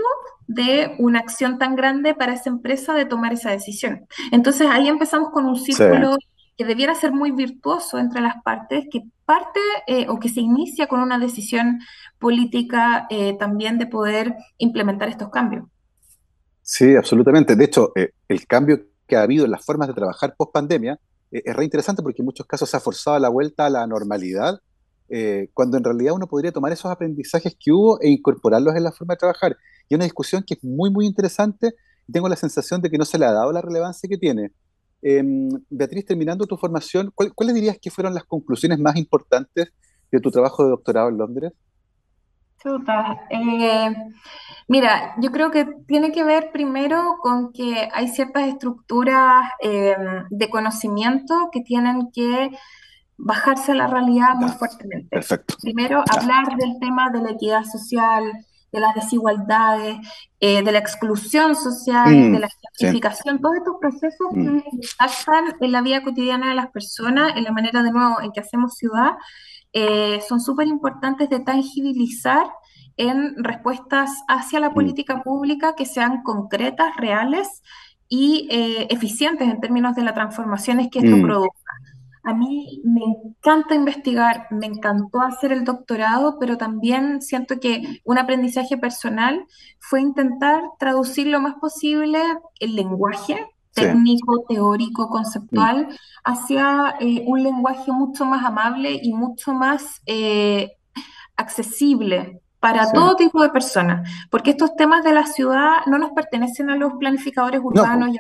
de 0.49 0.97
una 0.99 1.21
acción 1.21 1.59
tan 1.59 1.77
grande 1.77 2.15
para 2.15 2.35
esa 2.35 2.51
empresa 2.51 2.95
de 2.95 3.05
tomar 3.05 3.33
esa 3.33 3.51
decisión. 3.51 4.07
Entonces 4.33 4.67
ahí 4.69 4.89
empezamos 4.89 5.31
con 5.31 5.47
un 5.47 5.57
círculo 5.57 6.17
que 6.61 6.67
debiera 6.67 6.95
ser 6.95 7.13
muy 7.13 7.31
virtuoso 7.31 7.97
entre 7.97 8.21
las 8.21 8.43
partes, 8.43 8.85
que 8.93 9.01
parte 9.25 9.61
eh, 9.87 10.05
o 10.11 10.21
que 10.21 10.29
se 10.29 10.43
inicia 10.43 10.89
con 10.89 11.01
una 11.01 11.19
decisión 11.19 11.81
política 12.19 13.07
eh, 13.09 13.35
también 13.39 13.79
de 13.79 13.87
poder 13.87 14.37
implementar 14.59 15.09
estos 15.09 15.31
cambios. 15.31 15.65
Sí, 16.61 16.95
absolutamente. 16.97 17.57
De 17.57 17.65
hecho, 17.65 17.93
eh, 17.97 18.11
el 18.29 18.47
cambio 18.47 18.79
que 19.09 19.17
ha 19.17 19.23
habido 19.23 19.47
en 19.47 19.53
las 19.53 19.65
formas 19.65 19.89
de 19.89 19.95
trabajar 19.95 20.35
post 20.37 20.53
pandemia 20.53 21.01
es 21.31 21.57
re 21.57 21.65
interesante 21.65 22.03
porque 22.03 22.21
en 22.21 22.27
muchos 22.27 22.45
casos 22.45 22.69
se 22.69 22.77
ha 22.77 22.81
forzado 22.81 23.19
la 23.19 23.31
vuelta 23.31 23.65
a 23.65 23.71
la 23.71 23.87
normalidad, 23.87 24.61
cuando 25.55 25.79
en 25.79 25.85
realidad 25.85 26.13
uno 26.13 26.27
podría 26.27 26.53
tomar 26.53 26.73
esos 26.73 26.91
aprendizajes 26.91 27.57
que 27.59 27.73
hubo 27.73 27.99
e 28.03 28.11
incorporarlos 28.11 28.77
en 28.77 28.85
la 28.85 28.93
forma 28.93 29.15
de 29.15 29.19
trabajar. 29.19 29.57
Y 29.89 29.95
una 29.95 30.05
discusión 30.05 30.45
que 30.47 30.55
es 30.55 30.63
muy, 30.63 30.91
muy 30.91 31.07
interesante 31.07 31.75
tengo 32.13 32.29
la 32.29 32.37
sensación 32.37 32.83
de 32.83 32.91
que 32.91 32.99
no 32.99 33.07
se 33.07 33.19
le 33.19 33.25
ha 33.25 33.33
dado 33.33 33.51
la 33.51 33.63
relevancia 33.63 34.07
que 34.09 34.19
tiene. 34.19 34.53
Em, 35.03 35.49
Beatriz, 35.71 36.05
terminando 36.05 36.47
tu 36.47 36.57
formación, 36.57 37.13
¿cuáles 37.15 37.55
dirías 37.55 37.79
que 37.81 37.91
fueron 37.91 38.15
las 38.15 38.25
conclusiones 38.25 38.79
más 38.79 38.97
importantes 38.97 39.73
de 40.11 40.21
tu 40.21 40.31
trabajo 40.31 40.65
de 40.65 40.71
doctorado 40.71 41.09
en 41.09 41.19
Londres? 41.19 41.53
Eh, 43.31 43.97
mira, 44.69 45.15
yo 45.19 45.31
creo 45.31 45.51
que 45.51 45.65
tiene 45.87 46.13
que 46.13 46.25
ver 46.25 46.51
primero 46.53 47.17
con 47.23 47.53
que 47.53 47.89
hay 47.93 48.09
ciertas 48.09 48.49
estructuras 48.49 49.51
em, 49.61 50.27
de 50.29 50.51
conocimiento 50.51 51.49
que 51.51 51.63
tienen 51.63 52.11
que 52.13 52.51
bajarse 53.17 53.73
a 53.73 53.77
la 53.77 53.87
realidad 53.87 54.35
muy 54.35 54.51
fuertemente. 54.51 55.09
Perfecto. 55.09 55.55
Primero, 55.63 56.05
hablar 56.11 56.57
del 56.57 56.79
tema 56.81 57.11
de 57.11 57.23
la 57.23 57.31
equidad 57.31 57.65
social, 57.65 58.25
de 58.73 58.81
las 58.81 58.95
desigualdades, 58.95 59.97
eh, 60.39 60.63
de 60.63 60.73
la 60.73 60.79
exclusión 60.79 61.57
social, 61.57 62.09
mm, 62.09 62.33
de 62.33 62.39
la 62.39 62.49
gentrificación, 62.49 63.41
todos 63.41 63.57
estos 63.57 63.77
procesos 63.81 64.29
mm. 64.33 64.61
que 64.61 64.69
impactan 64.73 65.45
en 65.61 65.73
la 65.73 65.83
vida 65.83 66.03
cotidiana 66.03 66.51
de 66.51 66.55
las 66.55 66.71
personas, 66.71 67.37
en 67.37 67.45
la 67.45 67.53
manera 67.53 67.83
de 67.83 67.91
nuevo 67.91 68.21
en 68.21 68.33
que 68.33 68.41
hacemos 68.41 68.75
ciudad, 68.75 69.13
eh, 69.73 70.21
son 70.29 70.41
súper 70.41 70.67
importantes 70.67 71.29
de 71.31 71.41
tangibilizar 71.41 72.47
en 72.97 73.43
respuestas 73.43 74.11
hacia 74.29 74.61
la 74.61 74.71
mm. 74.71 74.75
política 74.75 75.23
pública 75.23 75.75
que 75.75 75.87
sean 75.87 76.23
concretas, 76.23 76.97
reales 76.97 77.63
y 78.09 78.49
eh, 78.51 78.89
eficientes 78.91 79.49
en 79.49 79.61
términos 79.61 79.95
de 79.95 80.03
las 80.03 80.15
transformaciones 80.15 80.89
que 80.91 80.99
esto 80.99 81.23
produzca. 81.23 81.60
A 82.23 82.35
mí 82.35 82.83
me 82.85 83.01
encanta 83.03 83.75
investigar, 83.75 84.47
me 84.51 84.67
encantó 84.67 85.23
hacer 85.23 85.53
el 85.53 85.65
doctorado, 85.65 86.39
pero 86.39 86.59
también 86.59 87.23
siento 87.23 87.61
que 87.61 88.01
un 88.05 88.19
aprendizaje 88.19 88.77
personal 88.77 89.47
fue 89.79 90.03
intentar 90.03 90.63
traducir 90.79 91.29
lo 91.29 91.41
más 91.41 91.55
posible 91.55 92.21
el 92.59 92.77
lenguaje 92.77 93.47
técnico, 93.73 94.45
teórico, 94.49 95.09
conceptual, 95.09 95.87
mm. 95.87 95.95
hacia 96.25 96.95
eh, 97.01 97.25
un 97.27 97.43
lenguaje 97.43 97.93
mucho 97.93 98.25
más 98.25 98.45
amable 98.45 98.99
y 99.01 99.13
mucho 99.13 99.55
más 99.55 100.03
eh, 100.07 100.73
accesible 101.37 102.43
para 102.61 102.93
todo 102.93 103.17
tipo 103.17 103.43
de 103.43 103.49
personas, 103.49 104.09
porque 104.31 104.51
estos 104.51 104.77
temas 104.77 105.03
de 105.03 105.13
la 105.13 105.27
ciudad 105.27 105.79
no 105.87 105.99
nos 105.99 106.11
pertenecen 106.11 106.69
a 106.69 106.77
los 106.77 106.93
planificadores 106.95 107.61
urbanos, 107.63 108.11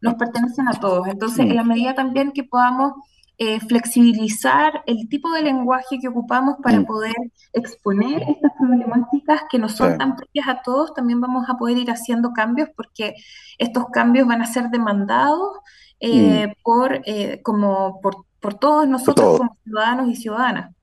nos 0.00 0.14
pertenecen 0.14 0.68
a 0.68 0.78
todos. 0.78 1.08
Entonces, 1.08 1.40
en 1.40 1.56
la 1.56 1.64
medida 1.64 1.94
también 1.94 2.32
que 2.32 2.44
podamos 2.44 2.92
eh, 3.38 3.58
flexibilizar 3.60 4.82
el 4.86 5.08
tipo 5.08 5.32
de 5.32 5.42
lenguaje 5.42 5.98
que 5.98 6.08
ocupamos 6.08 6.56
para 6.62 6.80
mm. 6.80 6.84
poder 6.84 7.14
exponer 7.54 8.22
estas 8.28 8.52
problemáticas 8.58 9.42
que 9.50 9.58
no 9.58 9.70
son 9.70 9.96
tan 9.96 10.14
propias 10.14 10.48
a 10.48 10.60
todos, 10.62 10.92
también 10.92 11.20
vamos 11.20 11.48
a 11.48 11.56
poder 11.56 11.78
ir 11.78 11.90
haciendo 11.90 12.32
cambios 12.34 12.68
porque 12.76 13.14
estos 13.56 13.86
cambios 13.86 14.28
van 14.28 14.42
a 14.42 14.46
ser 14.46 14.68
demandados 14.68 15.58
eh, 16.00 16.48
mm. 16.48 16.62
por, 16.62 17.00
eh, 17.06 17.40
como 17.42 18.00
por, 18.02 18.26
por 18.38 18.54
todos 18.54 18.86
nosotros 18.86 19.38
como 19.38 19.56
ciudadanos 19.64 20.08
y 20.10 20.16
ciudadanas. 20.16 20.74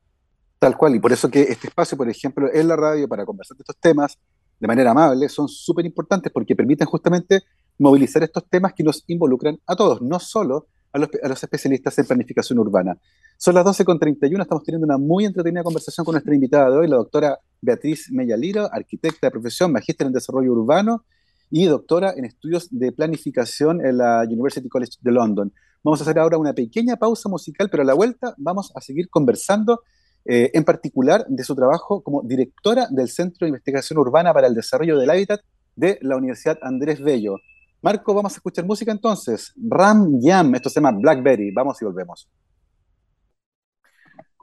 Tal 0.59 0.75
cual, 0.75 0.93
y 0.93 0.99
por 0.99 1.13
eso 1.13 1.29
que 1.29 1.43
este 1.43 1.67
espacio, 1.69 1.97
por 1.97 2.09
ejemplo, 2.09 2.49
en 2.53 2.67
la 2.67 2.75
radio 2.75 3.07
para 3.07 3.25
conversar 3.25 3.55
de 3.55 3.61
estos 3.61 3.77
temas 3.77 4.17
de 4.59 4.67
manera 4.67 4.91
amable, 4.91 5.29
son 5.29 5.47
súper 5.47 5.85
importantes 5.85 6.33
porque 6.33 6.53
permiten 6.53 6.85
justamente 6.85 7.43
movilizar 7.77 8.21
estos 8.23 8.43
temas 8.49 8.73
que 8.73 8.83
nos 8.83 9.05
involucran 9.07 9.57
a 9.65 9.75
todos, 9.77 10.01
no 10.01 10.19
solo 10.19 10.67
a 10.91 10.99
los, 10.99 11.43
especialistas 11.43 11.97
en 11.99 12.05
planificación 12.05 12.59
urbana. 12.59 12.97
Son 13.37 13.55
las 13.55 13.65
12.31, 13.65 14.41
estamos 14.41 14.63
teniendo 14.65 14.85
una 14.85 14.97
muy 14.97 15.23
entretenida 15.23 15.63
conversación 15.63 16.03
con 16.03 16.11
nuestra 16.13 16.35
invitada 16.35 16.69
de 16.71 16.77
hoy, 16.77 16.87
la 16.89 16.97
doctora 16.97 17.39
Beatriz 17.61 18.11
Mellaliro, 18.11 18.67
arquitecta 18.69 19.27
de 19.27 19.31
profesión, 19.31 19.71
magíster 19.71 20.07
en 20.07 20.13
desarrollo 20.13 20.51
urbano 20.51 21.05
y 21.49 21.67
doctora 21.67 22.13
en 22.17 22.25
estudios 22.25 22.67
de 22.69 22.91
planificación 22.91 23.85
en 23.85 23.97
la 23.97 24.23
University 24.27 24.67
College 24.67 24.97
de 24.99 25.11
London. 25.13 25.53
Vamos 25.83 26.01
a 26.01 26.03
hacer 26.03 26.19
ahora 26.19 26.37
una 26.37 26.53
pequeña 26.53 26.97
pausa 26.97 27.29
musical, 27.29 27.69
pero 27.69 27.83
a 27.83 27.85
la 27.85 27.93
vuelta 27.93 28.33
vamos 28.37 28.73
a 28.75 28.81
seguir 28.81 29.09
conversando 29.09 29.83
eh, 30.25 30.51
en 30.53 30.63
particular 30.63 31.25
de 31.27 31.43
su 31.43 31.55
trabajo 31.55 32.01
como 32.01 32.21
directora 32.23 32.87
del 32.89 33.09
Centro 33.09 33.45
de 33.45 33.49
Investigación 33.49 33.99
Urbana 33.99 34.33
para 34.33 34.47
el 34.47 34.55
Desarrollo 34.55 34.97
del 34.97 35.09
Hábitat 35.09 35.41
de 35.75 35.97
la 36.01 36.17
Universidad 36.17 36.59
Andrés 36.61 37.01
Bello. 37.01 37.37
Marco, 37.81 38.13
vamos 38.13 38.33
a 38.33 38.35
escuchar 38.35 38.65
música 38.65 38.91
entonces. 38.91 39.53
Ram 39.55 40.19
Yam, 40.21 40.53
esto 40.55 40.69
se 40.69 40.81
llama 40.81 40.97
Blackberry. 40.99 41.51
Vamos 41.51 41.81
y 41.81 41.85
volvemos. 41.85 42.29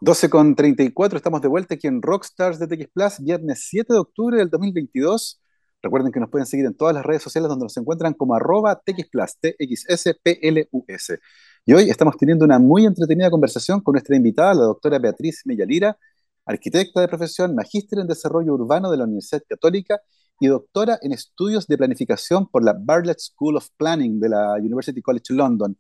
12 0.01 0.29
con 0.29 0.55
34, 0.55 1.17
estamos 1.17 1.41
de 1.41 1.49
vuelta 1.49 1.75
aquí 1.75 1.87
en 1.87 2.03
Rockstars 2.03 2.59
de 2.59 2.67
TX 2.67 2.89
Plus, 2.93 3.21
viernes 3.21 3.67
7 3.71 3.93
de 3.95 3.99
octubre 3.99 4.37
del 4.37 4.51
2022. 4.51 5.41
Recuerden 5.83 6.12
que 6.12 6.21
nos 6.21 6.31
pueden 6.31 6.47
seguir 6.47 6.67
en 6.67 6.75
todas 6.75 6.95
las 6.95 7.05
redes 7.05 7.23
sociales 7.23 7.49
donde 7.49 7.65
nos 7.65 7.77
encuentran 7.77 8.12
como 8.12 8.35
arroba 8.35 8.77
TX 8.85 9.09
Plus, 9.09 9.37
TXSPLUS. 9.41 11.19
Y 11.68 11.72
hoy 11.72 11.90
estamos 11.90 12.16
teniendo 12.16 12.44
una 12.44 12.61
muy 12.61 12.87
entretenida 12.87 13.29
conversación 13.29 13.81
con 13.81 13.94
nuestra 13.94 14.14
invitada, 14.14 14.55
la 14.55 14.62
doctora 14.66 15.00
Beatriz 15.00 15.42
Mellalira, 15.46 15.98
arquitecta 16.44 17.00
de 17.00 17.09
profesión, 17.09 17.57
magíster 17.57 17.98
en 17.98 18.07
desarrollo 18.07 18.55
urbano 18.55 18.88
de 18.88 18.98
la 18.98 19.02
Universidad 19.02 19.42
Católica 19.48 20.00
y 20.38 20.46
doctora 20.46 20.96
en 21.02 21.11
estudios 21.11 21.66
de 21.66 21.76
planificación 21.76 22.46
por 22.46 22.64
la 22.64 22.72
Bartlett 22.79 23.18
School 23.18 23.57
of 23.57 23.68
Planning 23.76 24.20
de 24.20 24.29
la 24.29 24.52
University 24.61 25.02
College 25.02 25.35
London. 25.35 25.76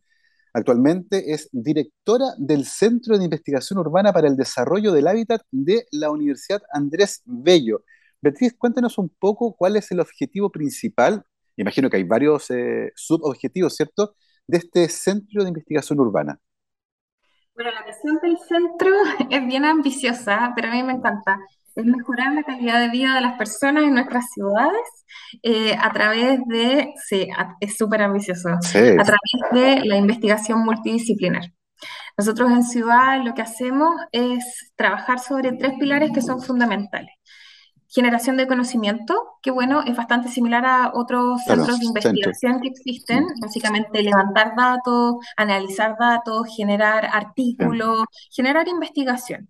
Actualmente 0.54 1.32
es 1.32 1.48
directora 1.52 2.34
del 2.36 2.64
Centro 2.64 3.16
de 3.16 3.22
Investigación 3.22 3.78
Urbana 3.78 4.12
para 4.12 4.26
el 4.26 4.36
Desarrollo 4.36 4.90
del 4.90 5.06
Hábitat 5.06 5.42
de 5.52 5.86
la 5.92 6.10
Universidad 6.10 6.62
Andrés 6.72 7.22
Bello. 7.24 7.84
Beatriz, 8.20 8.56
cuéntanos 8.58 8.98
un 8.98 9.08
poco 9.20 9.54
cuál 9.54 9.76
es 9.76 9.88
el 9.92 10.00
objetivo 10.00 10.50
principal, 10.50 11.22
imagino 11.56 11.88
que 11.88 11.98
hay 11.98 12.02
varios 12.02 12.50
eh, 12.50 12.90
subobjetivos, 12.96 13.76
¿cierto?, 13.76 14.16
de 14.46 14.58
este 14.58 14.88
Centro 14.88 15.42
de 15.42 15.48
Investigación 15.48 16.00
Urbana. 16.00 16.38
Bueno, 17.54 17.70
la 17.70 17.86
misión 17.86 18.18
del 18.22 18.36
centro 18.38 18.90
es 19.30 19.46
bien 19.46 19.64
ambiciosa, 19.64 20.52
pero 20.54 20.68
a 20.68 20.72
mí 20.72 20.82
me 20.82 20.92
encanta 20.92 21.38
es 21.76 21.84
mejorar 21.84 22.32
la 22.32 22.42
calidad 22.42 22.80
de 22.80 22.88
vida 22.88 23.14
de 23.14 23.20
las 23.20 23.36
personas 23.36 23.84
en 23.84 23.94
nuestras 23.94 24.24
ciudades 24.32 25.04
eh, 25.42 25.76
a 25.78 25.92
través 25.92 26.40
de, 26.46 26.94
sí, 27.06 27.28
es 27.60 27.76
súper 27.76 28.02
ambicioso, 28.02 28.48
a 28.48 28.58
través 29.04 29.52
de 29.52 29.84
la 29.84 29.96
investigación 29.96 30.64
multidisciplinar. 30.64 31.52
Nosotros 32.16 32.50
en 32.50 32.62
Ciudad 32.62 33.22
lo 33.22 33.34
que 33.34 33.42
hacemos 33.42 33.94
es 34.10 34.72
trabajar 34.74 35.18
sobre 35.18 35.52
tres 35.52 35.74
pilares 35.78 36.12
que 36.12 36.22
son 36.22 36.40
fundamentales 36.40 37.15
generación 37.88 38.36
de 38.36 38.46
conocimiento, 38.46 39.14
que 39.42 39.50
bueno, 39.50 39.82
es 39.82 39.96
bastante 39.96 40.28
similar 40.28 40.64
a 40.66 40.90
otros 40.94 41.42
centros 41.44 41.78
de 41.78 41.86
investigación 41.86 42.60
que 42.60 42.68
existen, 42.68 43.24
mm. 43.24 43.40
básicamente 43.40 44.02
levantar 44.02 44.54
datos, 44.56 45.16
analizar 45.36 45.96
datos, 45.98 46.46
generar 46.54 47.08
artículos, 47.12 48.04
generar 48.30 48.68
investigación. 48.68 49.48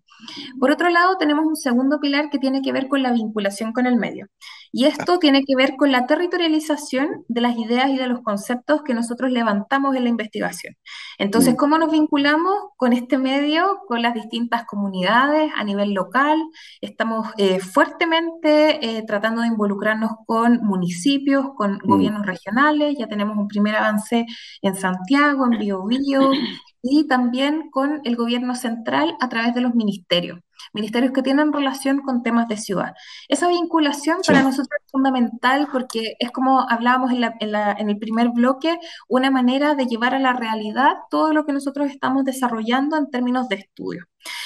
Por 0.59 0.71
otro 0.71 0.89
lado, 0.89 1.17
tenemos 1.19 1.47
un 1.47 1.57
segundo 1.57 2.01
pilar 2.01 2.31
que 2.31 2.39
tiene 2.39 2.63
que 2.63 2.73
ver 2.73 2.89
con 2.89 3.03
la 3.03 3.13
vinculación 3.13 3.73
con 3.73 3.87
el 3.87 3.97
medio. 3.97 4.27
Y 4.73 4.85
esto 4.85 5.19
tiene 5.19 5.43
que 5.45 5.57
ver 5.57 5.77
con 5.77 5.93
la 5.93 6.07
territorialización 6.07 7.25
de 7.29 7.41
las 7.41 7.57
ideas 7.57 7.91
y 7.91 7.97
de 7.97 8.07
los 8.09 8.21
conceptos 8.21 8.83
que 8.83 8.95
nosotros 8.95 9.31
levantamos 9.31 9.97
en 9.97 10.05
la 10.05 10.11
investigación. 10.11 10.75
Entonces, 11.19 11.55
mm. 11.55 11.57
¿cómo 11.57 11.79
nos 11.79 11.91
vinculamos 11.91 12.55
con 12.77 12.93
este 12.93 13.19
medio, 13.19 13.81
con 13.89 14.03
las 14.03 14.15
distintas 14.15 14.65
comunidades 14.65 15.51
a 15.57 15.65
nivel 15.65 15.93
local? 15.93 16.39
Estamos 16.81 17.29
eh, 17.39 17.61
fuertemente 17.61 18.99
eh, 18.99 19.03
tratando 19.07 19.43
de 19.43 19.49
involucrarnos 19.49 20.13
con 20.27 20.59
municipios, 20.63 21.47
con 21.57 21.75
mm. 21.75 21.79
gobiernos 21.85 22.27
regionales. 22.27 22.97
Ya 22.99 23.07
tenemos 23.07 23.37
un 23.37 23.49
primer 23.49 23.77
avance 23.77 24.27
en 24.63 24.75
Santiago, 24.75 25.47
en 25.51 25.59
Biobío, 25.59 26.31
y 26.83 27.07
también 27.07 27.71
con 27.71 28.01
el 28.05 28.17
gobierno 28.17 28.55
central 28.55 29.17
a 29.21 29.29
través 29.29 29.55
de 29.55 29.61
los 29.61 29.75
ministerios 29.75 30.41
ministerios 30.73 31.13
que 31.13 31.23
tienen 31.23 31.53
relación 31.53 32.01
con 32.01 32.23
temas 32.23 32.49
de 32.49 32.57
ciudad. 32.57 32.95
Esa 33.29 33.49
vinculación 33.49 34.19
para 34.27 34.43
nosotros 34.43 34.69
es 34.85 34.91
fundamental 34.91 35.69
porque 35.71 36.15
es 36.19 36.31
como 36.31 36.61
hablábamos 36.69 37.13
en, 37.13 37.25
en, 37.41 37.91
el 37.91 37.99
primer 37.99 38.31
bloque, 38.31 38.79
una 39.09 39.31
manera 39.31 39.75
de 39.75 39.87
llevar 39.87 40.15
a 40.15 40.19
la 40.19 40.33
realidad 40.33 40.95
todo 41.11 41.33
lo 41.33 41.45
que 41.45 41.53
nosotros 41.53 41.91
estamos 41.91 42.25
desarrollando 42.25 42.97
en 42.97 43.11
términos 43.11 43.49
de 43.49 43.57
estudio. 43.57 44.05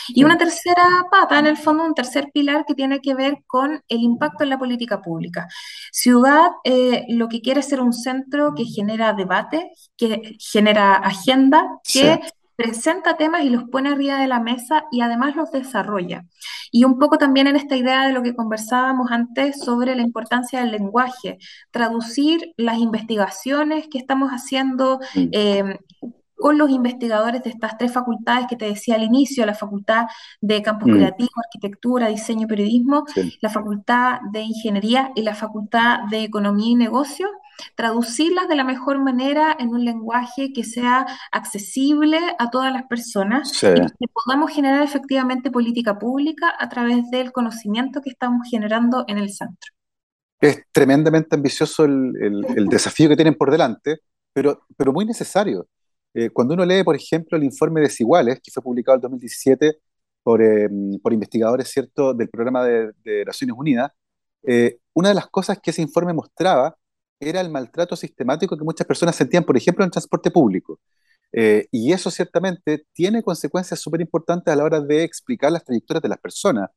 Y 0.09 0.25
una 0.25 0.37
tercera 0.37 1.07
pata, 1.11 1.39
en 1.39 1.47
el 1.47 1.57
fondo, 1.57 1.85
un 1.85 1.95
tercer 1.95 2.31
pilar 2.33 2.65
que 2.67 2.75
tiene 2.75 3.01
que 3.01 3.15
ver 3.15 3.39
con 3.47 3.83
el 3.89 4.01
impacto 4.01 4.45
en 4.45 4.51
la 4.51 4.59
política 4.59 5.01
pública. 5.01 5.49
Ciudad 5.93 6.51
eh, 6.65 7.07
lo 7.09 7.29
que 7.29 7.41
quiere 7.41 7.61
es 7.61 7.69
ser 7.69 7.81
un 7.81 7.93
centro 7.93 8.55
que 8.55 8.65
genera 8.65 9.13
debate, 9.13 9.73
que 9.97 10.37
genera 10.39 10.95
agenda, 10.95 11.67
que 11.85 12.21
presenta 12.61 13.17
temas 13.17 13.43
y 13.43 13.49
los 13.49 13.65
pone 13.65 13.89
arriba 13.89 14.19
de 14.19 14.27
la 14.27 14.39
mesa 14.39 14.85
y 14.93 15.01
además 15.01 15.35
los 15.35 15.51
desarrolla. 15.51 16.27
Y 16.71 16.85
un 16.85 16.99
poco 16.99 17.17
también 17.17 17.47
en 17.47 17.57
esta 17.57 17.75
idea 17.75 18.07
de 18.07 18.13
lo 18.13 18.23
que 18.23 18.35
conversábamos 18.35 19.11
antes 19.11 19.61
sobre 19.61 19.97
la 19.97 20.03
importancia 20.03 20.61
del 20.61 20.73
lenguaje, 20.73 21.39
traducir 21.71 22.53
las 22.59 22.79
investigaciones 22.79 23.89
que 23.89 23.97
estamos 23.97 24.31
haciendo. 24.31 25.01
Eh, 25.15 25.79
con 26.41 26.59
los 26.59 26.71
investigadores 26.71 27.43
de 27.43 27.51
estas 27.51 27.77
tres 27.79 27.93
facultades 27.93 28.47
que 28.49 28.57
te 28.57 28.65
decía 28.65 28.95
al 28.97 29.03
inicio, 29.03 29.45
la 29.47 29.55
Facultad 29.55 30.07
de 30.41 30.63
Campus 30.63 30.91
mm. 30.91 30.95
Creativo, 30.97 31.31
Arquitectura, 31.45 32.09
Diseño 32.09 32.45
y 32.45 32.49
Periodismo, 32.49 33.05
la 33.41 33.51
Facultad 33.51 34.21
de 34.33 34.41
Ingeniería 34.41 35.13
y 35.15 35.23
la 35.23 35.35
Facultad 35.35 36.01
de 36.11 36.25
Economía 36.25 36.71
y 36.71 36.75
Negocios, 36.77 37.31
traducirlas 37.75 38.49
de 38.49 38.57
la 38.57 38.65
mejor 38.65 38.99
manera 38.99 39.55
en 39.59 39.69
un 39.69 39.85
lenguaje 39.85 40.53
que 40.53 40.65
sea 40.65 41.07
accesible 41.31 42.19
a 42.39 42.51
todas 42.51 42.73
las 42.73 42.85
personas 42.85 43.53
y 43.63 43.67
que 43.67 44.07
podamos 44.13 44.51
generar 44.51 44.83
efectivamente 44.83 45.51
política 45.51 45.99
pública 45.99 46.55
a 46.59 46.69
través 46.69 47.11
del 47.11 47.33
conocimiento 47.33 48.01
que 48.01 48.11
estamos 48.11 48.49
generando 48.51 49.05
en 49.09 49.19
el 49.19 49.31
centro. 49.31 49.73
Es 50.41 50.65
tremendamente 50.73 51.37
ambicioso 51.37 51.85
el, 51.85 52.67
desafío 52.71 53.11
que 53.11 53.17
tienen 53.17 53.35
por 53.35 53.51
delante, 53.51 53.99
pero, 54.33 54.63
pero 54.77 54.93
muy 54.93 55.05
necesario. 55.05 55.69
Eh, 56.15 56.31
cuando 56.31 56.55
uno 56.55 56.65
lee, 56.65 56.83
por 56.83 56.97
ejemplo, 56.97 57.39
el 57.39 57.45
informe 57.45 57.81
Desiguales, 57.81 58.41
que 58.43 58.51
fue 58.51 58.63
publicado 58.63 58.97
en 58.97 59.03
2017 59.03 59.79
por, 60.23 60.43
eh, 60.43 60.69
por 61.03 61.13
investigadores 61.13 61.69
¿cierto? 61.69 62.15
del 62.15 62.29
programa 62.29 62.65
de, 62.65 62.93
de 63.05 63.25
Naciones 63.25 63.57
Unidas, 63.57 63.91
eh, 64.43 64.79
una 64.95 65.11
de 65.11 65.15
las 65.15 65.29
cosas 65.29 65.59
que 65.63 65.71
ese 65.71 65.83
informe 65.83 66.13
mostraba 66.13 66.77
era 67.21 67.41
el 67.41 67.51
maltrato 67.51 67.97
sistemático 67.97 68.57
que 68.57 68.65
muchas 68.65 68.87
personas 68.87 69.17
sentían, 69.17 69.45
por 69.45 69.57
ejemplo, 69.57 69.85
en 69.85 69.89
el 69.89 69.93
transporte 69.93 70.31
público. 70.31 70.81
Y 71.71 71.93
eso 71.93 72.11
ciertamente 72.11 72.87
tiene 72.93 73.23
consecuencias 73.23 73.79
súper 73.81 74.01
importantes 74.01 74.53
a 74.53 74.57
la 74.57 74.65
hora 74.65 74.81
de 74.81 75.05
explicar 75.05 75.53
las 75.53 75.65
trayectorias 75.65 76.03
de 76.03 76.09
las 76.09 76.19
personas. 76.19 76.71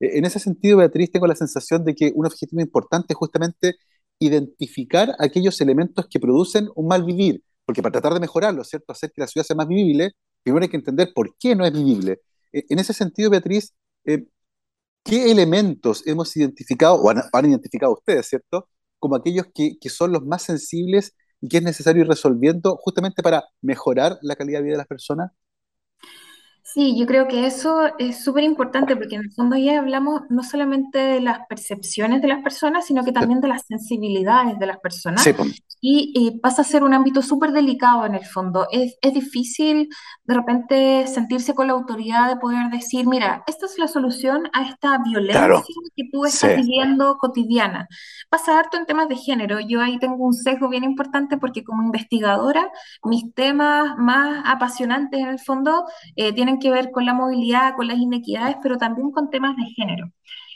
En 0.00 0.24
ese 0.24 0.38
sentido, 0.38 0.78
Beatriz, 0.78 1.10
tengo 1.10 1.26
la 1.26 1.34
sensación 1.34 1.84
de 1.84 1.94
que 1.94 2.12
un 2.14 2.26
objetivo 2.26 2.62
importante 2.62 3.12
es 3.12 3.16
justamente 3.16 3.76
identificar 4.18 5.14
aquellos 5.18 5.60
elementos 5.60 6.06
que 6.08 6.20
producen 6.20 6.68
un 6.74 6.88
mal 6.88 7.04
vivir, 7.04 7.42
porque 7.68 7.82
para 7.82 7.92
tratar 7.92 8.14
de 8.14 8.20
mejorarlo, 8.20 8.64
¿cierto? 8.64 8.92
Hacer 8.94 9.12
que 9.12 9.20
la 9.20 9.26
ciudad 9.26 9.44
sea 9.44 9.54
más 9.54 9.68
vivible, 9.68 10.12
primero 10.42 10.62
hay 10.64 10.70
que 10.70 10.78
entender 10.78 11.12
por 11.14 11.36
qué 11.38 11.54
no 11.54 11.66
es 11.66 11.72
vivible. 11.74 12.22
E, 12.50 12.64
en 12.70 12.78
ese 12.78 12.94
sentido, 12.94 13.28
Beatriz, 13.28 13.74
eh, 14.06 14.24
¿qué 15.04 15.30
elementos 15.30 16.06
hemos 16.06 16.34
identificado, 16.34 16.94
o 16.94 17.10
han 17.10 17.46
identificado 17.46 17.92
ustedes, 17.92 18.26
¿cierto? 18.26 18.70
como 18.98 19.16
aquellos 19.16 19.48
que, 19.54 19.78
que 19.78 19.90
son 19.90 20.12
los 20.12 20.24
más 20.24 20.44
sensibles 20.44 21.12
y 21.42 21.48
que 21.48 21.58
es 21.58 21.62
necesario 21.62 22.04
ir 22.04 22.08
resolviendo 22.08 22.78
justamente 22.78 23.22
para 23.22 23.44
mejorar 23.60 24.18
la 24.22 24.34
calidad 24.34 24.60
de 24.60 24.64
vida 24.64 24.72
de 24.72 24.78
las 24.78 24.86
personas? 24.86 25.30
Sí, 26.74 26.94
yo 26.98 27.06
creo 27.06 27.26
que 27.26 27.46
eso 27.46 27.96
es 27.98 28.22
súper 28.22 28.44
importante 28.44 28.94
porque 28.94 29.14
en 29.14 29.22
el 29.22 29.32
fondo 29.32 29.56
ya 29.56 29.78
hablamos 29.78 30.22
no 30.28 30.42
solamente 30.42 30.98
de 30.98 31.20
las 31.22 31.46
percepciones 31.48 32.20
de 32.20 32.28
las 32.28 32.42
personas, 32.42 32.84
sino 32.84 33.02
que 33.04 33.12
también 33.12 33.40
de 33.40 33.48
las 33.48 33.64
sensibilidades 33.66 34.58
de 34.58 34.66
las 34.66 34.78
personas. 34.78 35.26
Y, 35.80 36.38
pasa 36.42 36.62
a 36.62 36.64
ser 36.64 36.82
un 36.82 36.92
ámbito 36.92 37.22
súper 37.22 37.52
delicado 37.52 38.04
en 38.04 38.16
el 38.16 38.26
fondo. 38.26 38.66
Es, 38.70 38.98
es, 39.00 39.14
difícil 39.14 39.88
de 40.24 40.34
repente 40.34 41.06
sentirse 41.06 41.54
con 41.54 41.68
la 41.68 41.72
autoridad 41.72 42.28
de 42.28 42.36
poder 42.36 42.68
decir, 42.70 43.06
mira, 43.06 43.44
esta 43.46 43.66
es 43.66 43.78
la 43.78 43.88
solución 43.88 44.50
a 44.52 44.68
esta 44.68 44.98
violencia 44.98 45.62
que 45.96 46.04
tú 46.12 46.26
estás 46.26 46.56
viviendo 46.56 47.16
cotidiana. 47.16 47.88
Pasa 48.28 48.58
harto 48.58 48.76
en 48.76 48.86
temas 48.86 49.08
de 49.08 49.16
género. 49.16 49.58
Yo 49.60 49.80
ahí 49.80 49.98
tengo 49.98 50.24
un 50.26 50.34
sesgo 50.34 50.68
bien 50.68 50.84
importante 50.84 51.38
porque 51.38 51.64
como 51.64 51.82
investigadora, 51.82 52.70
mis 53.04 53.32
temas 53.34 53.96
más 53.96 54.42
apasionantes 54.44 55.20
en 55.20 55.28
el 55.28 55.38
fondo 55.38 55.86
eh, 56.14 56.32
tienen 56.34 56.57
que 56.58 56.70
ver 56.70 56.90
con 56.90 57.06
la 57.06 57.14
movilidad, 57.14 57.74
con 57.76 57.88
las 57.88 57.98
inequidades, 57.98 58.56
pero 58.62 58.76
también 58.76 59.10
con 59.10 59.30
temas 59.30 59.56
de 59.56 59.64
género. 59.76 60.10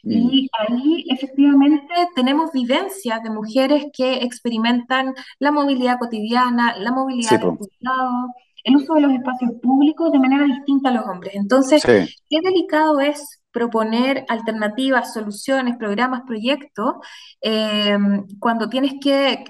Y 0.05 0.45
mm. 0.45 0.49
ahí 0.59 1.05
efectivamente 1.09 1.95
tenemos 2.15 2.51
vivencias 2.53 3.23
de 3.23 3.31
mujeres 3.31 3.87
que 3.93 4.15
experimentan 4.25 5.15
la 5.39 5.53
movilidad 5.53 5.99
cotidiana, 5.99 6.77
la 6.77 6.91
movilidad 6.91 7.41
del 7.41 7.57
cuidado, 7.57 8.35
el 8.65 8.77
uso 8.77 8.95
de 8.95 9.01
los 9.03 9.13
espacios 9.13 9.53
públicos 9.63 10.11
de 10.13 10.19
manera 10.19 10.45
distinta 10.45 10.89
a 10.89 10.93
los 10.93 11.07
hombres. 11.07 11.35
Entonces, 11.35 11.85
qué 11.85 12.41
delicado 12.43 13.01
es 13.01 13.41
proponer 13.53 14.25
alternativas, 14.29 15.13
soluciones, 15.13 15.77
programas, 15.77 16.23
proyectos, 16.27 16.95
eh, 17.41 17.97
cuando 18.41 18.69
tienes 18.69 18.95
que 19.01 19.45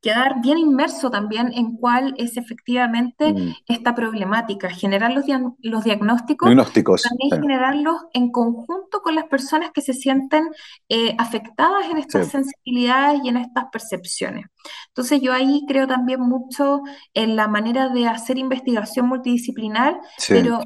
quedar 0.00 0.40
bien 0.40 0.58
inmerso 0.58 1.10
también 1.10 1.52
en 1.52 1.76
cuál 1.76 2.14
es 2.18 2.36
efectivamente 2.36 3.32
Mm. 3.32 3.52
esta 3.66 3.94
problemática, 3.94 4.70
generar 4.70 5.12
los, 5.12 5.24
dia- 5.26 5.42
los 5.60 5.84
diagnósticos, 5.84 6.46
Diagnósticos. 6.48 7.02
también 7.02 7.30
Sí, 7.30 7.36
generarlos 7.40 7.96
en 8.12 8.30
conjunto 8.30 9.00
con 9.02 9.14
las 9.16 9.24
personas 9.26 9.70
que 9.72 9.80
se 9.80 9.94
sienten 9.94 10.48
eh, 10.88 11.14
afectadas 11.18 11.86
en 11.90 11.98
estas 11.98 12.26
sí. 12.26 12.30
sensibilidades 12.32 13.20
y 13.24 13.28
en 13.28 13.38
estas 13.38 13.64
percepciones. 13.72 14.46
Entonces 14.88 15.20
yo 15.20 15.32
ahí 15.32 15.64
creo 15.66 15.86
también 15.86 16.20
mucho 16.20 16.80
en 17.14 17.34
la 17.36 17.48
manera 17.48 17.88
de 17.88 18.06
hacer 18.06 18.38
investigación 18.38 19.08
multidisciplinar, 19.08 19.98
sí. 20.18 20.34
pero 20.34 20.60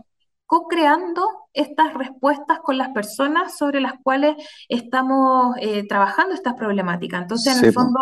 co-creando 0.46 1.26
estas 1.54 1.94
respuestas 1.94 2.58
con 2.60 2.76
las 2.78 2.90
personas 2.90 3.56
sobre 3.56 3.80
las 3.80 3.94
cuales 4.02 4.36
estamos 4.68 5.56
eh, 5.60 5.86
trabajando 5.88 6.34
estas 6.34 6.54
problemáticas. 6.54 7.22
Entonces, 7.22 7.56
en 7.58 7.64
el 7.64 7.72
fondo, 7.72 8.00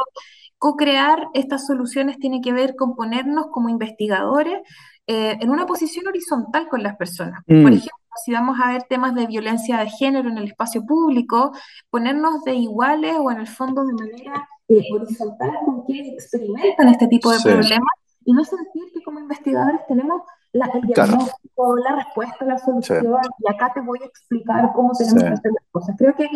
co-crear 0.61 1.29
estas 1.35 1.66
soluciones 1.66 2.18
tiene 2.18 2.40
que 2.40 2.53
ver 2.53 2.77
con 2.77 2.94
ponernos 2.94 3.46
como 3.51 3.68
investigadores 3.70 4.61
eh, 5.07 5.37
en 5.40 5.51
una 5.51 5.66
posición 5.66 6.07
horizontal 6.07 6.68
con 6.68 6.83
las 6.83 6.96
personas. 6.96 7.42
Por 7.46 7.57
Mm. 7.57 7.66
ejemplo, 7.68 7.90
si 8.25 8.33
vamos 8.33 8.59
a 8.62 8.73
ver 8.73 8.83
temas 8.85 9.14
de 9.14 9.27
violencia 9.27 9.79
de 9.79 9.88
género 9.88 10.29
en 10.29 10.37
el 10.38 10.44
espacio 10.44 10.85
público, 10.85 11.53
ponernos 11.90 12.44
de 12.44 12.55
iguales 12.55 13.16
o 13.18 13.31
en 13.33 13.38
el 13.40 13.49
fondo 13.49 13.85
de 13.85 13.94
manera 13.94 14.49
eh, 14.68 14.83
horizontal 14.94 15.51
con 15.64 15.83
quienes 15.87 16.12
experimentan 16.12 16.88
este 16.88 17.09
tipo 17.09 17.31
de 17.33 17.38
Sí, 17.38 17.49
problemas 17.49 17.94
y 18.25 18.33
no 18.35 18.44
sentir 18.44 18.85
que 18.94 19.03
como 19.03 19.18
investigadores 19.18 19.81
tenemos 19.88 20.23
la, 20.53 20.66
el 20.66 20.83
claro. 20.83 21.12
diagnóstico, 21.12 21.77
la 21.79 21.96
respuesta, 22.05 22.44
la 22.44 22.59
Sí, 22.59 22.64
solución 22.66 23.07
y 23.38 23.51
acá 23.53 23.73
te 23.75 23.81
voy 23.81 23.99
a 24.03 24.07
explicar 24.07 24.73
cómo 24.75 24.94
sí. 24.94 25.05
tenemos 25.05 25.25
que 25.25 25.35
hacer 25.38 25.53
las 25.53 25.64
cosas. 25.73 25.96
Creo 25.99 26.14
que 26.14 26.29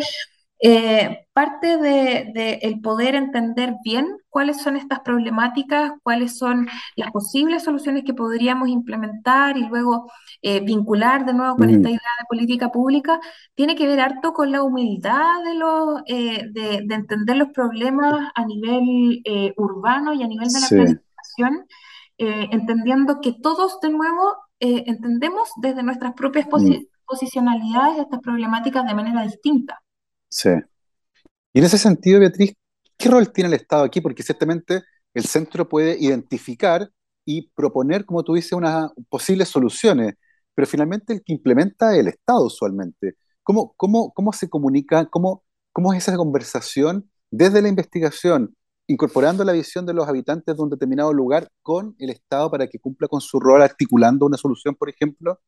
eh, 0.67 1.27
parte 1.33 1.77
de, 1.77 2.31
de 2.33 2.59
el 2.63 2.81
poder 2.81 3.15
entender 3.15 3.75
bien 3.83 4.07
cuáles 4.29 4.61
son 4.61 4.75
estas 4.77 5.01
problemáticas, 5.01 5.91
cuáles 6.03 6.37
son 6.37 6.67
las 6.95 7.11
posibles 7.11 7.63
soluciones 7.63 8.03
que 8.03 8.13
podríamos 8.13 8.69
implementar 8.69 9.57
y 9.57 9.67
luego 9.67 10.11
eh, 10.41 10.61
vincular 10.61 11.25
de 11.25 11.33
nuevo 11.33 11.57
con 11.57 11.69
esta 11.69 11.87
Mm. 11.87 11.89
idea 11.89 11.99
de 12.19 12.25
política 12.29 12.69
pública, 12.71 13.19
tiene 13.55 13.75
que 13.75 13.87
ver 13.87 13.99
harto 13.99 14.33
con 14.33 14.51
la 14.51 14.63
humildad 14.63 15.43
de, 15.45 15.53
los, 15.55 16.01
eh, 16.07 16.47
de, 16.51 16.81
de 16.85 16.95
entender 16.95 17.37
los 17.37 17.49
problemas 17.49 18.31
a 18.35 18.45
nivel 18.45 19.21
urbano 19.57 20.13
y 20.13 20.23
a 20.23 20.27
nivel 20.27 20.51
de 20.51 20.59
la 20.61 20.67
Sí, 20.67 20.75
planificación, 20.75 21.67
entendiendo 22.17 23.21
que 23.21 23.33
todos 23.33 23.79
de 23.81 23.89
nuevo 23.89 24.35
entendemos 24.59 25.49
desde 25.57 25.83
nuestras 25.83 26.13
propias 26.13 26.47
mm. 26.55 26.75
posi- 26.75 26.87
posicionalidades 27.05 27.99
estas 27.99 28.19
problemáticas 28.21 28.85
de 28.85 28.93
manera 28.95 29.23
distinta. 29.23 29.81
Sí. 30.29 30.49
Y 31.53 31.59
en 31.59 31.65
ese 31.65 31.77
sentido, 31.77 32.19
Beatriz, 32.19 32.53
¿qué 32.97 33.09
rol 33.09 33.31
tiene 33.31 33.47
el 33.49 33.53
Estado 33.55 33.83
aquí? 33.83 34.01
Porque 34.01 34.23
ciertamente 34.23 34.83
el 35.13 35.25
centro 35.25 35.67
puede 35.69 35.97
identificar 35.99 36.89
y 37.25 37.49
proponer, 37.51 38.05
como 38.05 38.23
tú 38.23 38.33
dices, 38.35 38.51
unas 38.53 38.91
posibles 39.09 39.49
soluciones, 39.49 40.15
pero 40.53 40.67
finalmente 40.67 41.13
el 41.13 41.23
que 41.23 41.33
implementa 41.33 41.93
es 41.93 41.99
el 42.01 42.07
Estado 42.09 42.45
usualmente. 42.45 43.15
¿Cómo, 43.43 43.73
cómo, 43.77 44.11
cómo 44.13 44.33
se 44.33 44.49
comunica? 44.49 45.05
¿Cómo, 45.07 45.43
cómo 45.71 45.93
es 45.93 46.07
esa 46.07 46.17
conversación 46.17 47.09
desde 47.31 47.61
la 47.61 47.69
investigación, 47.69 48.55
incorporando 48.87 49.43
la 49.43 49.53
visión 49.53 49.85
de 49.85 49.93
los 49.93 50.07
habitantes 50.07 50.55
de 50.55 50.61
un 50.63 50.69
determinado 50.69 51.13
lugar 51.13 51.49
con 51.61 51.95
el 51.99 52.09
Estado 52.11 52.51
para 52.51 52.67
que 52.67 52.79
cumpla 52.79 53.07
con 53.07 53.21
su 53.21 53.39
rol 53.39 53.61
articulando 53.61 54.25
una 54.25 54.37
solución, 54.37 54.75
por 54.75 54.89
ejemplo? 54.89 55.39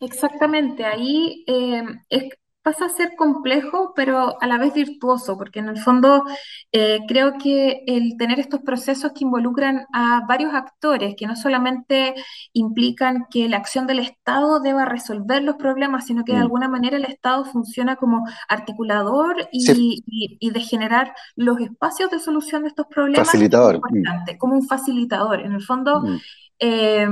Exactamente, 0.00 0.84
ahí 0.84 1.44
eh, 1.46 1.82
es- 2.08 2.34
pasa 2.62 2.84
a 2.86 2.88
ser 2.90 3.16
complejo, 3.16 3.92
pero 3.96 4.36
a 4.40 4.46
la 4.46 4.58
vez 4.58 4.74
virtuoso, 4.74 5.36
porque 5.38 5.60
en 5.60 5.68
el 5.68 5.78
fondo 5.78 6.24
eh, 6.72 7.00
creo 7.08 7.38
que 7.42 7.82
el 7.86 8.16
tener 8.18 8.38
estos 8.38 8.60
procesos 8.60 9.12
que 9.12 9.24
involucran 9.24 9.86
a 9.94 10.22
varios 10.28 10.52
actores, 10.52 11.14
que 11.16 11.26
no 11.26 11.36
solamente 11.36 12.14
implican 12.52 13.26
que 13.30 13.48
la 13.48 13.56
acción 13.56 13.86
del 13.86 13.98
Estado 14.00 14.60
deba 14.60 14.84
resolver 14.84 15.42
los 15.42 15.56
problemas, 15.56 16.06
sino 16.06 16.22
que 16.24 16.32
de 16.32 16.38
Mm. 16.38 16.42
alguna 16.42 16.68
manera 16.68 16.96
el 16.98 17.04
Estado 17.06 17.44
funciona 17.46 17.96
como 17.96 18.24
articulador 18.48 19.48
Sí, 19.52 20.02
y, 20.06 20.36
y- 20.40 20.50
de 20.50 20.60
generar 20.60 21.14
los 21.36 21.58
espacios 21.60 22.10
de 22.10 22.18
solución 22.18 22.62
de 22.62 22.68
estos 22.68 22.86
problemas, 22.86 23.26
es 23.26 23.32
facilitador. 23.32 23.76
Mm. 23.76 23.96
importante, 23.96 24.38
como 24.38 24.54
un 24.54 24.66
facilitador. 24.66 25.40
En 25.40 25.52
el 25.52 25.62
fondo... 25.62 26.02
Mm. 26.02 26.16
Eh, 26.62 27.08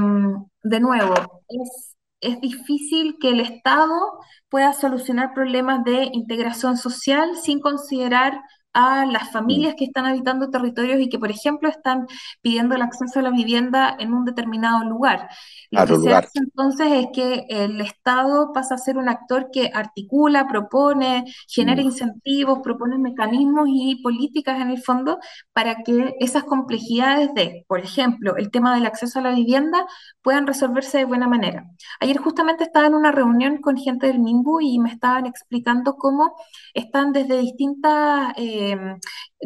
de 0.62 0.80
nuevo, 0.80 1.14
es, 1.48 1.96
es 2.20 2.40
difícil 2.40 3.16
que 3.20 3.30
el 3.30 3.40
Estado 3.40 4.18
pueda 4.48 4.72
solucionar 4.72 5.34
problemas 5.34 5.84
de 5.84 6.10
integración 6.12 6.76
social 6.76 7.36
sin 7.36 7.60
considerar 7.60 8.40
a 8.78 9.04
las 9.06 9.30
familias 9.32 9.74
que 9.76 9.84
están 9.86 10.06
habitando 10.06 10.50
territorios 10.50 11.00
y 11.00 11.08
que, 11.08 11.18
por 11.18 11.30
ejemplo, 11.30 11.68
están 11.68 12.06
pidiendo 12.42 12.74
el 12.76 12.82
acceso 12.82 13.18
a 13.18 13.22
la 13.22 13.30
vivienda 13.30 13.96
en 13.98 14.14
un 14.14 14.24
determinado 14.24 14.84
lugar. 14.84 15.28
Lo 15.70 15.84
que 15.86 15.96
se 15.96 15.96
lugar. 15.96 16.14
hace 16.14 16.38
entonces 16.38 16.88
es 16.92 17.06
que 17.12 17.46
el 17.48 17.80
Estado 17.80 18.52
pasa 18.52 18.74
a 18.76 18.78
ser 18.78 18.96
un 18.98 19.08
actor 19.08 19.48
que 19.52 19.70
articula, 19.74 20.46
propone, 20.48 21.24
genera 21.48 21.82
Mm. 21.82 21.86
incentivos, 21.86 22.60
propone 22.62 22.98
mecanismos 22.98 23.68
y 23.70 23.96
políticas 24.02 24.60
en 24.60 24.70
el 24.70 24.80
fondo 24.82 25.18
para 25.52 25.82
que 25.82 26.14
esas 26.20 26.44
complejidades 26.44 27.34
de, 27.34 27.64
por 27.68 27.80
ejemplo, 27.80 28.36
el 28.36 28.50
tema 28.50 28.74
del 28.74 28.86
acceso 28.86 29.18
a 29.18 29.22
la 29.22 29.34
vivienda 29.34 29.86
puedan 30.22 30.46
resolverse 30.46 30.98
de 30.98 31.04
buena 31.04 31.28
manera. 31.28 31.64
Ayer 32.00 32.18
justamente 32.18 32.64
estaba 32.64 32.86
en 32.86 32.94
una 32.94 33.12
reunión 33.12 33.58
con 33.58 33.76
gente 33.76 34.06
del 34.06 34.18
MIMBU 34.20 34.60
y 34.60 34.78
me 34.78 34.90
estaban 34.90 35.26
explicando 35.26 35.96
cómo 35.96 36.34
están 36.74 37.12
desde 37.12 37.38
distintas, 37.38 38.32
eh, 38.36 38.67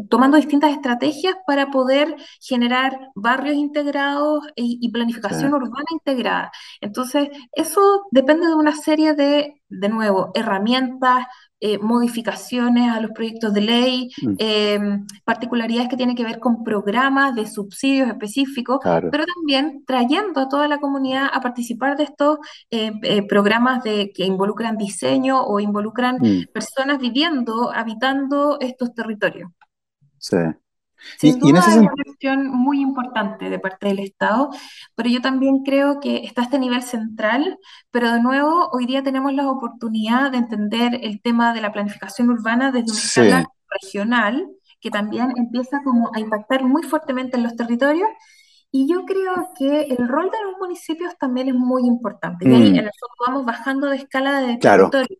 tomando 0.09 0.37
distintas 0.37 0.73
estrategias 0.73 1.37
para 1.47 1.71
poder 1.71 2.15
generar 2.41 2.99
barrios 3.15 3.57
integrados 3.57 4.45
y, 4.57 4.79
y 4.81 4.91
Sí. 5.29 5.35
planificación 5.35 5.55
urbana 5.55 5.85
integrada. 5.93 6.53
Entonces, 6.81 7.29
eso 7.53 7.81
depende 8.11 8.47
de 8.47 8.55
una 8.55 8.75
serie 8.77 9.15
de, 9.15 9.62
de 9.81 9.89
nuevo, 9.89 10.31
herramientas, 10.35 11.27
eh, 11.65 11.79
modificaciones 11.79 12.91
a 12.91 13.01
los 13.01 13.13
proyectos 13.13 13.55
de 13.55 13.61
ley, 13.61 14.11
Mm. 14.23 14.35
eh, 14.39 14.81
particularidades 15.25 15.89
que 15.89 15.97
tienen 15.97 16.17
que 16.17 16.25
ver 16.25 16.41
con 16.41 16.65
programas 16.65 17.35
de 17.37 17.47
subsidios 17.47 18.09
específicos, 18.09 18.81
Claro. 18.81 19.11
pero 19.13 19.25
también 19.33 19.85
trayendo 19.87 20.41
a 20.41 20.49
toda 20.49 20.67
la 20.67 20.79
comunidad 20.79 21.29
a 21.33 21.41
participar 21.41 21.97
de 21.97 22.05
estos 22.05 22.39
eh, 22.71 22.93
eh, 23.03 23.23
programas 23.27 23.83
de, 23.85 24.13
que 24.13 24.25
involucran 24.25 24.77
diseño 24.77 25.41
o 25.45 25.61
involucran 25.61 26.17
Mm. 26.21 26.53
personas 26.53 26.99
viviendo, 26.99 27.71
habitando 27.73 28.59
estos 28.61 28.93
territorios. 28.95 29.51
Sí. 30.19 30.37
Sin 31.19 31.31
Y, 31.31 31.33
y 31.33 31.35
en 31.35 31.41
duda 31.57 31.61
ese 31.61 31.71
es 31.71 31.77
una 31.77 31.91
gestión 32.05 32.49
muy 32.49 32.81
importante 32.81 33.51
de 33.51 33.59
parte 33.59 33.89
del 33.89 33.99
Estado, 34.01 34.51
pero 34.95 35.09
yo 35.09 35.21
también 35.21 35.63
creo 35.65 36.01
que 36.01 36.19
está 36.25 36.43
este 36.43 36.59
nivel 36.59 36.83
central, 36.83 37.59
pero 37.91 38.13
de 38.13 38.21
nuevo, 38.23 38.69
hoy 38.73 38.87
día 38.87 39.03
tenemos 39.03 39.33
la 39.33 39.51
oportunidad 39.51 40.31
de 40.31 40.39
entender 40.39 40.99
el 41.03 41.21
tema 41.21 41.53
de 41.55 41.61
la 41.61 41.73
planificación 41.73 42.31
urbana 42.31 42.71
desde 42.73 42.93
una 42.93 43.01
escala 43.01 43.41
sí. 43.41 43.47
regional, 43.83 44.49
que 44.81 44.91
también 44.91 45.33
empieza 45.37 45.81
como 45.85 46.11
a 46.15 46.21
impactar 46.21 46.65
muy 46.65 46.83
fuertemente 46.83 47.37
en 47.37 47.45
los 47.45 47.55
territorios, 47.57 48.09
y 48.71 48.89
yo 48.91 49.05
creo 49.05 49.51
que 49.59 49.83
el 49.83 50.09
rol 50.09 50.31
de 50.31 50.43
los 50.45 50.59
municipios 50.59 51.17
también 51.19 51.49
es 51.49 51.55
muy 51.55 51.83
importante, 51.87 52.49
y 52.49 52.55
ahí 52.55 52.67
en 52.69 52.75
Mm. 52.75 52.79
el 52.79 52.91
fondo 52.99 53.15
vamos 53.27 53.45
bajando 53.45 53.89
de 53.89 53.97
escala 53.97 54.41
de 54.41 54.59
Claro. 54.59 54.89
territorio. 54.91 55.19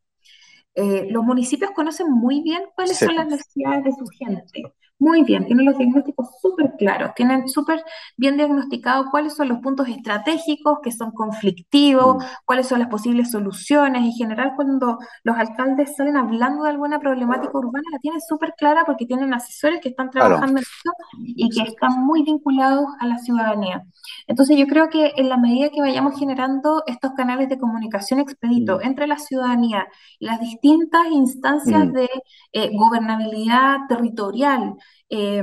Eh, 0.75 1.07
los 1.11 1.23
municipios 1.23 1.71
conocen 1.73 2.11
muy 2.11 2.43
bien 2.43 2.63
cuáles 2.75 2.97
Sí. 2.97 3.05
son 3.05 3.15
las 3.17 3.27
necesidades 3.27 3.85
de 3.85 3.93
su 3.93 4.07
gente. 4.07 4.73
Muy 5.05 5.25
bien, 5.25 5.45
tienen 5.47 5.67
los 5.67 5.77
diagnósticos 5.77 6.29
súper 6.41 6.75
claros, 6.79 7.11
tienen 7.17 7.49
súper 7.49 7.83
bien 8.17 8.37
diagnosticados 8.37 9.07
cuáles 9.11 9.35
son 9.35 9.49
los 9.49 9.59
puntos 9.59 9.89
estratégicos 9.89 10.79
que 10.81 10.93
son 10.93 11.11
conflictivos, 11.11 12.19
Mm. 12.23 12.27
cuáles 12.45 12.69
son 12.69 12.79
las 12.79 12.89
posibles 12.89 13.33
soluciones. 13.33 14.05
En 14.05 14.13
general, 14.13 14.53
cuando 14.55 14.99
los 15.25 15.37
alcaldes 15.37 15.97
salen 15.97 16.17
hablando 16.17 16.63
de 16.63 16.71
alguna 16.71 17.01
problemática 17.01 17.51
urbana, 17.59 17.83
la 17.91 17.99
tienen 17.99 18.21
súper 18.21 18.55
clara 18.57 18.85
porque 18.87 19.05
tienen 19.05 19.35
asesores 19.35 19.81
que 19.81 19.89
están 19.89 20.09
trabajando 20.11 20.59
en 20.59 20.63
esto 20.63 20.93
y 21.19 21.49
que 21.51 21.63
están 21.69 22.05
muy 22.07 22.23
vinculados 22.23 22.87
a 23.01 23.07
la 23.09 23.19
ciudadanía. 23.19 23.85
Entonces 24.29 24.57
yo 24.57 24.67
creo 24.69 24.89
que 24.89 25.13
en 25.17 25.29
la 25.29 25.37
medida 25.37 25.71
que 25.71 25.81
vayamos 25.81 26.17
generando 26.17 26.85
estos 26.87 27.11
canales 27.15 27.49
de 27.49 27.59
comunicación 27.59 28.21
expedito 28.21 28.79
Mm. 28.79 28.83
entre 28.87 29.09
la 29.09 29.19
ciudadanía 29.19 29.89
y 30.21 30.27
las 30.27 30.39
distintas 30.39 31.07
instancias 31.11 31.87
Mm. 31.89 31.93
de 31.93 32.09
eh, 32.53 32.71
gobernabilidad 32.77 33.79
territorial, 33.89 34.75
eh, 35.11 35.43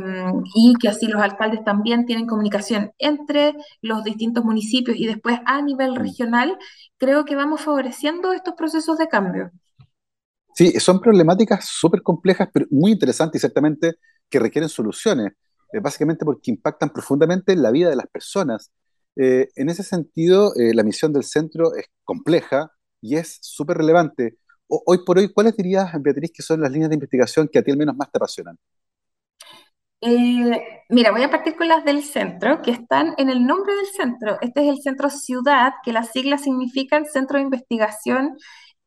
y 0.55 0.73
que 0.81 0.89
así 0.89 1.07
los 1.07 1.21
alcaldes 1.21 1.63
también 1.63 2.05
tienen 2.05 2.25
comunicación 2.27 2.91
entre 2.97 3.55
los 3.81 4.03
distintos 4.03 4.43
municipios 4.45 4.97
y 4.97 5.05
después 5.07 5.39
a 5.45 5.61
nivel 5.61 5.91
Mm. 5.91 5.95
regional, 5.95 6.57
creo 6.97 7.25
que 7.25 7.35
vamos 7.35 7.61
favoreciendo 7.61 8.33
estos 8.33 8.55
procesos 8.55 8.97
de 8.97 9.07
cambio. 9.07 9.51
Sí, 10.53 10.73
son 10.79 10.99
problemáticas 10.99 11.65
súper 11.65 12.01
complejas, 12.03 12.49
pero 12.53 12.65
muy 12.71 12.91
interesantes 12.91 13.39
y 13.39 13.41
ciertamente 13.41 13.95
que 14.29 14.39
requieren 14.39 14.69
soluciones, 14.69 15.33
eh, 15.71 15.79
básicamente 15.79 16.25
porque 16.25 16.51
impactan 16.51 16.89
profundamente 16.91 17.53
en 17.53 17.61
la 17.61 17.71
vida 17.71 17.89
de 17.89 17.95
las 17.95 18.07
personas. 18.07 18.71
Eh, 19.15 19.47
en 19.55 19.69
ese 19.69 19.83
sentido, 19.83 20.53
eh, 20.55 20.73
la 20.73 20.83
misión 20.83 21.13
del 21.13 21.23
centro 21.23 21.75
es 21.75 21.85
compleja 22.03 22.71
y 23.01 23.15
es 23.15 23.37
súper 23.41 23.77
relevante. 23.77 24.37
O- 24.67 24.83
hoy 24.85 24.99
por 25.05 25.17
hoy, 25.17 25.31
¿cuáles 25.33 25.55
dirías, 25.55 25.91
Beatriz, 26.01 26.31
que 26.33 26.43
son 26.43 26.61
las 26.61 26.71
líneas 26.71 26.89
de 26.89 26.95
investigación 26.95 27.47
que 27.51 27.59
a 27.59 27.63
ti 27.63 27.71
al 27.71 27.77
menos 27.77 27.95
más 27.95 28.11
te 28.11 28.17
apasionan? 28.17 28.57
Eh, 30.01 30.83
mira, 30.89 31.11
voy 31.11 31.23
a 31.23 31.29
partir 31.29 31.55
con 31.57 31.67
las 31.67 31.83
del 31.83 32.03
centro, 32.03 32.61
que 32.61 32.71
están 32.71 33.13
en 33.17 33.29
el 33.29 33.45
nombre 33.45 33.73
del 33.75 33.85
centro. 33.87 34.37
Este 34.41 34.61
es 34.61 34.69
el 34.69 34.81
centro 34.81 35.09
ciudad, 35.09 35.73
que 35.83 35.91
las 35.93 36.11
siglas 36.11 36.43
significan 36.43 37.05
Centro 37.05 37.37
de 37.37 37.43
Investigación 37.43 38.37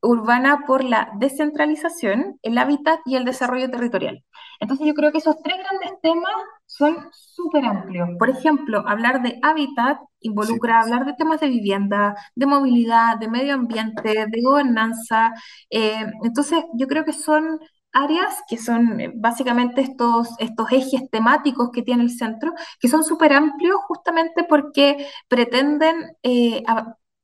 Urbana 0.00 0.64
por 0.66 0.82
la 0.84 1.10
Descentralización, 1.18 2.38
el 2.42 2.58
Hábitat 2.58 3.00
y 3.04 3.16
el 3.16 3.24
Desarrollo 3.24 3.70
Territorial. 3.70 4.24
Entonces 4.58 4.86
yo 4.86 4.94
creo 4.94 5.12
que 5.12 5.18
esos 5.18 5.36
tres 5.42 5.56
grandes 5.58 6.00
temas 6.02 6.32
son 6.66 6.96
súper 7.12 7.64
amplios. 7.66 8.08
Por 8.18 8.30
ejemplo, 8.30 8.82
hablar 8.88 9.22
de 9.22 9.38
hábitat 9.42 9.98
involucra 10.20 10.80
hablar 10.80 11.04
de 11.04 11.14
temas 11.14 11.40
de 11.40 11.48
vivienda, 11.48 12.14
de 12.34 12.46
movilidad, 12.46 13.18
de 13.18 13.28
medio 13.28 13.54
ambiente, 13.54 14.26
de 14.28 14.42
gobernanza. 14.42 15.32
Eh, 15.70 16.06
entonces 16.24 16.64
yo 16.74 16.86
creo 16.88 17.04
que 17.04 17.12
son 17.12 17.60
áreas 17.92 18.42
que 18.48 18.58
son 18.58 19.00
eh, 19.00 19.12
básicamente 19.14 19.80
estos, 19.80 20.28
estos 20.38 20.70
ejes 20.72 21.10
temáticos 21.10 21.70
que 21.72 21.82
tiene 21.82 22.04
el 22.04 22.10
centro, 22.10 22.52
que 22.80 22.88
son 22.88 23.04
súper 23.04 23.32
amplios 23.32 23.76
justamente 23.86 24.44
porque 24.44 25.06
pretenden 25.28 26.16
eh, 26.22 26.62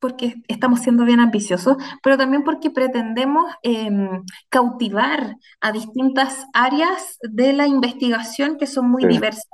porque 0.01 0.35
estamos 0.47 0.81
siendo 0.81 1.05
bien 1.05 1.21
ambiciosos, 1.21 1.77
pero 2.03 2.16
también 2.16 2.45
porque 2.45 2.71
pretendemos 2.71 3.53
em, 3.62 4.23
cautivar 4.49 5.37
a 5.61 5.73
distintas 5.73 6.47
áreas 6.53 7.19
de 7.23 7.53
la 7.53 7.66
investigación 7.66 8.59
que 8.59 8.66
son 8.66 8.91
muy 8.91 9.05
diversas. 9.07 9.47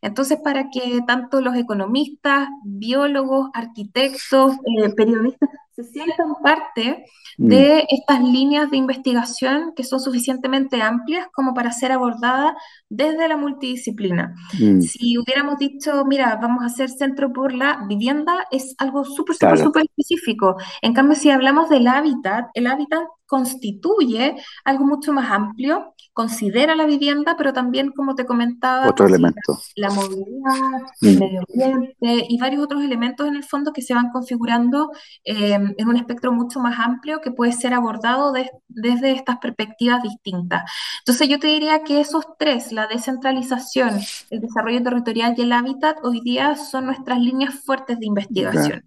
Entonces, 0.00 0.38
para 0.42 0.70
que 0.70 1.00
tanto 1.06 1.40
los 1.40 1.54
economistas, 1.56 2.48
biólogos, 2.64 3.50
arquitectos, 3.54 4.54
eh, 4.54 4.92
periodistas 4.96 5.48
se 5.74 5.84
sientan 5.84 6.34
parte 6.42 7.04
mm. 7.38 7.48
de 7.48 7.86
estas 7.88 8.22
líneas 8.22 8.70
de 8.70 8.76
investigación 8.76 9.72
que 9.74 9.84
son 9.84 10.00
suficientemente 10.00 10.82
amplias 10.82 11.28
como 11.32 11.54
para 11.54 11.72
ser 11.72 11.92
abordadas 11.92 12.54
desde 12.88 13.26
la 13.28 13.36
multidisciplina. 13.36 14.34
Mm. 14.60 14.80
Si 14.80 15.16
hubiéramos 15.18 15.58
dicho, 15.58 16.04
mira, 16.04 16.38
vamos 16.40 16.62
a 16.62 16.66
hacer 16.66 16.90
centro 16.90 17.32
por 17.32 17.54
la 17.54 17.84
vivienda, 17.88 18.46
es 18.50 18.74
algo 18.78 19.04
súper, 19.04 19.36
súper, 19.36 19.58
súper 19.58 19.84
específico. 19.84 20.56
En 20.82 20.92
cambio, 20.92 21.16
si 21.16 21.30
hablamos 21.30 21.70
del 21.70 21.86
hábitat, 21.86 22.50
el 22.54 22.66
hábitat 22.66 23.04
constituye 23.32 24.36
algo 24.62 24.84
mucho 24.84 25.10
más 25.14 25.30
amplio, 25.30 25.94
considera 26.12 26.76
la 26.76 26.84
vivienda, 26.84 27.34
pero 27.38 27.54
también, 27.54 27.90
como 27.90 28.14
te 28.14 28.26
comentaba, 28.26 28.86
Otro 28.86 29.06
elemento. 29.06 29.58
la 29.74 29.88
movilidad, 29.88 30.82
el 31.00 31.16
mm. 31.16 31.18
medio 31.18 31.40
ambiente 31.48 32.26
y 32.28 32.38
varios 32.38 32.62
otros 32.62 32.84
elementos 32.84 33.26
en 33.26 33.36
el 33.36 33.42
fondo 33.42 33.72
que 33.72 33.80
se 33.80 33.94
van 33.94 34.10
configurando 34.10 34.90
eh, 35.24 35.54
en 35.54 35.88
un 35.88 35.96
espectro 35.96 36.30
mucho 36.30 36.60
más 36.60 36.78
amplio 36.78 37.22
que 37.22 37.30
puede 37.30 37.52
ser 37.52 37.72
abordado 37.72 38.34
desde 38.68 39.12
estas 39.12 39.38
perspectivas 39.38 40.02
distintas. 40.02 40.70
Entonces 40.98 41.26
yo 41.30 41.38
te 41.38 41.46
diría 41.46 41.84
que 41.84 42.02
esos 42.02 42.26
tres, 42.38 42.70
la 42.70 42.86
descentralización, 42.86 43.98
el 44.28 44.40
desarrollo 44.40 44.82
territorial 44.82 45.32
y 45.38 45.40
el 45.40 45.52
hábitat, 45.52 45.96
hoy 46.02 46.20
día 46.20 46.54
son 46.56 46.84
nuestras 46.84 47.18
líneas 47.18 47.54
fuertes 47.64 47.98
de 47.98 48.04
investigación. 48.04 48.82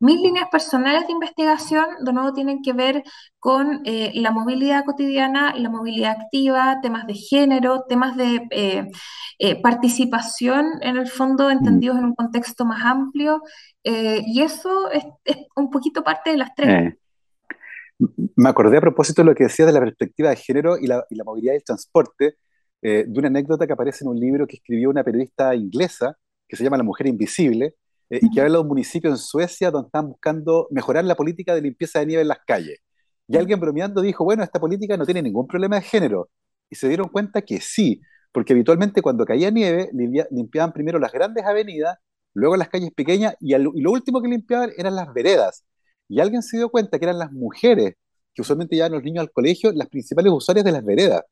Mis 0.00 0.20
líneas 0.20 0.48
personales 0.48 1.06
de 1.06 1.12
investigación, 1.12 1.86
de 2.04 2.12
nuevo, 2.12 2.32
tienen 2.32 2.62
que 2.62 2.72
ver 2.72 3.02
con 3.40 3.82
eh, 3.84 4.12
la 4.14 4.30
movilidad 4.30 4.84
cotidiana, 4.84 5.54
la 5.56 5.70
movilidad 5.70 6.20
activa, 6.20 6.78
temas 6.80 7.04
de 7.08 7.14
género, 7.14 7.84
temas 7.88 8.16
de 8.16 8.46
eh, 8.50 8.86
eh, 9.40 9.60
participación, 9.60 10.66
en 10.82 10.98
el 10.98 11.08
fondo, 11.08 11.50
entendidos 11.50 11.98
en 11.98 12.04
un 12.04 12.14
contexto 12.14 12.64
más 12.64 12.84
amplio, 12.84 13.42
y 13.82 14.42
eso 14.42 14.90
es, 14.90 15.04
un 15.56 15.70
poquito 15.70 16.04
parte 16.04 16.30
de 16.30 16.36
las 16.36 16.54
tres. 16.54 16.94
Me 18.36 18.48
acordé 18.50 18.76
a 18.76 18.82
propósito 18.82 19.22
de 19.22 19.26
lo 19.26 19.34
que 19.34 19.44
decía 19.44 19.64
de 19.64 19.72
la 19.72 19.80
perspectiva 19.80 20.28
de 20.28 20.36
género 20.36 20.76
y 20.78 20.86
la, 20.86 21.04
y 21.08 21.16
la 21.16 21.24
movilidad 21.24 21.54
del 21.54 21.64
transporte, 21.64 22.36
de 22.82 23.12
una 23.16 23.28
anécdota 23.28 23.66
que 23.66 23.72
aparece 23.72 24.04
en 24.04 24.10
un 24.10 24.20
libro 24.20 24.46
que 24.46 24.56
escribió 24.56 24.90
una 24.90 25.02
periodista 25.02 25.54
inglesa 25.54 26.16
que 26.46 26.56
se 26.56 26.62
llama 26.62 26.76
La 26.76 26.84
Mujer 26.84 27.06
Invisible, 27.06 27.74
eh, 28.10 28.20
y 28.22 28.30
que 28.30 28.40
habla 28.40 28.54
de 28.54 28.60
un 28.60 28.68
municipio 28.68 29.10
en 29.10 29.18
Suecia 29.18 29.70
donde 29.70 29.86
están 29.88 30.08
buscando 30.08 30.68
mejorar 30.70 31.04
la 31.04 31.14
política 31.14 31.54
de 31.54 31.62
limpieza 31.62 32.00
de 32.00 32.06
nieve 32.06 32.22
en 32.22 32.28
las 32.28 32.38
calles. 32.46 32.80
Y 33.28 33.36
alguien 33.36 33.60
bromeando 33.60 34.00
dijo, 34.00 34.24
bueno, 34.24 34.42
esta 34.42 34.58
política 34.58 34.96
no 34.96 35.04
tiene 35.04 35.22
ningún 35.22 35.46
problema 35.46 35.76
de 35.76 35.82
género. 35.82 36.30
Y 36.70 36.76
se 36.76 36.88
dieron 36.88 37.08
cuenta 37.08 37.42
que 37.42 37.60
sí, 37.60 38.00
porque 38.32 38.54
habitualmente 38.54 39.02
cuando 39.02 39.24
caía 39.26 39.50
nieve 39.50 39.90
limpiaban 40.30 40.72
primero 40.72 40.98
las 40.98 41.12
grandes 41.12 41.44
avenidas, 41.44 41.98
luego 42.34 42.56
las 42.56 42.68
calles 42.68 42.90
pequeñas 42.94 43.34
y, 43.40 43.54
lo 43.56 43.92
último 43.92 44.22
que 44.22 44.28
limpiaban 44.28 44.70
eran 44.76 44.94
las 44.96 45.12
veredas. 45.12 45.64
Y 46.08 46.20
alguien 46.20 46.42
se 46.42 46.56
dio 46.56 46.70
cuenta 46.70 46.98
que 46.98 47.04
eran 47.04 47.18
las 47.18 47.32
mujeres, 47.32 47.94
que 48.34 48.42
usualmente 48.42 48.76
llevan 48.76 48.92
los 48.92 49.02
niños 49.02 49.22
al 49.22 49.32
colegio, 49.32 49.72
las 49.72 49.88
principales 49.88 50.32
usuarias 50.32 50.64
de 50.64 50.72
las 50.72 50.84
veredas. 50.84 51.22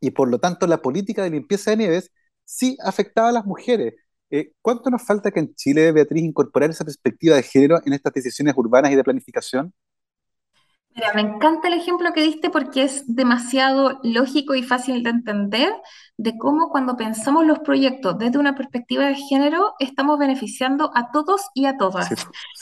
Y 0.00 0.10
por 0.12 0.28
lo 0.30 0.38
tanto 0.38 0.66
la 0.66 0.78
política 0.82 1.22
de 1.22 1.30
limpieza 1.30 1.72
de 1.72 1.78
nieves 1.78 2.10
sí 2.44 2.76
afectaba 2.82 3.28
a 3.30 3.32
las 3.32 3.44
mujeres. 3.46 3.94
Eh, 4.30 4.52
¿Cuánto 4.60 4.90
nos 4.90 5.02
falta 5.04 5.30
que 5.30 5.40
en 5.40 5.54
Chile, 5.54 5.92
Beatriz, 5.92 6.22
incorporar 6.24 6.70
esa 6.70 6.84
perspectiva 6.84 7.36
de 7.36 7.42
género 7.42 7.80
en 7.84 7.92
estas 7.92 8.12
decisiones 8.12 8.54
urbanas 8.56 8.90
y 8.92 8.96
de 8.96 9.04
planificación? 9.04 9.72
Mira, 10.96 11.12
me 11.14 11.20
encanta 11.20 11.68
el 11.68 11.74
ejemplo 11.74 12.12
que 12.14 12.22
diste 12.22 12.48
porque 12.48 12.82
es 12.82 13.04
demasiado 13.06 14.00
lógico 14.02 14.54
y 14.54 14.62
fácil 14.62 15.02
de 15.02 15.10
entender 15.10 15.70
de 16.18 16.38
cómo 16.38 16.70
cuando 16.70 16.96
pensamos 16.96 17.44
los 17.44 17.58
proyectos 17.58 18.16
desde 18.16 18.38
una 18.38 18.54
perspectiva 18.54 19.04
de 19.04 19.14
género 19.14 19.74
estamos 19.78 20.18
beneficiando 20.18 20.90
a 20.94 21.10
todos 21.10 21.42
y 21.52 21.66
a 21.66 21.76
todas. 21.76 22.08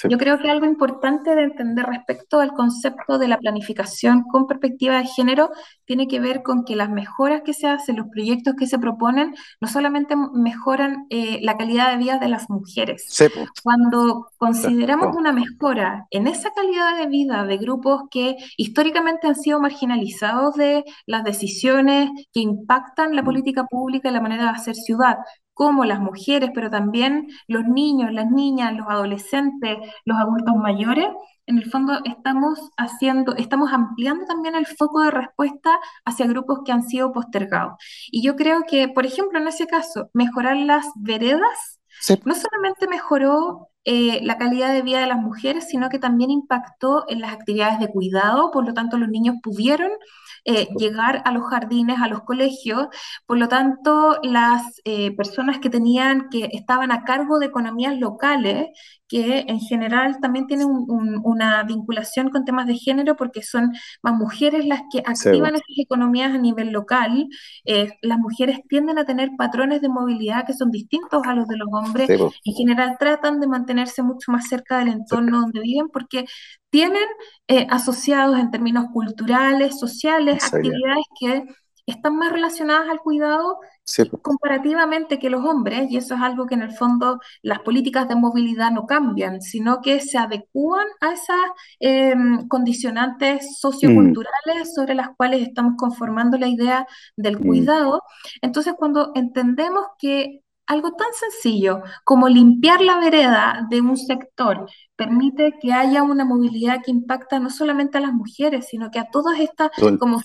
Yo 0.09 0.19
creo 0.19 0.41
que 0.41 0.51
algo 0.51 0.67
importante 0.67 1.37
de 1.37 1.45
entender 1.45 1.87
respecto 1.87 2.41
al 2.41 2.53
concepto 2.53 3.19
de 3.19 3.29
la 3.29 3.39
planificación 3.39 4.25
con 4.25 4.49
perspectiva 4.49 4.99
de 4.99 5.07
género 5.07 5.51
tiene 5.85 6.09
que 6.09 6.19
ver 6.19 6.43
con 6.43 6.65
que 6.65 6.75
las 6.75 6.91
mejoras 6.91 7.43
que 7.43 7.55
se 7.55 7.69
hacen, 7.69 7.97
los 7.97 8.09
proyectos 8.09 8.55
que 8.59 8.67
se 8.67 8.79
proponen, 8.79 9.35
no 9.61 9.69
solamente 9.69 10.17
mejoran 10.17 11.07
eh, 11.11 11.39
la 11.43 11.57
calidad 11.57 11.93
de 11.93 11.99
vida 11.99 12.19
de 12.19 12.29
las 12.29 12.51
mujeres. 12.51 13.07
Cuando 13.63 14.31
consideramos 14.39 15.15
una 15.15 15.33
mejora 15.33 16.07
en 16.11 16.27
esa 16.27 16.51
calidad 16.51 16.99
de 16.99 17.07
vida 17.07 17.45
de 17.45 17.57
grupos 17.59 18.03
que 18.11 18.24
históricamente 18.57 19.27
han 19.27 19.37
sido 19.37 19.61
marginalizados 19.61 20.55
de 20.57 20.85
las 21.07 21.25
decisiones 21.25 22.11
que 22.33 22.41
impactan 22.41 23.15
la 23.17 23.25
política, 23.25 23.65
pública 23.65 24.09
y 24.09 24.13
la 24.13 24.21
manera 24.21 24.45
de 24.45 24.51
hacer 24.51 24.75
ciudad, 24.75 25.17
como 25.55 25.85
las 25.85 26.01
mujeres, 26.01 26.51
pero 26.55 26.69
también 26.71 27.29
los 27.47 27.65
niños, 27.65 28.13
las 28.13 28.31
niñas, 28.31 28.75
los 28.77 28.89
adolescentes, 28.89 29.79
los 30.05 30.19
adultos 30.19 30.55
mayores, 30.57 31.07
en 31.47 31.59
el 31.59 31.71
fondo 31.71 32.01
estamos 32.05 32.59
haciendo, 32.77 33.37
estamos 33.37 33.73
ampliando 33.73 34.25
también 34.27 34.55
el 34.55 34.67
foco 34.67 35.03
de 35.03 35.11
respuesta 35.11 35.79
hacia 36.05 36.27
grupos 36.27 36.61
que 36.65 36.73
han 36.73 36.83
sido 36.83 37.13
postergados. 37.13 37.75
Y 38.11 38.23
yo 38.23 38.35
creo 38.35 38.63
que, 38.67 38.89
por 38.89 39.07
ejemplo, 39.07 39.39
en 39.39 39.49
ese 39.49 39.67
caso, 39.67 40.11
mejorar 40.15 40.57
las 40.57 40.87
veredas 40.97 41.81
no 42.25 42.35
solamente 42.35 42.89
mejoró 42.89 43.69
eh, 43.85 44.21
la 44.23 44.39
calidad 44.39 44.73
de 44.73 44.83
vida 44.83 45.01
de 45.01 45.07
las 45.07 45.19
mujeres, 45.19 45.69
sino 45.69 45.89
que 45.89 45.99
también 45.99 46.31
impactó 46.31 47.05
en 47.09 47.21
las 47.21 47.33
actividades 47.33 47.79
de 47.79 47.89
cuidado, 47.89 48.51
por 48.51 48.67
lo 48.67 48.75
tanto 48.75 48.99
los 48.99 49.09
niños 49.09 49.37
pudieron 49.43 49.91
eh, 50.47 50.69
llegar 50.77 51.23
a 51.25 51.33
los 51.33 51.45
jardines, 51.49 52.01
a 52.01 52.09
los 52.09 52.23
colegios. 52.23 52.89
Por 53.27 53.39
lo 53.39 53.49
tanto, 53.49 54.19
las 54.23 54.81
eh, 54.85 55.15
personas 55.17 55.59
que 55.59 55.71
tenían, 55.71 56.29
que 56.29 56.51
estaban 56.53 56.93
a 56.93 57.05
cargo 57.05 57.39
de 57.39 57.47
economías 57.47 57.99
locales, 57.99 58.69
que 59.09 59.45
en 59.49 59.61
general 59.61 60.19
también 60.21 60.47
tienen 60.47 60.67
una 60.69 61.63
vinculación 61.63 62.31
con 62.31 62.45
temas 62.45 62.67
de 62.67 62.75
género 62.75 63.17
porque 63.17 63.43
son 63.43 63.73
más 64.03 64.15
mujeres 64.15 64.67
las 64.67 64.83
que 64.91 65.01
activan 65.01 65.55
esas 65.55 65.79
economías 65.79 66.35
a 66.35 66.39
nivel 66.39 66.71
local. 66.71 67.29
Eh, 67.65 67.91
las 68.03 68.19
mujeres 68.19 68.61
tienden 68.69 68.99
a 68.99 69.05
tener 69.05 69.31
patrones 69.37 69.83
de 69.83 69.89
movilidad 69.89 70.47
que 70.47 70.55
son 70.55 70.71
distintos 70.71 71.23
a 71.27 71.35
los 71.35 71.47
de 71.49 71.57
los 71.57 71.69
hombres. 71.71 72.09
En 72.11 72.55
general 72.55 72.97
tratan 72.99 73.41
de 73.41 73.47
mantenerse 73.75 74.03
mucho 74.03 74.33
más 74.33 74.49
cerca 74.49 74.79
del 74.79 74.89
entorno 74.89 75.41
donde 75.41 75.61
viven 75.61 75.89
porque 75.93 76.27
tienen 76.71 77.05
eh, 77.49 77.67
asociados 77.71 78.39
en 78.39 78.51
términos 78.51 78.87
culturales, 78.93 79.79
sociales, 79.79 80.45
actividades 80.45 81.05
que 81.19 81.45
están 81.87 82.17
más 82.17 82.33
relacionadas 82.33 82.89
al 82.89 83.01
cuidado 83.01 83.59
comparativamente 84.23 85.19
que 85.19 85.29
los 85.29 85.45
hombres, 85.45 85.91
y 85.91 85.99
eso 85.99 86.15
es 86.15 86.23
algo 86.23 86.47
que 86.47 86.55
en 86.55 86.63
el 86.63 86.73
fondo 86.73 87.21
las 87.43 87.61
políticas 87.61 88.09
de 88.09 88.17
movilidad 88.17 88.71
no 88.71 88.87
cambian, 88.87 89.43
sino 89.43 89.83
que 89.83 90.01
se 90.01 90.17
adecúan 90.17 90.87
a 91.03 91.13
esas 91.13 91.37
em, 91.81 92.49
condicionantes 92.49 93.59
socioculturales 93.61 94.71
mm. 94.71 94.75
sobre 94.75 94.95
las 94.95 95.09
cuales 95.15 95.43
estamos 95.43 95.75
conformando 95.77 96.39
la 96.39 96.49
idea 96.49 96.87
del 97.17 97.39
mm. 97.39 97.43
cuidado. 97.43 98.03
Entonces, 98.41 98.73
cuando 98.79 99.13
entendemos 99.15 99.85
que 99.99 100.44
algo 100.67 100.93
tan 100.93 101.09
sencillo 101.13 101.83
como 102.05 102.29
limpiar 102.29 102.81
la 102.81 102.99
vereda 102.99 103.67
de 103.69 103.81
un 103.81 103.97
sector 103.97 104.67
permite 104.97 105.55
que 105.61 105.73
haya 105.73 106.03
una 106.03 106.25
movilidad 106.25 106.81
que 106.83 106.91
impacta 106.91 107.39
no 107.39 107.51
solamente 107.51 107.99
a 107.99 108.01
las 108.01 108.13
mujeres, 108.13 108.67
sino 108.69 108.91
que 108.91 108.99
a 108.99 109.11
todas 109.11 109.41
estas, 109.41 109.71
como, 109.99 110.23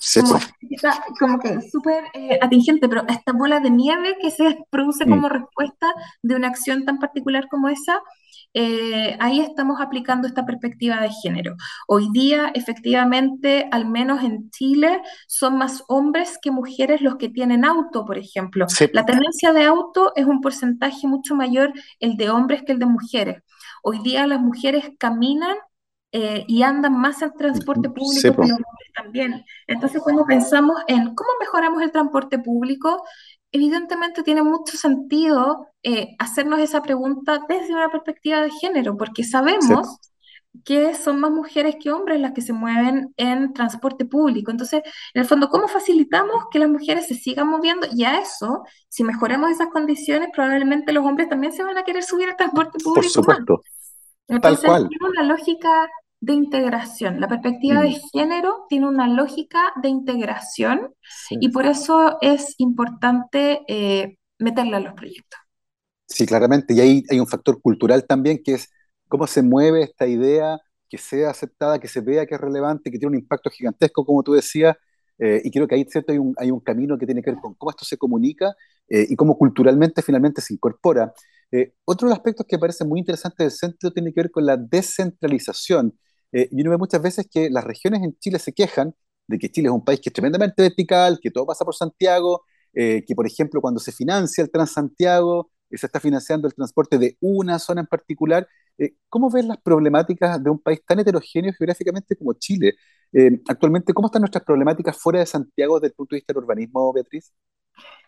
como, 1.18 1.38
que 1.40 1.60
súper 1.62 2.04
eh, 2.14 2.38
atingente, 2.40 2.88
pero 2.88 3.04
esta 3.08 3.32
bola 3.32 3.60
de 3.60 3.70
nieve 3.70 4.16
que 4.20 4.30
se 4.30 4.64
produce 4.70 5.06
como 5.06 5.28
respuesta 5.28 5.92
de 6.22 6.36
una 6.36 6.48
acción 6.48 6.84
tan 6.84 6.98
particular 6.98 7.48
como 7.48 7.68
esa, 7.68 8.00
eh, 8.52 9.16
ahí 9.20 9.40
estamos 9.40 9.80
aplicando 9.80 10.26
esta 10.26 10.44
perspectiva 10.44 11.00
de 11.00 11.10
género. 11.22 11.56
Hoy 11.86 12.08
día, 12.12 12.50
efectivamente, 12.54 13.68
al 13.70 13.86
menos 13.86 14.24
en 14.24 14.50
Chile, 14.50 15.00
son 15.28 15.58
más 15.58 15.84
hombres 15.88 16.38
que 16.40 16.50
mujeres 16.50 17.00
los 17.00 17.16
que 17.16 17.28
tienen 17.28 17.64
auto, 17.64 18.04
por 18.04 18.18
ejemplo. 18.18 18.66
La 18.92 19.06
tenencia 19.06 19.52
de 19.52 19.64
auto 19.64 20.12
es 20.16 20.26
un 20.26 20.40
porcentaje 20.40 21.06
mucho 21.06 21.34
mayor 21.34 21.72
el 22.00 22.16
de 22.16 22.30
hombres 22.30 22.62
que 22.64 22.72
el 22.72 22.78
de 22.78 22.86
mujeres. 22.86 23.42
Hoy 23.82 24.00
día 24.00 24.26
las 24.26 24.40
mujeres 24.40 24.90
caminan 24.98 25.56
eh, 26.12 26.44
y 26.48 26.62
andan 26.62 26.98
más 27.00 27.22
en 27.22 27.32
transporte 27.34 27.88
público 27.88 28.20
que 28.20 28.48
los 28.48 28.50
hombres 28.50 28.90
también. 28.94 29.44
Entonces, 29.68 30.02
cuando 30.02 30.26
pensamos 30.26 30.76
en 30.88 31.14
cómo 31.14 31.30
mejoramos 31.38 31.82
el 31.82 31.92
transporte 31.92 32.40
público, 32.40 33.04
evidentemente 33.52 34.22
tiene 34.22 34.42
mucho 34.42 34.76
sentido 34.76 35.66
eh, 35.82 36.14
hacernos 36.18 36.60
esa 36.60 36.82
pregunta 36.82 37.40
desde 37.48 37.74
una 37.74 37.88
perspectiva 37.88 38.40
de 38.40 38.50
género, 38.50 38.96
porque 38.96 39.24
sabemos 39.24 39.98
que 40.64 40.94
son 40.94 41.20
más 41.20 41.30
mujeres 41.30 41.76
que 41.80 41.92
hombres 41.92 42.20
las 42.20 42.32
que 42.32 42.42
se 42.42 42.52
mueven 42.52 43.14
en 43.16 43.52
transporte 43.52 44.04
público. 44.04 44.50
Entonces, 44.50 44.82
en 45.14 45.22
el 45.22 45.28
fondo, 45.28 45.48
¿cómo 45.48 45.68
facilitamos 45.68 46.44
que 46.50 46.58
las 46.58 46.68
mujeres 46.68 47.06
se 47.06 47.14
sigan 47.14 47.48
moviendo? 47.48 47.86
Y 47.94 48.04
a 48.04 48.18
eso, 48.18 48.64
si 48.88 49.04
mejoramos 49.04 49.50
esas 49.50 49.68
condiciones, 49.68 50.30
probablemente 50.32 50.92
los 50.92 51.04
hombres 51.04 51.28
también 51.28 51.52
se 51.52 51.62
van 51.62 51.78
a 51.78 51.84
querer 51.84 52.02
subir 52.02 52.28
al 52.28 52.36
transporte 52.36 52.78
público. 52.82 52.94
Por 52.94 53.10
supuesto. 53.10 53.62
Entonces, 54.26 54.60
Tal 54.62 54.68
cual. 54.68 54.88
tiene 54.88 55.08
una 55.08 55.22
lógica 55.22 55.88
de 56.20 56.34
integración. 56.34 57.18
La 57.18 57.28
perspectiva 57.28 57.80
de 57.80 57.98
género 58.12 58.66
tiene 58.68 58.86
una 58.86 59.08
lógica 59.08 59.72
de 59.82 59.88
integración 59.88 60.94
y 61.30 61.48
por 61.48 61.66
eso 61.66 62.18
es 62.20 62.54
importante 62.58 63.62
eh, 63.66 64.18
meterla 64.38 64.78
en 64.78 64.84
los 64.84 64.94
proyectos. 64.94 65.40
Sí, 66.06 66.26
claramente. 66.26 66.74
Y 66.74 66.80
ahí 66.80 67.02
hay 67.10 67.20
un 67.20 67.26
factor 67.26 67.60
cultural 67.62 68.04
también 68.06 68.42
que 68.44 68.54
es 68.54 68.68
cómo 69.08 69.26
se 69.26 69.42
mueve 69.42 69.82
esta 69.82 70.06
idea, 70.06 70.58
que 70.88 70.98
sea 70.98 71.30
aceptada, 71.30 71.78
que 71.78 71.88
se 71.88 72.00
vea 72.00 72.26
que 72.26 72.34
es 72.34 72.40
relevante, 72.40 72.90
que 72.90 72.98
tiene 72.98 73.16
un 73.16 73.22
impacto 73.22 73.48
gigantesco, 73.48 74.04
como 74.04 74.22
tú 74.22 74.32
decías. 74.32 74.76
Eh, 75.18 75.40
y 75.44 75.50
creo 75.50 75.66
que 75.68 75.74
ahí 75.74 75.84
¿cierto? 75.88 76.12
Hay, 76.12 76.18
un, 76.18 76.34
hay 76.38 76.50
un 76.50 76.60
camino 76.60 76.98
que 76.98 77.06
tiene 77.06 77.22
que 77.22 77.30
ver 77.30 77.40
con 77.40 77.54
cómo 77.54 77.70
esto 77.70 77.84
se 77.84 77.96
comunica 77.96 78.54
eh, 78.88 79.06
y 79.08 79.16
cómo 79.16 79.36
culturalmente 79.38 80.02
finalmente 80.02 80.40
se 80.42 80.54
incorpora. 80.54 81.12
otro 81.84 82.08
de 82.08 82.10
los 82.10 82.18
aspectos 82.18 82.46
que 82.46 82.58
parece 82.58 82.84
muy 82.84 83.00
interesante 83.00 83.42
del 83.44 83.52
centro 83.52 83.90
tiene 83.90 84.12
que 84.12 84.20
ver 84.22 84.30
con 84.30 84.44
la 84.44 84.56
descentralización. 84.56 85.94
Eh, 86.32 86.48
y 86.50 86.60
uno 86.62 86.70
ve 86.70 86.78
muchas 86.78 87.02
veces 87.02 87.26
que 87.30 87.50
las 87.50 87.64
regiones 87.64 88.02
en 88.02 88.16
Chile 88.18 88.38
se 88.38 88.52
quejan 88.52 88.94
de 89.26 89.38
que 89.38 89.50
Chile 89.50 89.68
es 89.68 89.72
un 89.74 89.84
país 89.84 90.00
que 90.00 90.10
es 90.10 90.12
tremendamente 90.12 90.62
vertical, 90.62 91.18
que 91.22 91.30
todo 91.30 91.46
pasa 91.46 91.64
por 91.64 91.74
Santiago, 91.74 92.44
eh, 92.74 93.04
que 93.06 93.14
por 93.14 93.26
ejemplo 93.26 93.60
cuando 93.60 93.80
se 93.80 93.92
financia 93.92 94.42
el 94.42 94.50
Transantiago, 94.50 95.50
eh, 95.70 95.78
se 95.78 95.86
está 95.86 96.00
financiando 96.00 96.48
el 96.48 96.54
transporte 96.54 96.98
de 96.98 97.16
una 97.20 97.58
zona 97.58 97.82
en 97.82 97.86
particular. 97.86 98.46
¿Cómo 99.10 99.30
ves 99.30 99.44
las 99.44 99.58
problemáticas 99.58 100.42
de 100.42 100.48
un 100.48 100.58
país 100.58 100.80
tan 100.86 100.98
heterogéneo 100.98 101.52
geográficamente 101.52 102.16
como 102.16 102.32
Chile? 102.32 102.74
actualmente, 103.48 103.92
¿cómo 103.92 104.06
están 104.06 104.22
nuestras 104.22 104.44
problemáticas 104.44 104.96
fuera 104.96 105.18
de 105.18 105.26
Santiago 105.26 105.78
desde 105.78 105.88
el 105.88 105.94
punto 105.94 106.14
de 106.14 106.18
vista 106.18 106.32
del 106.32 106.44
urbanismo, 106.44 106.90
Beatriz? 106.92 107.30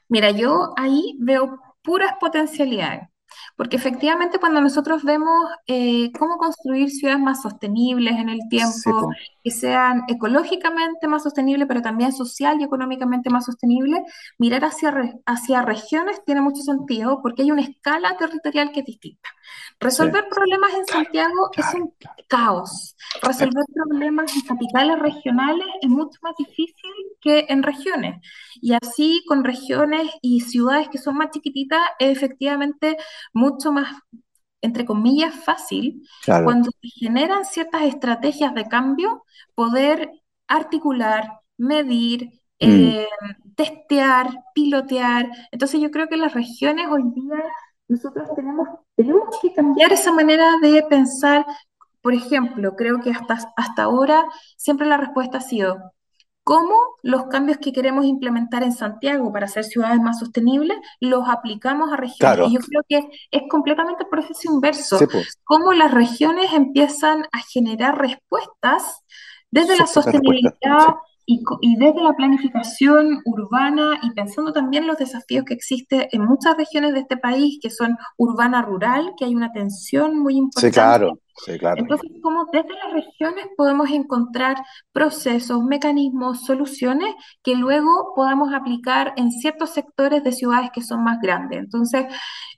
Mira, 0.08 0.30
yo 0.30 0.72
ahí 0.76 1.18
veo 1.20 1.58
puras 1.82 2.12
potencialidades. 2.18 3.11
Porque 3.56 3.76
efectivamente 3.76 4.38
cuando 4.38 4.60
nosotros 4.60 5.02
vemos 5.04 5.50
eh, 5.66 6.10
cómo 6.18 6.36
construir 6.36 6.90
ciudades 6.90 7.20
más 7.20 7.42
sostenibles 7.42 8.14
en 8.18 8.28
el 8.28 8.40
tiempo, 8.48 9.10
que 9.42 9.50
sean 9.50 10.02
ecológicamente 10.08 11.08
más 11.08 11.22
sostenibles, 11.22 11.66
pero 11.68 11.82
también 11.82 12.12
social 12.12 12.60
y 12.60 12.64
económicamente 12.64 13.30
más 13.30 13.44
sostenibles, 13.46 14.02
mirar 14.38 14.64
hacia, 14.64 14.94
hacia 15.26 15.62
regiones 15.62 16.22
tiene 16.24 16.40
mucho 16.40 16.62
sentido 16.62 17.20
porque 17.22 17.42
hay 17.42 17.50
una 17.50 17.62
escala 17.62 18.16
territorial 18.16 18.72
que 18.72 18.80
es 18.80 18.86
distinta. 18.86 19.28
Resolver 19.80 20.28
problemas 20.28 20.74
en 20.74 20.86
Santiago 20.86 21.50
es 21.56 21.74
un 21.74 21.92
caos. 22.28 22.96
Resolver 23.20 23.64
problemas 23.74 24.34
en 24.34 24.42
capitales 24.42 24.98
regionales 24.98 25.66
es 25.80 25.88
mucho 25.88 26.18
más 26.22 26.34
difícil 26.38 26.90
que 27.20 27.46
en 27.48 27.62
regiones. 27.62 28.22
Y 28.60 28.74
así 28.74 29.24
con 29.26 29.44
regiones 29.44 30.08
y 30.22 30.40
ciudades 30.40 30.88
que 30.88 30.98
son 30.98 31.16
más 31.16 31.30
chiquititas 31.30 31.80
es 31.98 32.10
efectivamente 32.10 32.96
mucho 33.32 33.72
más 33.72 33.92
entre 34.62 34.86
comillas, 34.86 35.34
fácil, 35.34 36.08
cuando 36.24 36.70
se 36.70 36.88
generan 36.88 37.44
ciertas 37.44 37.82
estrategias 37.82 38.54
de 38.54 38.68
cambio, 38.68 39.24
poder 39.54 40.10
articular, 40.46 41.40
medir, 41.58 42.26
mm. 42.26 42.30
eh, 42.60 43.08
testear, 43.56 44.30
pilotear. 44.54 45.30
Entonces 45.50 45.80
yo 45.80 45.90
creo 45.90 46.08
que 46.08 46.16
las 46.16 46.32
regiones 46.32 46.86
hoy 46.90 47.02
día 47.14 47.42
nosotros 47.88 48.28
tenemos, 48.34 48.68
tenemos 48.96 49.36
que 49.42 49.52
cambiar 49.52 49.92
esa 49.92 50.12
manera 50.12 50.46
de 50.62 50.82
pensar. 50.84 51.44
Por 52.00 52.14
ejemplo, 52.14 52.74
creo 52.76 53.00
que 53.00 53.10
hasta, 53.10 53.52
hasta 53.56 53.82
ahora 53.82 54.24
siempre 54.56 54.86
la 54.86 54.96
respuesta 54.96 55.38
ha 55.38 55.42
sido, 55.42 55.92
cómo 56.44 56.74
los 57.02 57.26
cambios 57.26 57.58
que 57.58 57.72
queremos 57.72 58.04
implementar 58.04 58.62
en 58.62 58.72
Santiago 58.72 59.32
para 59.32 59.46
hacer 59.46 59.64
ciudades 59.64 60.00
más 60.00 60.18
sostenibles 60.18 60.76
los 61.00 61.28
aplicamos 61.28 61.92
a 61.92 61.96
regiones. 61.96 62.48
Y 62.48 62.54
yo 62.54 62.60
creo 62.60 62.82
que 62.88 63.10
es 63.30 63.42
completamente 63.48 64.04
el 64.04 64.08
proceso 64.08 64.52
inverso. 64.52 64.98
Pues. 65.10 65.38
Cómo 65.44 65.72
las 65.72 65.92
regiones 65.92 66.52
empiezan 66.52 67.22
a 67.32 67.38
generar 67.38 67.98
respuestas 67.98 69.02
desde 69.50 69.76
la 69.76 69.86
sostenibilidad 69.86 70.52
y, 71.26 71.76
desde 71.76 72.02
la 72.02 72.14
planificación 72.14 73.20
urbana 73.24 73.98
y 74.02 74.10
pensando 74.10 74.52
también 74.52 74.86
los 74.86 74.98
desafíos 74.98 75.44
que 75.44 75.54
existen 75.54 76.08
en 76.10 76.24
muchas 76.24 76.56
regiones 76.56 76.92
de 76.92 77.00
este 77.00 77.16
país, 77.16 77.58
que 77.62 77.70
son 77.70 77.96
urbana-rural, 78.16 79.14
que 79.16 79.24
hay 79.24 79.34
una 79.34 79.52
tensión 79.52 80.18
muy 80.18 80.36
importante. 80.36 80.68
Sí, 80.68 80.74
claro. 80.74 81.18
Sí, 81.34 81.58
claro. 81.58 81.80
Entonces, 81.80 82.10
como 82.22 82.44
desde 82.52 82.68
las 82.74 82.92
regiones 82.92 83.46
podemos 83.56 83.90
encontrar 83.90 84.56
procesos, 84.92 85.64
mecanismos, 85.64 86.44
soluciones 86.44 87.14
que 87.42 87.54
luego 87.54 88.12
podamos 88.14 88.52
aplicar 88.52 89.14
en 89.16 89.30
ciertos 89.32 89.70
sectores 89.70 90.22
de 90.24 90.32
ciudades 90.32 90.70
que 90.74 90.82
son 90.82 91.02
más 91.02 91.20
grandes. 91.22 91.58
Entonces, 91.58 92.04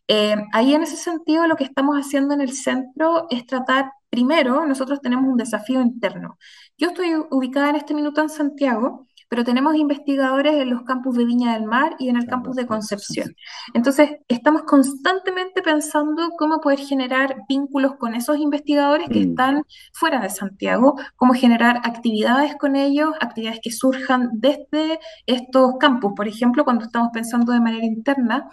eh, 0.08 0.36
ahí 0.52 0.74
en 0.74 0.82
ese 0.82 0.96
sentido 0.96 1.46
lo 1.46 1.56
que 1.56 1.64
estamos 1.64 1.96
haciendo 1.96 2.34
en 2.34 2.40
el 2.40 2.52
centro 2.52 3.26
es 3.30 3.46
tratar, 3.46 3.92
primero, 4.10 4.66
nosotros 4.66 5.00
tenemos 5.00 5.30
un 5.30 5.36
desafío 5.36 5.80
interno. 5.80 6.36
Yo 6.76 6.88
estoy 6.88 7.14
ubicada 7.30 7.70
en 7.70 7.76
este 7.76 7.94
minuto 7.94 8.20
en 8.20 8.28
Santiago, 8.28 9.06
pero 9.28 9.44
tenemos 9.44 9.76
investigadores 9.76 10.54
en 10.54 10.70
los 10.70 10.82
campus 10.82 11.16
de 11.16 11.24
Viña 11.24 11.54
del 11.54 11.64
Mar 11.64 11.94
y 11.98 12.08
en 12.08 12.16
el 12.16 12.26
campus 12.26 12.56
de 12.56 12.66
Concepción. 12.66 13.34
Entonces, 13.74 14.10
estamos 14.28 14.62
constantemente 14.62 15.62
pensando 15.62 16.30
cómo 16.36 16.60
poder 16.60 16.80
generar 16.80 17.36
vínculos 17.48 17.94
con 17.96 18.14
esos 18.14 18.38
investigadores 18.38 19.08
que 19.08 19.20
mm. 19.20 19.30
están 19.30 19.62
fuera 19.92 20.20
de 20.20 20.30
Santiago, 20.30 20.94
cómo 21.16 21.32
generar 21.34 21.78
actividades 21.84 22.56
con 22.56 22.76
ellos, 22.76 23.10
actividades 23.20 23.60
que 23.62 23.70
surjan 23.70 24.30
desde 24.34 24.98
estos 25.26 25.74
campus. 25.78 26.12
Por 26.16 26.26
ejemplo, 26.26 26.64
cuando 26.64 26.84
estamos 26.84 27.10
pensando 27.12 27.52
de 27.52 27.60
manera 27.60 27.84
interna, 27.84 28.48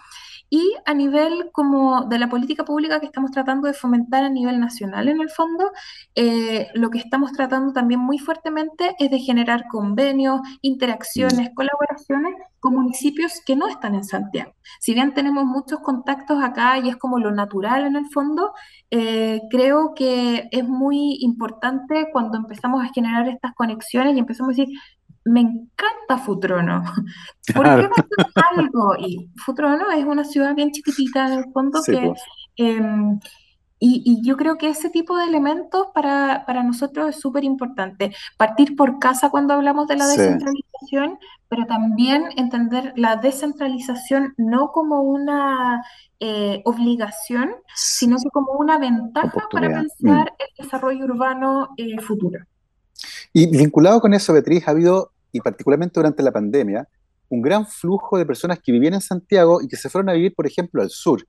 y 0.53 0.75
a 0.85 0.93
nivel 0.93 1.49
como 1.53 2.03
de 2.09 2.19
la 2.19 2.27
política 2.27 2.65
pública 2.65 2.99
que 2.99 3.05
estamos 3.05 3.31
tratando 3.31 3.69
de 3.69 3.73
fomentar 3.73 4.25
a 4.25 4.29
nivel 4.29 4.59
nacional 4.59 5.07
en 5.07 5.21
el 5.21 5.29
fondo, 5.29 5.71
eh, 6.13 6.67
lo 6.73 6.89
que 6.89 6.97
estamos 6.97 7.31
tratando 7.31 7.71
también 7.71 8.01
muy 8.01 8.19
fuertemente 8.19 8.93
es 8.99 9.09
de 9.09 9.19
generar 9.19 9.63
convenios, 9.69 10.41
interacciones, 10.61 11.51
mm. 11.51 11.53
colaboraciones 11.53 12.33
con 12.59 12.75
municipios 12.75 13.41
que 13.45 13.55
no 13.55 13.67
están 13.67 13.95
en 13.95 14.03
Santiago. 14.03 14.53
Si 14.81 14.93
bien 14.93 15.13
tenemos 15.13 15.45
muchos 15.45 15.79
contactos 15.79 16.43
acá 16.43 16.77
y 16.79 16.89
es 16.89 16.97
como 16.97 17.17
lo 17.17 17.31
natural 17.31 17.85
en 17.85 17.95
el 17.95 18.09
fondo, 18.09 18.53
eh, 18.91 19.39
creo 19.49 19.93
que 19.95 20.49
es 20.51 20.67
muy 20.67 21.17
importante 21.21 22.09
cuando 22.11 22.37
empezamos 22.37 22.83
a 22.83 22.91
generar 22.93 23.29
estas 23.29 23.53
conexiones 23.55 24.17
y 24.17 24.19
empezamos 24.19 24.49
a 24.49 24.61
decir, 24.61 24.77
me 25.25 25.41
encanta 25.41 26.17
Futrono. 26.23 26.83
¿Por 27.55 27.65
qué 27.65 27.83
no 27.83 28.25
algo? 28.57 28.95
Y 28.99 29.29
Futrono 29.37 29.91
es 29.91 30.05
una 30.05 30.23
ciudad 30.23 30.55
bien 30.55 30.71
chiquitita 30.71 31.27
en 31.27 31.39
el 31.39 31.51
fondo 31.51 31.81
que... 31.85 32.13
Em, 32.57 33.19
y, 33.83 34.21
yo 34.23 34.37
creo 34.37 34.59
que 34.59 34.69
ese 34.69 34.91
tipo 34.91 35.17
de 35.17 35.25
elementos 35.25 35.87
para, 35.91 36.45
nosotros 36.63 37.09
es 37.09 37.19
súper 37.19 37.43
importante. 37.43 38.13
Partir 38.37 38.75
por 38.75 38.99
casa 38.99 39.31
cuando 39.31 39.55
hablamos 39.55 39.87
de 39.87 39.95
la 39.95 40.05
descentralización, 40.05 41.17
pero 41.49 41.65
también 41.65 42.25
entender 42.37 42.93
la 42.95 43.15
descentralización 43.15 44.35
no 44.37 44.71
como 44.71 45.01
una 45.01 45.83
eh, 46.19 46.61
obligación, 46.65 47.55
sino 47.73 48.17
que 48.17 48.29
como 48.29 48.53
una 48.53 48.77
ventaja 48.77 49.47
para 49.51 49.69
mm. 49.69 49.73
pensar 49.73 50.33
el 50.37 50.63
desarrollo 50.63 51.05
urbano 51.05 51.69
eh, 51.75 51.99
futuro. 52.01 52.37
Y 53.33 53.47
vinculado 53.47 54.01
con 54.01 54.13
eso, 54.13 54.33
Beatriz, 54.33 54.67
ha 54.67 54.71
habido, 54.71 55.11
y 55.31 55.39
particularmente 55.39 55.99
durante 55.99 56.21
la 56.21 56.31
pandemia, 56.31 56.87
un 57.29 57.41
gran 57.41 57.65
flujo 57.65 58.17
de 58.17 58.25
personas 58.25 58.59
que 58.59 58.71
vivían 58.71 58.93
en 58.93 59.01
Santiago 59.01 59.61
y 59.61 59.67
que 59.67 59.77
se 59.77 59.89
fueron 59.89 60.09
a 60.09 60.13
vivir, 60.13 60.33
por 60.35 60.45
ejemplo, 60.45 60.81
al 60.81 60.89
sur. 60.89 61.25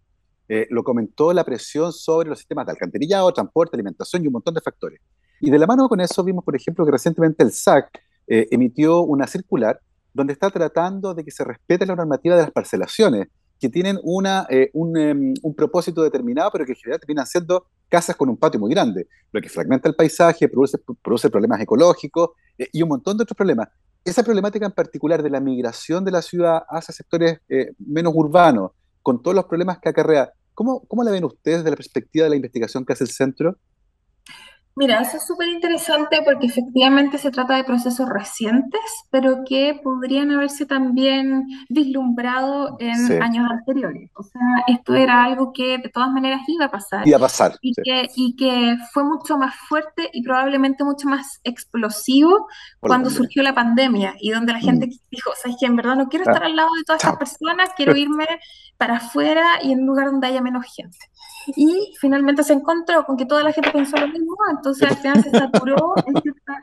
Eh, 0.49 0.67
lo 0.71 0.83
comentó 0.83 1.33
la 1.33 1.45
presión 1.45 1.93
sobre 1.93 2.29
los 2.29 2.39
sistemas 2.39 2.67
de 2.67 2.73
alcantarillado, 2.73 3.33
transporte, 3.33 3.77
alimentación 3.77 4.25
y 4.25 4.27
un 4.27 4.33
montón 4.33 4.55
de 4.55 4.61
factores. 4.61 5.01
Y 5.41 5.51
de 5.51 5.59
la 5.59 5.67
mano 5.67 5.89
con 5.89 6.01
eso 6.01 6.25
vimos, 6.25 6.45
por 6.45 6.57
ejemplo, 6.57 6.85
que 6.85 6.91
recientemente 6.91 7.45
el 7.45 7.53
SAC 7.53 7.89
eh, 8.27 8.49
emitió 8.51 9.03
una 9.03 9.27
circular 9.27 9.81
donde 10.13 10.33
está 10.33 10.51
tratando 10.51 11.15
de 11.15 11.25
que 11.25 11.31
se 11.31 11.45
respete 11.45 11.87
la 11.87 11.97
normativa 11.97 12.37
de 12.37 12.43
las 12.43 12.51
parcelaciones, 12.51 13.29
que 13.63 13.69
tienen 13.69 14.01
una, 14.03 14.45
eh, 14.51 14.73
em, 14.75 15.35
un, 15.41 15.55
propósito 15.55 16.03
determinado, 16.03 16.51
pero 16.51 16.67
que 16.67 16.73
en 16.73 16.77
general 16.79 16.99
terminan 16.99 17.25
siendo 17.29 17.69
casas 17.89 18.17
con 18.17 18.29
un 18.29 18.37
patio 18.37 18.59
muy 18.59 18.73
grande, 18.73 19.07
lo 19.31 19.41
que 19.41 19.49
fragmenta 19.49 19.89
el 19.89 19.95
paisaje, 19.95 20.49
produce, 20.49 20.79
produce 21.01 21.31
problemas 21.31 21.61
ecológicos 21.61 22.31
eh, 22.59 22.67
y 22.73 22.83
un 22.83 22.89
montón 22.89 23.17
de 23.17 23.23
otros 23.23 23.37
problemas. 23.37 23.69
Esa 24.05 24.25
problemática 24.25 24.67
en 24.67 24.73
particular 24.73 25.23
de 25.23 25.31
la 25.31 25.39
migración 25.39 26.05
de 26.05 26.11
la 26.11 26.23
ciudad 26.23 26.65
hacia 26.69 26.93
sectores 26.93 27.39
eh, 27.49 27.71
menos 27.79 28.13
urbanos, 28.17 28.73
con 29.01 29.23
todos 29.23 29.37
los 29.37 29.45
problemas 29.45 29.79
que 29.79 29.91
acarrea, 29.91 30.33
¿cómo, 30.55 30.81
¿cómo 30.89 31.05
la 31.05 31.13
ven 31.13 31.23
ustedes 31.23 31.59
desde 31.59 31.71
la 31.71 31.77
perspectiva 31.77 32.25
de 32.25 32.31
la 32.31 32.37
investigación 32.37 32.85
que 32.85 32.95
hace 32.95 33.05
el 33.05 33.11
centro? 33.11 33.59
Mira, 34.75 35.01
eso 35.01 35.19
es 35.19 35.27
súper 35.27 35.49
interesante 35.49 36.23
porque 36.25 36.47
efectivamente 36.47 37.19
se 37.19 37.31
trata 37.31 37.57
de 37.57 37.65
procesos 37.65 38.09
recientes, 38.09 38.81
pero 39.11 39.45
que 39.47 39.79
podrían 39.83 40.31
haberse 40.31 40.65
también 40.65 41.47
vislumbrado 41.69 42.77
en 42.79 43.23
años 43.23 43.51
anteriores. 43.51 44.11
O 44.15 44.23
sea, 44.23 44.41
esto 44.67 44.95
era 44.95 45.25
algo 45.25 45.53
que 45.53 45.77
de 45.79 45.91
todas 45.91 46.11
maneras 46.11 46.41
iba 46.47 46.67
a 46.67 46.71
pasar. 46.71 47.07
Iba 47.07 47.19
a 47.19 47.21
pasar. 47.21 47.59
Y, 47.61 47.75
que, 47.75 48.09
y 48.17 48.35
que 48.35 48.77
fue 48.93 49.05
mucho 49.05 49.37
más 49.37 49.55
fuerte 49.69 50.09
y 50.13 50.23
probablemente 50.23 50.85
mucho 50.85 51.07
más 51.07 51.41
explosivo 51.45 52.47
cuando 52.81 53.11
surgió 53.11 53.43
la 53.43 53.55
pandemia 53.55 54.15
y 54.21 54.31
donde 54.31 54.55
la 54.55 54.59
mm. 54.59 54.63
gente 54.63 54.89
dijo, 55.11 55.33
sabes 55.41 55.59
que 55.61 55.67
en 55.67 55.77
verdad 55.77 55.97
no 55.97 56.09
quiero 56.09 56.25
estar 56.25 56.45
al 56.45 56.57
lado 56.57 56.71
de 56.77 56.85
todas 56.85 57.05
estas 57.05 57.19
personas, 57.19 57.71
quiero 57.77 57.95
irme 57.95 58.27
para 58.79 58.97
afuera 58.97 59.45
y 59.63 59.73
en 59.73 59.81
un 59.81 59.87
lugar 59.87 60.07
donde 60.07 60.27
haya 60.27 60.41
menos 60.41 60.65
gente. 60.75 60.99
Y 61.57 61.95
finalmente 62.01 62.43
se 62.43 62.53
encontró 62.53 63.05
con 63.05 63.17
que 63.17 63.27
toda 63.27 63.43
la 63.43 63.53
gente 63.53 63.71
pensó 63.71 63.97
lo 63.97 64.09
mismo, 64.09 64.35
entonces 64.63 64.89
al 64.89 64.97
final 64.97 65.23
se 65.25 65.31
saturó 65.31 65.95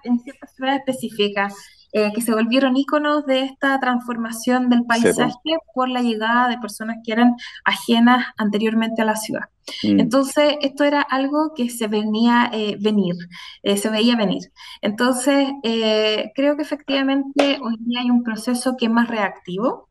en, 0.04 0.20
ciertas 0.20 0.56
ciudades 0.56 0.80
específicas, 0.80 1.54
eh, 1.92 2.14
que 2.14 2.22
se 2.22 2.34
volvieron 2.34 2.78
íconos 2.78 3.26
de 3.26 3.42
esta 3.42 3.78
transformación 3.80 4.70
del 4.70 4.86
paisaje 4.86 5.58
por 5.74 5.90
la 5.90 6.02
llegada 6.02 6.48
de 6.48 6.58
personas 6.60 6.98
que 7.04 7.12
eran 7.12 7.36
ajenas 7.66 8.28
anteriormente 8.38 9.02
a 9.02 9.06
la 9.06 9.16
ciudad. 9.16 9.50
Mm. 9.84 10.00
Entonces, 10.00 10.56
esto 10.62 10.86
era 10.86 11.02
algo 11.02 11.54
que 11.56 11.70
se 11.70 11.88
venía 11.88 12.50
eh, 12.54 12.78
venir, 12.80 13.16
eh, 13.64 13.76
se 13.76 13.90
veía 13.90 14.16
venir. 14.16 14.44
Entonces, 14.82 15.50
creo 16.36 16.56
que 16.56 16.62
efectivamente 16.62 17.60
hoy 17.62 17.76
día 17.80 18.02
hay 18.02 18.10
un 18.10 18.24
proceso 18.24 18.78
que 18.78 18.86
es 18.86 18.92
más 18.92 19.10
reactivo, 19.10 19.89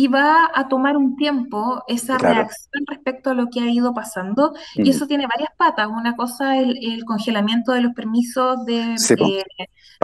y 0.00 0.08
va 0.08 0.50
a 0.54 0.66
tomar 0.66 0.96
un 0.96 1.14
tiempo 1.14 1.84
esa 1.86 2.16
reacción 2.16 2.86
respecto 2.86 3.28
a 3.28 3.34
lo 3.34 3.50
que 3.50 3.60
ha 3.60 3.68
ido 3.68 3.92
pasando. 3.92 4.54
Y 4.74 4.88
eso 4.88 5.06
tiene 5.06 5.26
varias 5.26 5.50
patas. 5.58 5.88
Una 5.88 6.16
cosa 6.16 6.56
es 6.56 6.68
el, 6.80 7.04
congelamiento 7.04 7.72
de 7.72 7.82
los 7.82 7.92
permisos 7.92 8.64
de, 8.64 8.94
eh, 8.94 9.44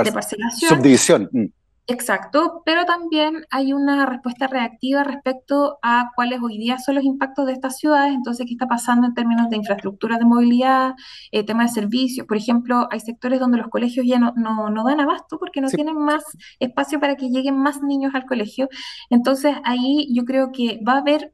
de 0.05 0.13
parcelación. 0.13 0.77
Subdivisión. 0.77 1.31
Mm. 1.33 1.45
Exacto, 1.89 2.63
pero 2.65 2.85
también 2.85 3.47
hay 3.49 3.73
una 3.73 4.07
respuesta 4.07 4.49
reactiva 4.49 5.05
respecto 5.05 5.79
a 5.83 6.11
cuáles 6.17 6.41
hoy 6.43 6.59
día 6.59 6.79
son 6.81 6.97
los 6.97 7.05
impactos 7.05 7.47
de 7.47 7.53
estas 7.53 7.77
ciudades, 7.79 8.13
entonces 8.13 8.45
qué 8.45 8.55
está 8.55 8.67
pasando 8.67 9.07
en 9.07 9.15
términos 9.15 9.49
de 9.51 9.57
infraestructura 9.57 10.19
de 10.19 10.25
movilidad, 10.25 10.95
eh, 11.31 11.45
tema 11.45 11.63
de 11.63 11.69
servicios. 11.69 12.27
Por 12.27 12.39
ejemplo, 12.39 12.89
hay 12.91 12.99
sectores 12.99 13.39
donde 13.39 13.59
los 13.59 13.69
colegios 13.69 14.05
ya 14.05 14.19
no, 14.19 14.33
no, 14.35 14.85
dan 14.85 14.99
abasto 14.99 15.39
porque 15.39 15.61
no 15.61 15.69
tienen 15.69 15.97
más 15.97 16.25
espacio 16.59 16.99
para 16.99 17.15
que 17.15 17.29
lleguen 17.31 17.57
más 17.57 17.81
niños 17.83 18.17
al 18.17 18.27
colegio. 18.27 18.69
Entonces 19.09 19.55
ahí 19.65 20.09
yo 20.13 20.25
creo 20.25 20.51
que 20.51 20.81
va 20.87 20.95
a 20.95 20.99
haber 20.99 21.33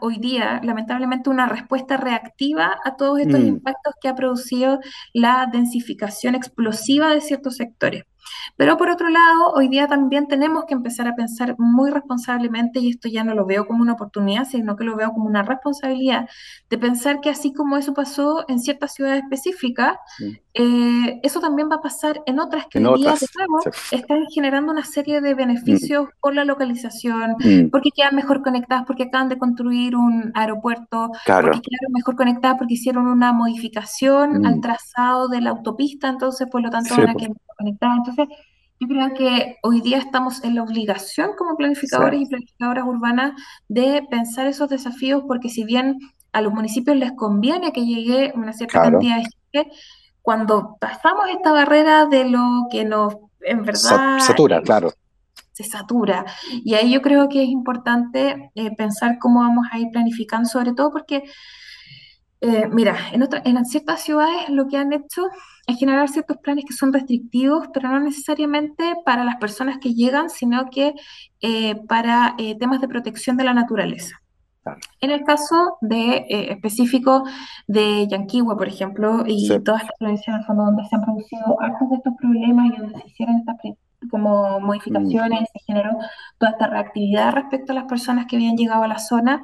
hoy 0.00 0.18
día, 0.18 0.60
lamentablemente, 0.64 1.30
una 1.30 1.46
respuesta 1.46 1.96
reactiva 1.96 2.76
a 2.84 2.96
todos 2.96 3.20
estos 3.20 3.40
mm. 3.40 3.46
impactos 3.46 3.94
que 4.00 4.08
ha 4.08 4.14
producido 4.14 4.80
la 5.12 5.48
densificación 5.50 6.34
explosiva 6.34 7.14
de 7.14 7.20
ciertos 7.20 7.56
sectores. 7.56 8.04
Pero 8.56 8.76
por 8.76 8.90
otro 8.90 9.08
lado, 9.08 9.52
hoy 9.54 9.68
día 9.68 9.86
también 9.86 10.28
tenemos 10.28 10.64
que 10.66 10.74
empezar 10.74 11.08
a 11.08 11.14
pensar 11.14 11.56
muy 11.58 11.90
responsablemente, 11.90 12.80
y 12.80 12.90
esto 12.90 13.08
ya 13.08 13.24
no 13.24 13.34
lo 13.34 13.46
veo 13.46 13.66
como 13.66 13.82
una 13.82 13.94
oportunidad, 13.94 14.44
sino 14.44 14.76
que 14.76 14.84
lo 14.84 14.96
veo 14.96 15.12
como 15.12 15.26
una 15.26 15.42
responsabilidad, 15.42 16.28
de 16.70 16.78
pensar 16.78 17.20
que 17.20 17.30
así 17.30 17.52
como 17.52 17.76
eso 17.76 17.94
pasó 17.94 18.44
en 18.48 18.60
ciertas 18.60 18.94
ciudades 18.94 19.22
específicas, 19.22 19.96
eh, 20.54 21.20
eso 21.22 21.40
también 21.40 21.70
va 21.70 21.76
a 21.76 21.80
pasar 21.80 22.22
en 22.26 22.38
otras 22.38 22.66
que 22.66 22.78
hoy 22.78 23.00
día 23.00 23.14
de 23.14 23.26
nuevo 23.36 23.60
están 23.90 24.26
generando 24.32 24.72
una 24.72 24.84
serie 24.84 25.20
de 25.20 25.34
beneficios 25.34 26.04
mm. 26.04 26.20
por 26.20 26.34
la 26.34 26.44
localización, 26.44 27.36
mm. 27.38 27.70
porque 27.70 27.90
quedan 27.94 28.16
mejor 28.16 28.42
conectadas, 28.42 28.84
porque 28.86 29.04
acaban 29.04 29.28
de 29.28 29.38
construir 29.38 29.96
un 29.96 30.30
aeropuerto, 30.34 31.10
porque 31.10 31.60
quedaron 31.60 31.92
mejor 31.92 32.16
conectadas, 32.16 32.58
porque 32.58 32.74
hicieron 32.74 33.06
una 33.06 33.32
modificación 33.32 34.44
al 34.44 34.56
mm. 34.56 34.60
trazado 34.60 35.28
de 35.28 35.40
la 35.40 35.50
autopista, 35.50 36.08
entonces 36.08 36.48
por 36.50 36.60
lo 36.60 36.70
tanto 36.70 36.96
van 36.96 37.10
a 37.10 37.14
quedar 37.14 37.32
conectadas. 37.62 37.98
Entonces, 37.98 38.28
yo 38.80 38.88
creo 38.88 39.14
que 39.14 39.58
hoy 39.62 39.80
día 39.80 39.98
estamos 39.98 40.42
en 40.42 40.56
la 40.56 40.64
obligación 40.64 41.30
como 41.38 41.56
planificadores 41.56 42.20
y 42.20 42.26
planificadoras 42.26 42.84
urbanas 42.84 43.32
de 43.68 44.06
pensar 44.10 44.48
esos 44.48 44.68
desafíos, 44.68 45.22
porque 45.26 45.48
si 45.48 45.64
bien 45.64 45.98
a 46.32 46.40
los 46.40 46.52
municipios 46.52 46.96
les 46.96 47.12
conviene 47.12 47.72
que 47.72 47.86
llegue 47.86 48.32
una 48.34 48.52
cierta 48.52 48.82
cantidad 48.82 49.16
de 49.18 49.28
gente, 49.52 49.72
cuando 50.20 50.76
pasamos 50.80 51.28
esta 51.30 51.52
barrera 51.52 52.06
de 52.06 52.24
lo 52.24 52.66
que 52.70 52.84
nos, 52.84 53.16
en 53.42 53.62
verdad... 53.62 54.18
Satura, 54.18 54.58
eh, 54.58 54.62
claro. 54.62 54.92
Se 55.52 55.64
satura. 55.64 56.24
Y 56.50 56.74
ahí 56.74 56.92
yo 56.92 57.02
creo 57.02 57.28
que 57.28 57.42
es 57.42 57.48
importante 57.50 58.50
eh, 58.54 58.74
pensar 58.74 59.18
cómo 59.20 59.40
vamos 59.40 59.66
a 59.70 59.78
ir 59.78 59.88
planificando, 59.92 60.48
sobre 60.48 60.72
todo 60.72 60.90
porque 60.90 61.22
eh, 62.44 62.68
mira, 62.68 62.96
en, 63.12 63.22
en 63.44 63.64
ciertas 63.64 64.02
ciudades 64.02 64.48
lo 64.48 64.66
que 64.66 64.76
han 64.76 64.92
hecho 64.92 65.28
es 65.64 65.78
generar 65.78 66.08
ciertos 66.08 66.38
planes 66.38 66.64
que 66.66 66.74
son 66.74 66.92
restrictivos, 66.92 67.68
pero 67.72 67.88
no 67.88 68.00
necesariamente 68.00 68.96
para 69.04 69.22
las 69.22 69.36
personas 69.36 69.78
que 69.78 69.94
llegan, 69.94 70.28
sino 70.28 70.68
que 70.68 70.92
eh, 71.40 71.76
para 71.86 72.34
eh, 72.38 72.58
temas 72.58 72.80
de 72.80 72.88
protección 72.88 73.36
de 73.36 73.44
la 73.44 73.54
naturaleza. 73.54 74.20
En 75.00 75.12
el 75.12 75.22
caso 75.22 75.76
de, 75.82 76.24
específico 76.28 77.24
de 77.68 78.08
Yanquihue, 78.08 78.56
por 78.56 78.66
ejemplo, 78.66 79.22
y 79.24 79.48
todas 79.60 79.82
estas 79.82 79.98
provincias 79.98 80.46
fondo 80.46 80.64
donde 80.64 80.84
se 80.86 80.96
han 80.96 81.02
producido 81.02 81.60
algunos 81.60 81.90
de 81.90 81.96
estos 81.96 82.14
problemas 82.20 82.66
y 82.66 82.80
donde 82.80 83.00
se 83.00 83.08
hicieron 83.08 83.36
estas 83.36 83.56
como 84.10 84.60
modificaciones, 84.60 85.48
se 85.52 85.60
generó 85.66 85.90
toda 86.38 86.52
esta 86.52 86.66
reactividad 86.66 87.32
respecto 87.32 87.72
a 87.72 87.76
las 87.76 87.84
personas 87.84 88.26
que 88.26 88.36
habían 88.36 88.56
llegado 88.56 88.82
a 88.82 88.88
la 88.88 88.98
zona. 88.98 89.42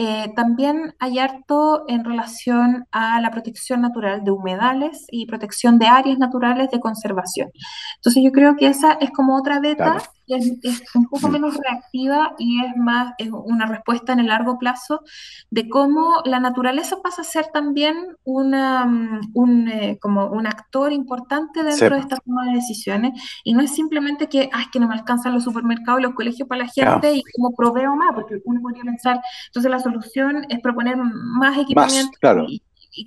Eh, 0.00 0.32
también 0.36 0.94
hay 1.00 1.18
harto 1.18 1.84
en 1.88 2.04
relación 2.04 2.86
a 2.92 3.20
la 3.20 3.32
protección 3.32 3.80
natural 3.80 4.22
de 4.22 4.30
humedales 4.30 5.06
y 5.10 5.26
protección 5.26 5.76
de 5.80 5.88
áreas 5.88 6.18
naturales 6.18 6.70
de 6.70 6.78
conservación. 6.78 7.50
Entonces 7.96 8.22
yo 8.22 8.30
creo 8.30 8.54
que 8.54 8.68
esa 8.68 8.92
es 8.92 9.10
como 9.10 9.36
otra 9.36 9.58
beta 9.58 10.00
es, 10.28 10.82
un 10.94 11.06
poco 11.06 11.28
menos 11.28 11.56
reactiva 11.56 12.34
y 12.38 12.64
es 12.64 12.76
más 12.76 13.14
es 13.18 13.30
una 13.30 13.66
respuesta 13.66 14.12
en 14.12 14.20
el 14.20 14.26
largo 14.26 14.58
plazo 14.58 15.02
de 15.50 15.68
cómo 15.68 16.22
la 16.24 16.40
naturaleza 16.40 16.96
pasa 17.02 17.22
a 17.22 17.24
ser 17.24 17.46
también 17.52 18.16
una, 18.24 18.84
mm, 18.86 19.20
un, 19.34 19.68
eh, 19.68 19.98
como 20.00 20.26
un 20.26 20.46
actor 20.46 20.92
importante 20.92 21.62
dentro 21.62 21.94
de 21.94 22.00
esta 22.00 22.16
toma 22.16 22.46
de 22.46 22.54
decisiones. 22.54 23.20
Y 23.44 23.54
no 23.54 23.62
es 23.62 23.74
simplemente 23.74 24.28
que, 24.28 24.42
es 24.42 24.68
que 24.72 24.80
no 24.80 24.88
me 24.88 24.94
alcanzan 24.94 25.34
los 25.34 25.44
supermercados 25.44 26.00
y 26.00 26.02
los 26.04 26.14
colegios 26.14 26.48
para 26.48 26.64
la 26.64 26.68
gente 26.68 27.14
y 27.14 27.22
como 27.34 27.54
proveo 27.54 27.96
más, 27.96 28.14
porque 28.14 28.40
uno 28.44 28.60
podría 28.60 28.82
pensar, 28.82 29.20
entonces 29.46 29.70
la 29.70 29.78
solución 29.78 30.46
es 30.48 30.60
proponer 30.60 30.96
más 30.96 31.58
equipamiento 31.58 32.18
y, 32.48 32.62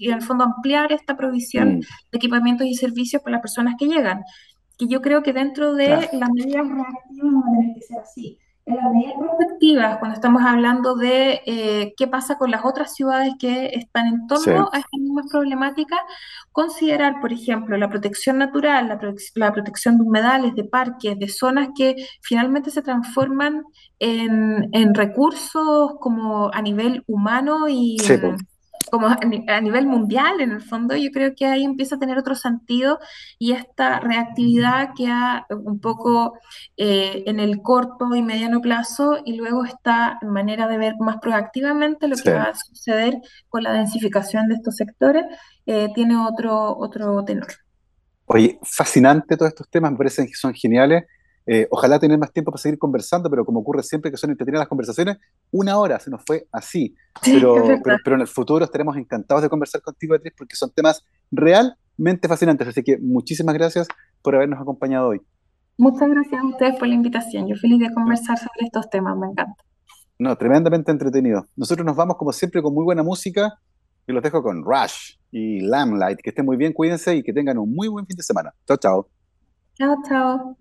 en 0.08 0.14
el 0.14 0.22
fondo 0.22 0.44
ampliar 0.44 0.92
esta 0.94 1.18
provisión 1.18 1.78
mm. 1.78 1.80
de 1.80 2.18
equipamientos 2.18 2.68
y 2.68 2.76
servicios 2.76 3.22
para 3.22 3.34
las 3.34 3.42
personas 3.42 3.76
que 3.78 3.88
llegan 3.88 4.22
que 4.82 4.88
yo 4.88 5.00
creo 5.00 5.22
que 5.22 5.32
dentro 5.32 5.76
de 5.76 5.90
las 5.90 6.32
medidas 6.32 6.68
reactivas 6.68 7.34
no 7.34 7.44
que 7.76 7.82
ser 7.82 8.00
así. 8.00 8.40
En 8.66 8.76
las 8.76 8.92
medidas 8.92 9.14
prospectivas, 9.18 9.98
cuando 10.00 10.16
estamos 10.16 10.42
hablando 10.44 10.96
de 10.96 11.42
eh, 11.46 11.94
qué 11.98 12.08
pasa 12.08 12.40
con 12.40 12.50
las 12.50 12.66
otras 12.66 12.96
ciudades 12.96 13.34
que 13.40 13.68
están 13.74 14.08
en 14.08 14.28
torno 14.28 14.70
a 14.72 14.80
estas 14.80 15.00
mismas 15.00 15.28
problemáticas, 15.32 16.00
considerar, 16.52 17.22
por 17.22 17.32
ejemplo, 17.32 17.78
la 17.78 17.90
protección 17.90 18.40
natural, 18.40 18.88
la, 18.88 19.52
protección 19.52 19.98
de 19.98 20.04
humedales, 20.04 20.56
de 20.56 20.64
parques, 20.64 21.18
de 21.18 21.28
zonas 21.28 21.70
que 21.76 21.96
finalmente 22.22 22.72
se 22.72 22.82
transforman 22.82 23.64
en, 24.00 24.68
en 24.72 24.96
recursos 24.96 25.94
como 26.00 26.50
a 26.52 26.62
nivel 26.62 27.04
humano 27.08 27.68
y, 27.70 27.98
como 28.92 29.08
a 29.08 29.62
nivel 29.62 29.88
mundial, 29.88 30.42
en 30.42 30.52
el 30.52 30.62
fondo, 30.62 30.96
yo 30.98 31.10
creo 31.12 31.34
que 31.34 31.46
ahí 31.46 31.64
empieza 31.64 31.96
a 31.96 32.00
tener 32.00 32.18
otro 32.18 32.36
sentido 32.36 33.00
y 33.39 33.54
esta 33.54 34.02
reactividad 34.02 34.89
que 34.96 35.08
ha 35.08 35.46
un 35.50 35.80
poco 35.80 36.34
eh, 36.76 37.24
en 37.26 37.39
el 37.39 37.62
corto 37.62 38.14
y 38.14 38.22
mediano 38.22 38.60
plazo 38.60 39.20
y 39.24 39.38
luego 39.38 39.64
esta 39.64 40.20
manera 40.22 40.68
de 40.68 40.78
ver 40.78 40.96
más 41.00 41.18
proactivamente 41.22 42.10
lo 42.10 42.18
que 42.18 42.34
va 42.34 42.44
a 42.44 42.56
suceder 42.56 43.16
con 43.48 43.64
la 43.64 43.72
densificación 43.72 44.50
de 44.50 44.56
estos 44.56 44.76
sectores, 44.76 45.24
eh, 45.66 45.88
tiene 45.96 46.18
otro, 46.18 46.78
otro 46.78 47.24
tenor. 47.24 47.48
Oye, 48.26 48.60
fascinante 48.62 49.38
todos 49.38 49.50
estos 49.50 49.70
temas, 49.70 49.92
me 49.92 49.98
parecen 49.98 50.28
que 50.28 50.36
son 50.36 50.54
geniales. 50.54 51.06
Eh, 51.54 51.68
ojalá 51.70 51.99
tener 51.99 52.18
más 52.18 52.32
tiempo 52.32 52.49
para 52.49 52.62
seguir 52.62 52.80
conversando, 52.80 53.30
pero 53.30 53.43
como 53.43 53.60
ocurre 53.60 53.84
siempre 53.84 54.10
que 54.10 54.16
son 54.16 54.30
entretenidas 54.30 54.62
las 54.62 54.70
conversaciones, 54.70 55.18
una 55.52 55.78
hora 55.78 55.99
se 55.99 56.10
nos 56.10 56.24
fue 56.26 56.47
así. 56.49 56.95
Pero, 57.22 57.56
pero, 57.84 58.16
en 58.16 58.22
el 58.22 58.28
futuro 58.28 58.64
estaremos 58.64 58.95
encantados 58.95 59.43
de 59.43 59.49
conversar 59.49 59.82
contigo, 59.82 60.14
Beatriz, 60.14 60.34
porque 60.38 60.56
son 60.56 60.72
temas 60.72 61.04
realmente 61.30 62.30
fascinantes. 62.30 62.70
Así 62.70 62.82
que 62.84 62.97
muchísimas 62.99 63.54
gracias 63.54 63.89
por 64.22 64.34
habernos 64.34 64.62
acompañado 64.62 65.10
hoy. 65.10 65.22
Muchas 65.78 66.08
gracias 66.10 66.41
a 66.41 66.47
ustedes 66.47 66.80
por 66.80 66.88
la 66.88 66.93
invitación. 66.93 67.45
Yo 67.49 67.58
feliz 67.58 67.82
de 67.82 67.93
conversar 67.93 68.38
sobre 68.38 68.68
estos 68.68 68.89
temas, 68.89 69.18
me 69.18 69.28
encanta. 69.28 69.62
No, 70.20 70.38
tremendamente 70.38 70.89
entretenido. 70.89 71.47
Nosotros 71.58 71.86
nos 71.86 71.97
vamos 71.97 72.16
como 72.16 72.32
siempre 72.32 72.62
con 72.62 72.74
muy 72.74 72.86
buena 72.86 73.04
música 73.04 73.60
y 74.08 74.14
los 74.14 74.24
dejo 74.24 74.41
con 74.41 74.64
Rush 74.64 75.18
y 75.32 75.60
Lamplight. 75.60 76.20
Que 76.22 76.30
estén 76.30 76.45
muy 76.45 76.56
bien, 76.56 76.72
cuídense 76.72 77.14
y 77.14 77.22
que 77.24 77.34
tengan 77.34 77.58
un 77.58 77.76
muy 77.76 77.89
buen 77.89 78.06
fin 78.08 78.16
de 78.16 78.24
semana. 78.24 78.54
Chao, 78.66 78.78
chao. 78.78 79.10
Chao, 79.78 79.97
chao. 80.08 80.61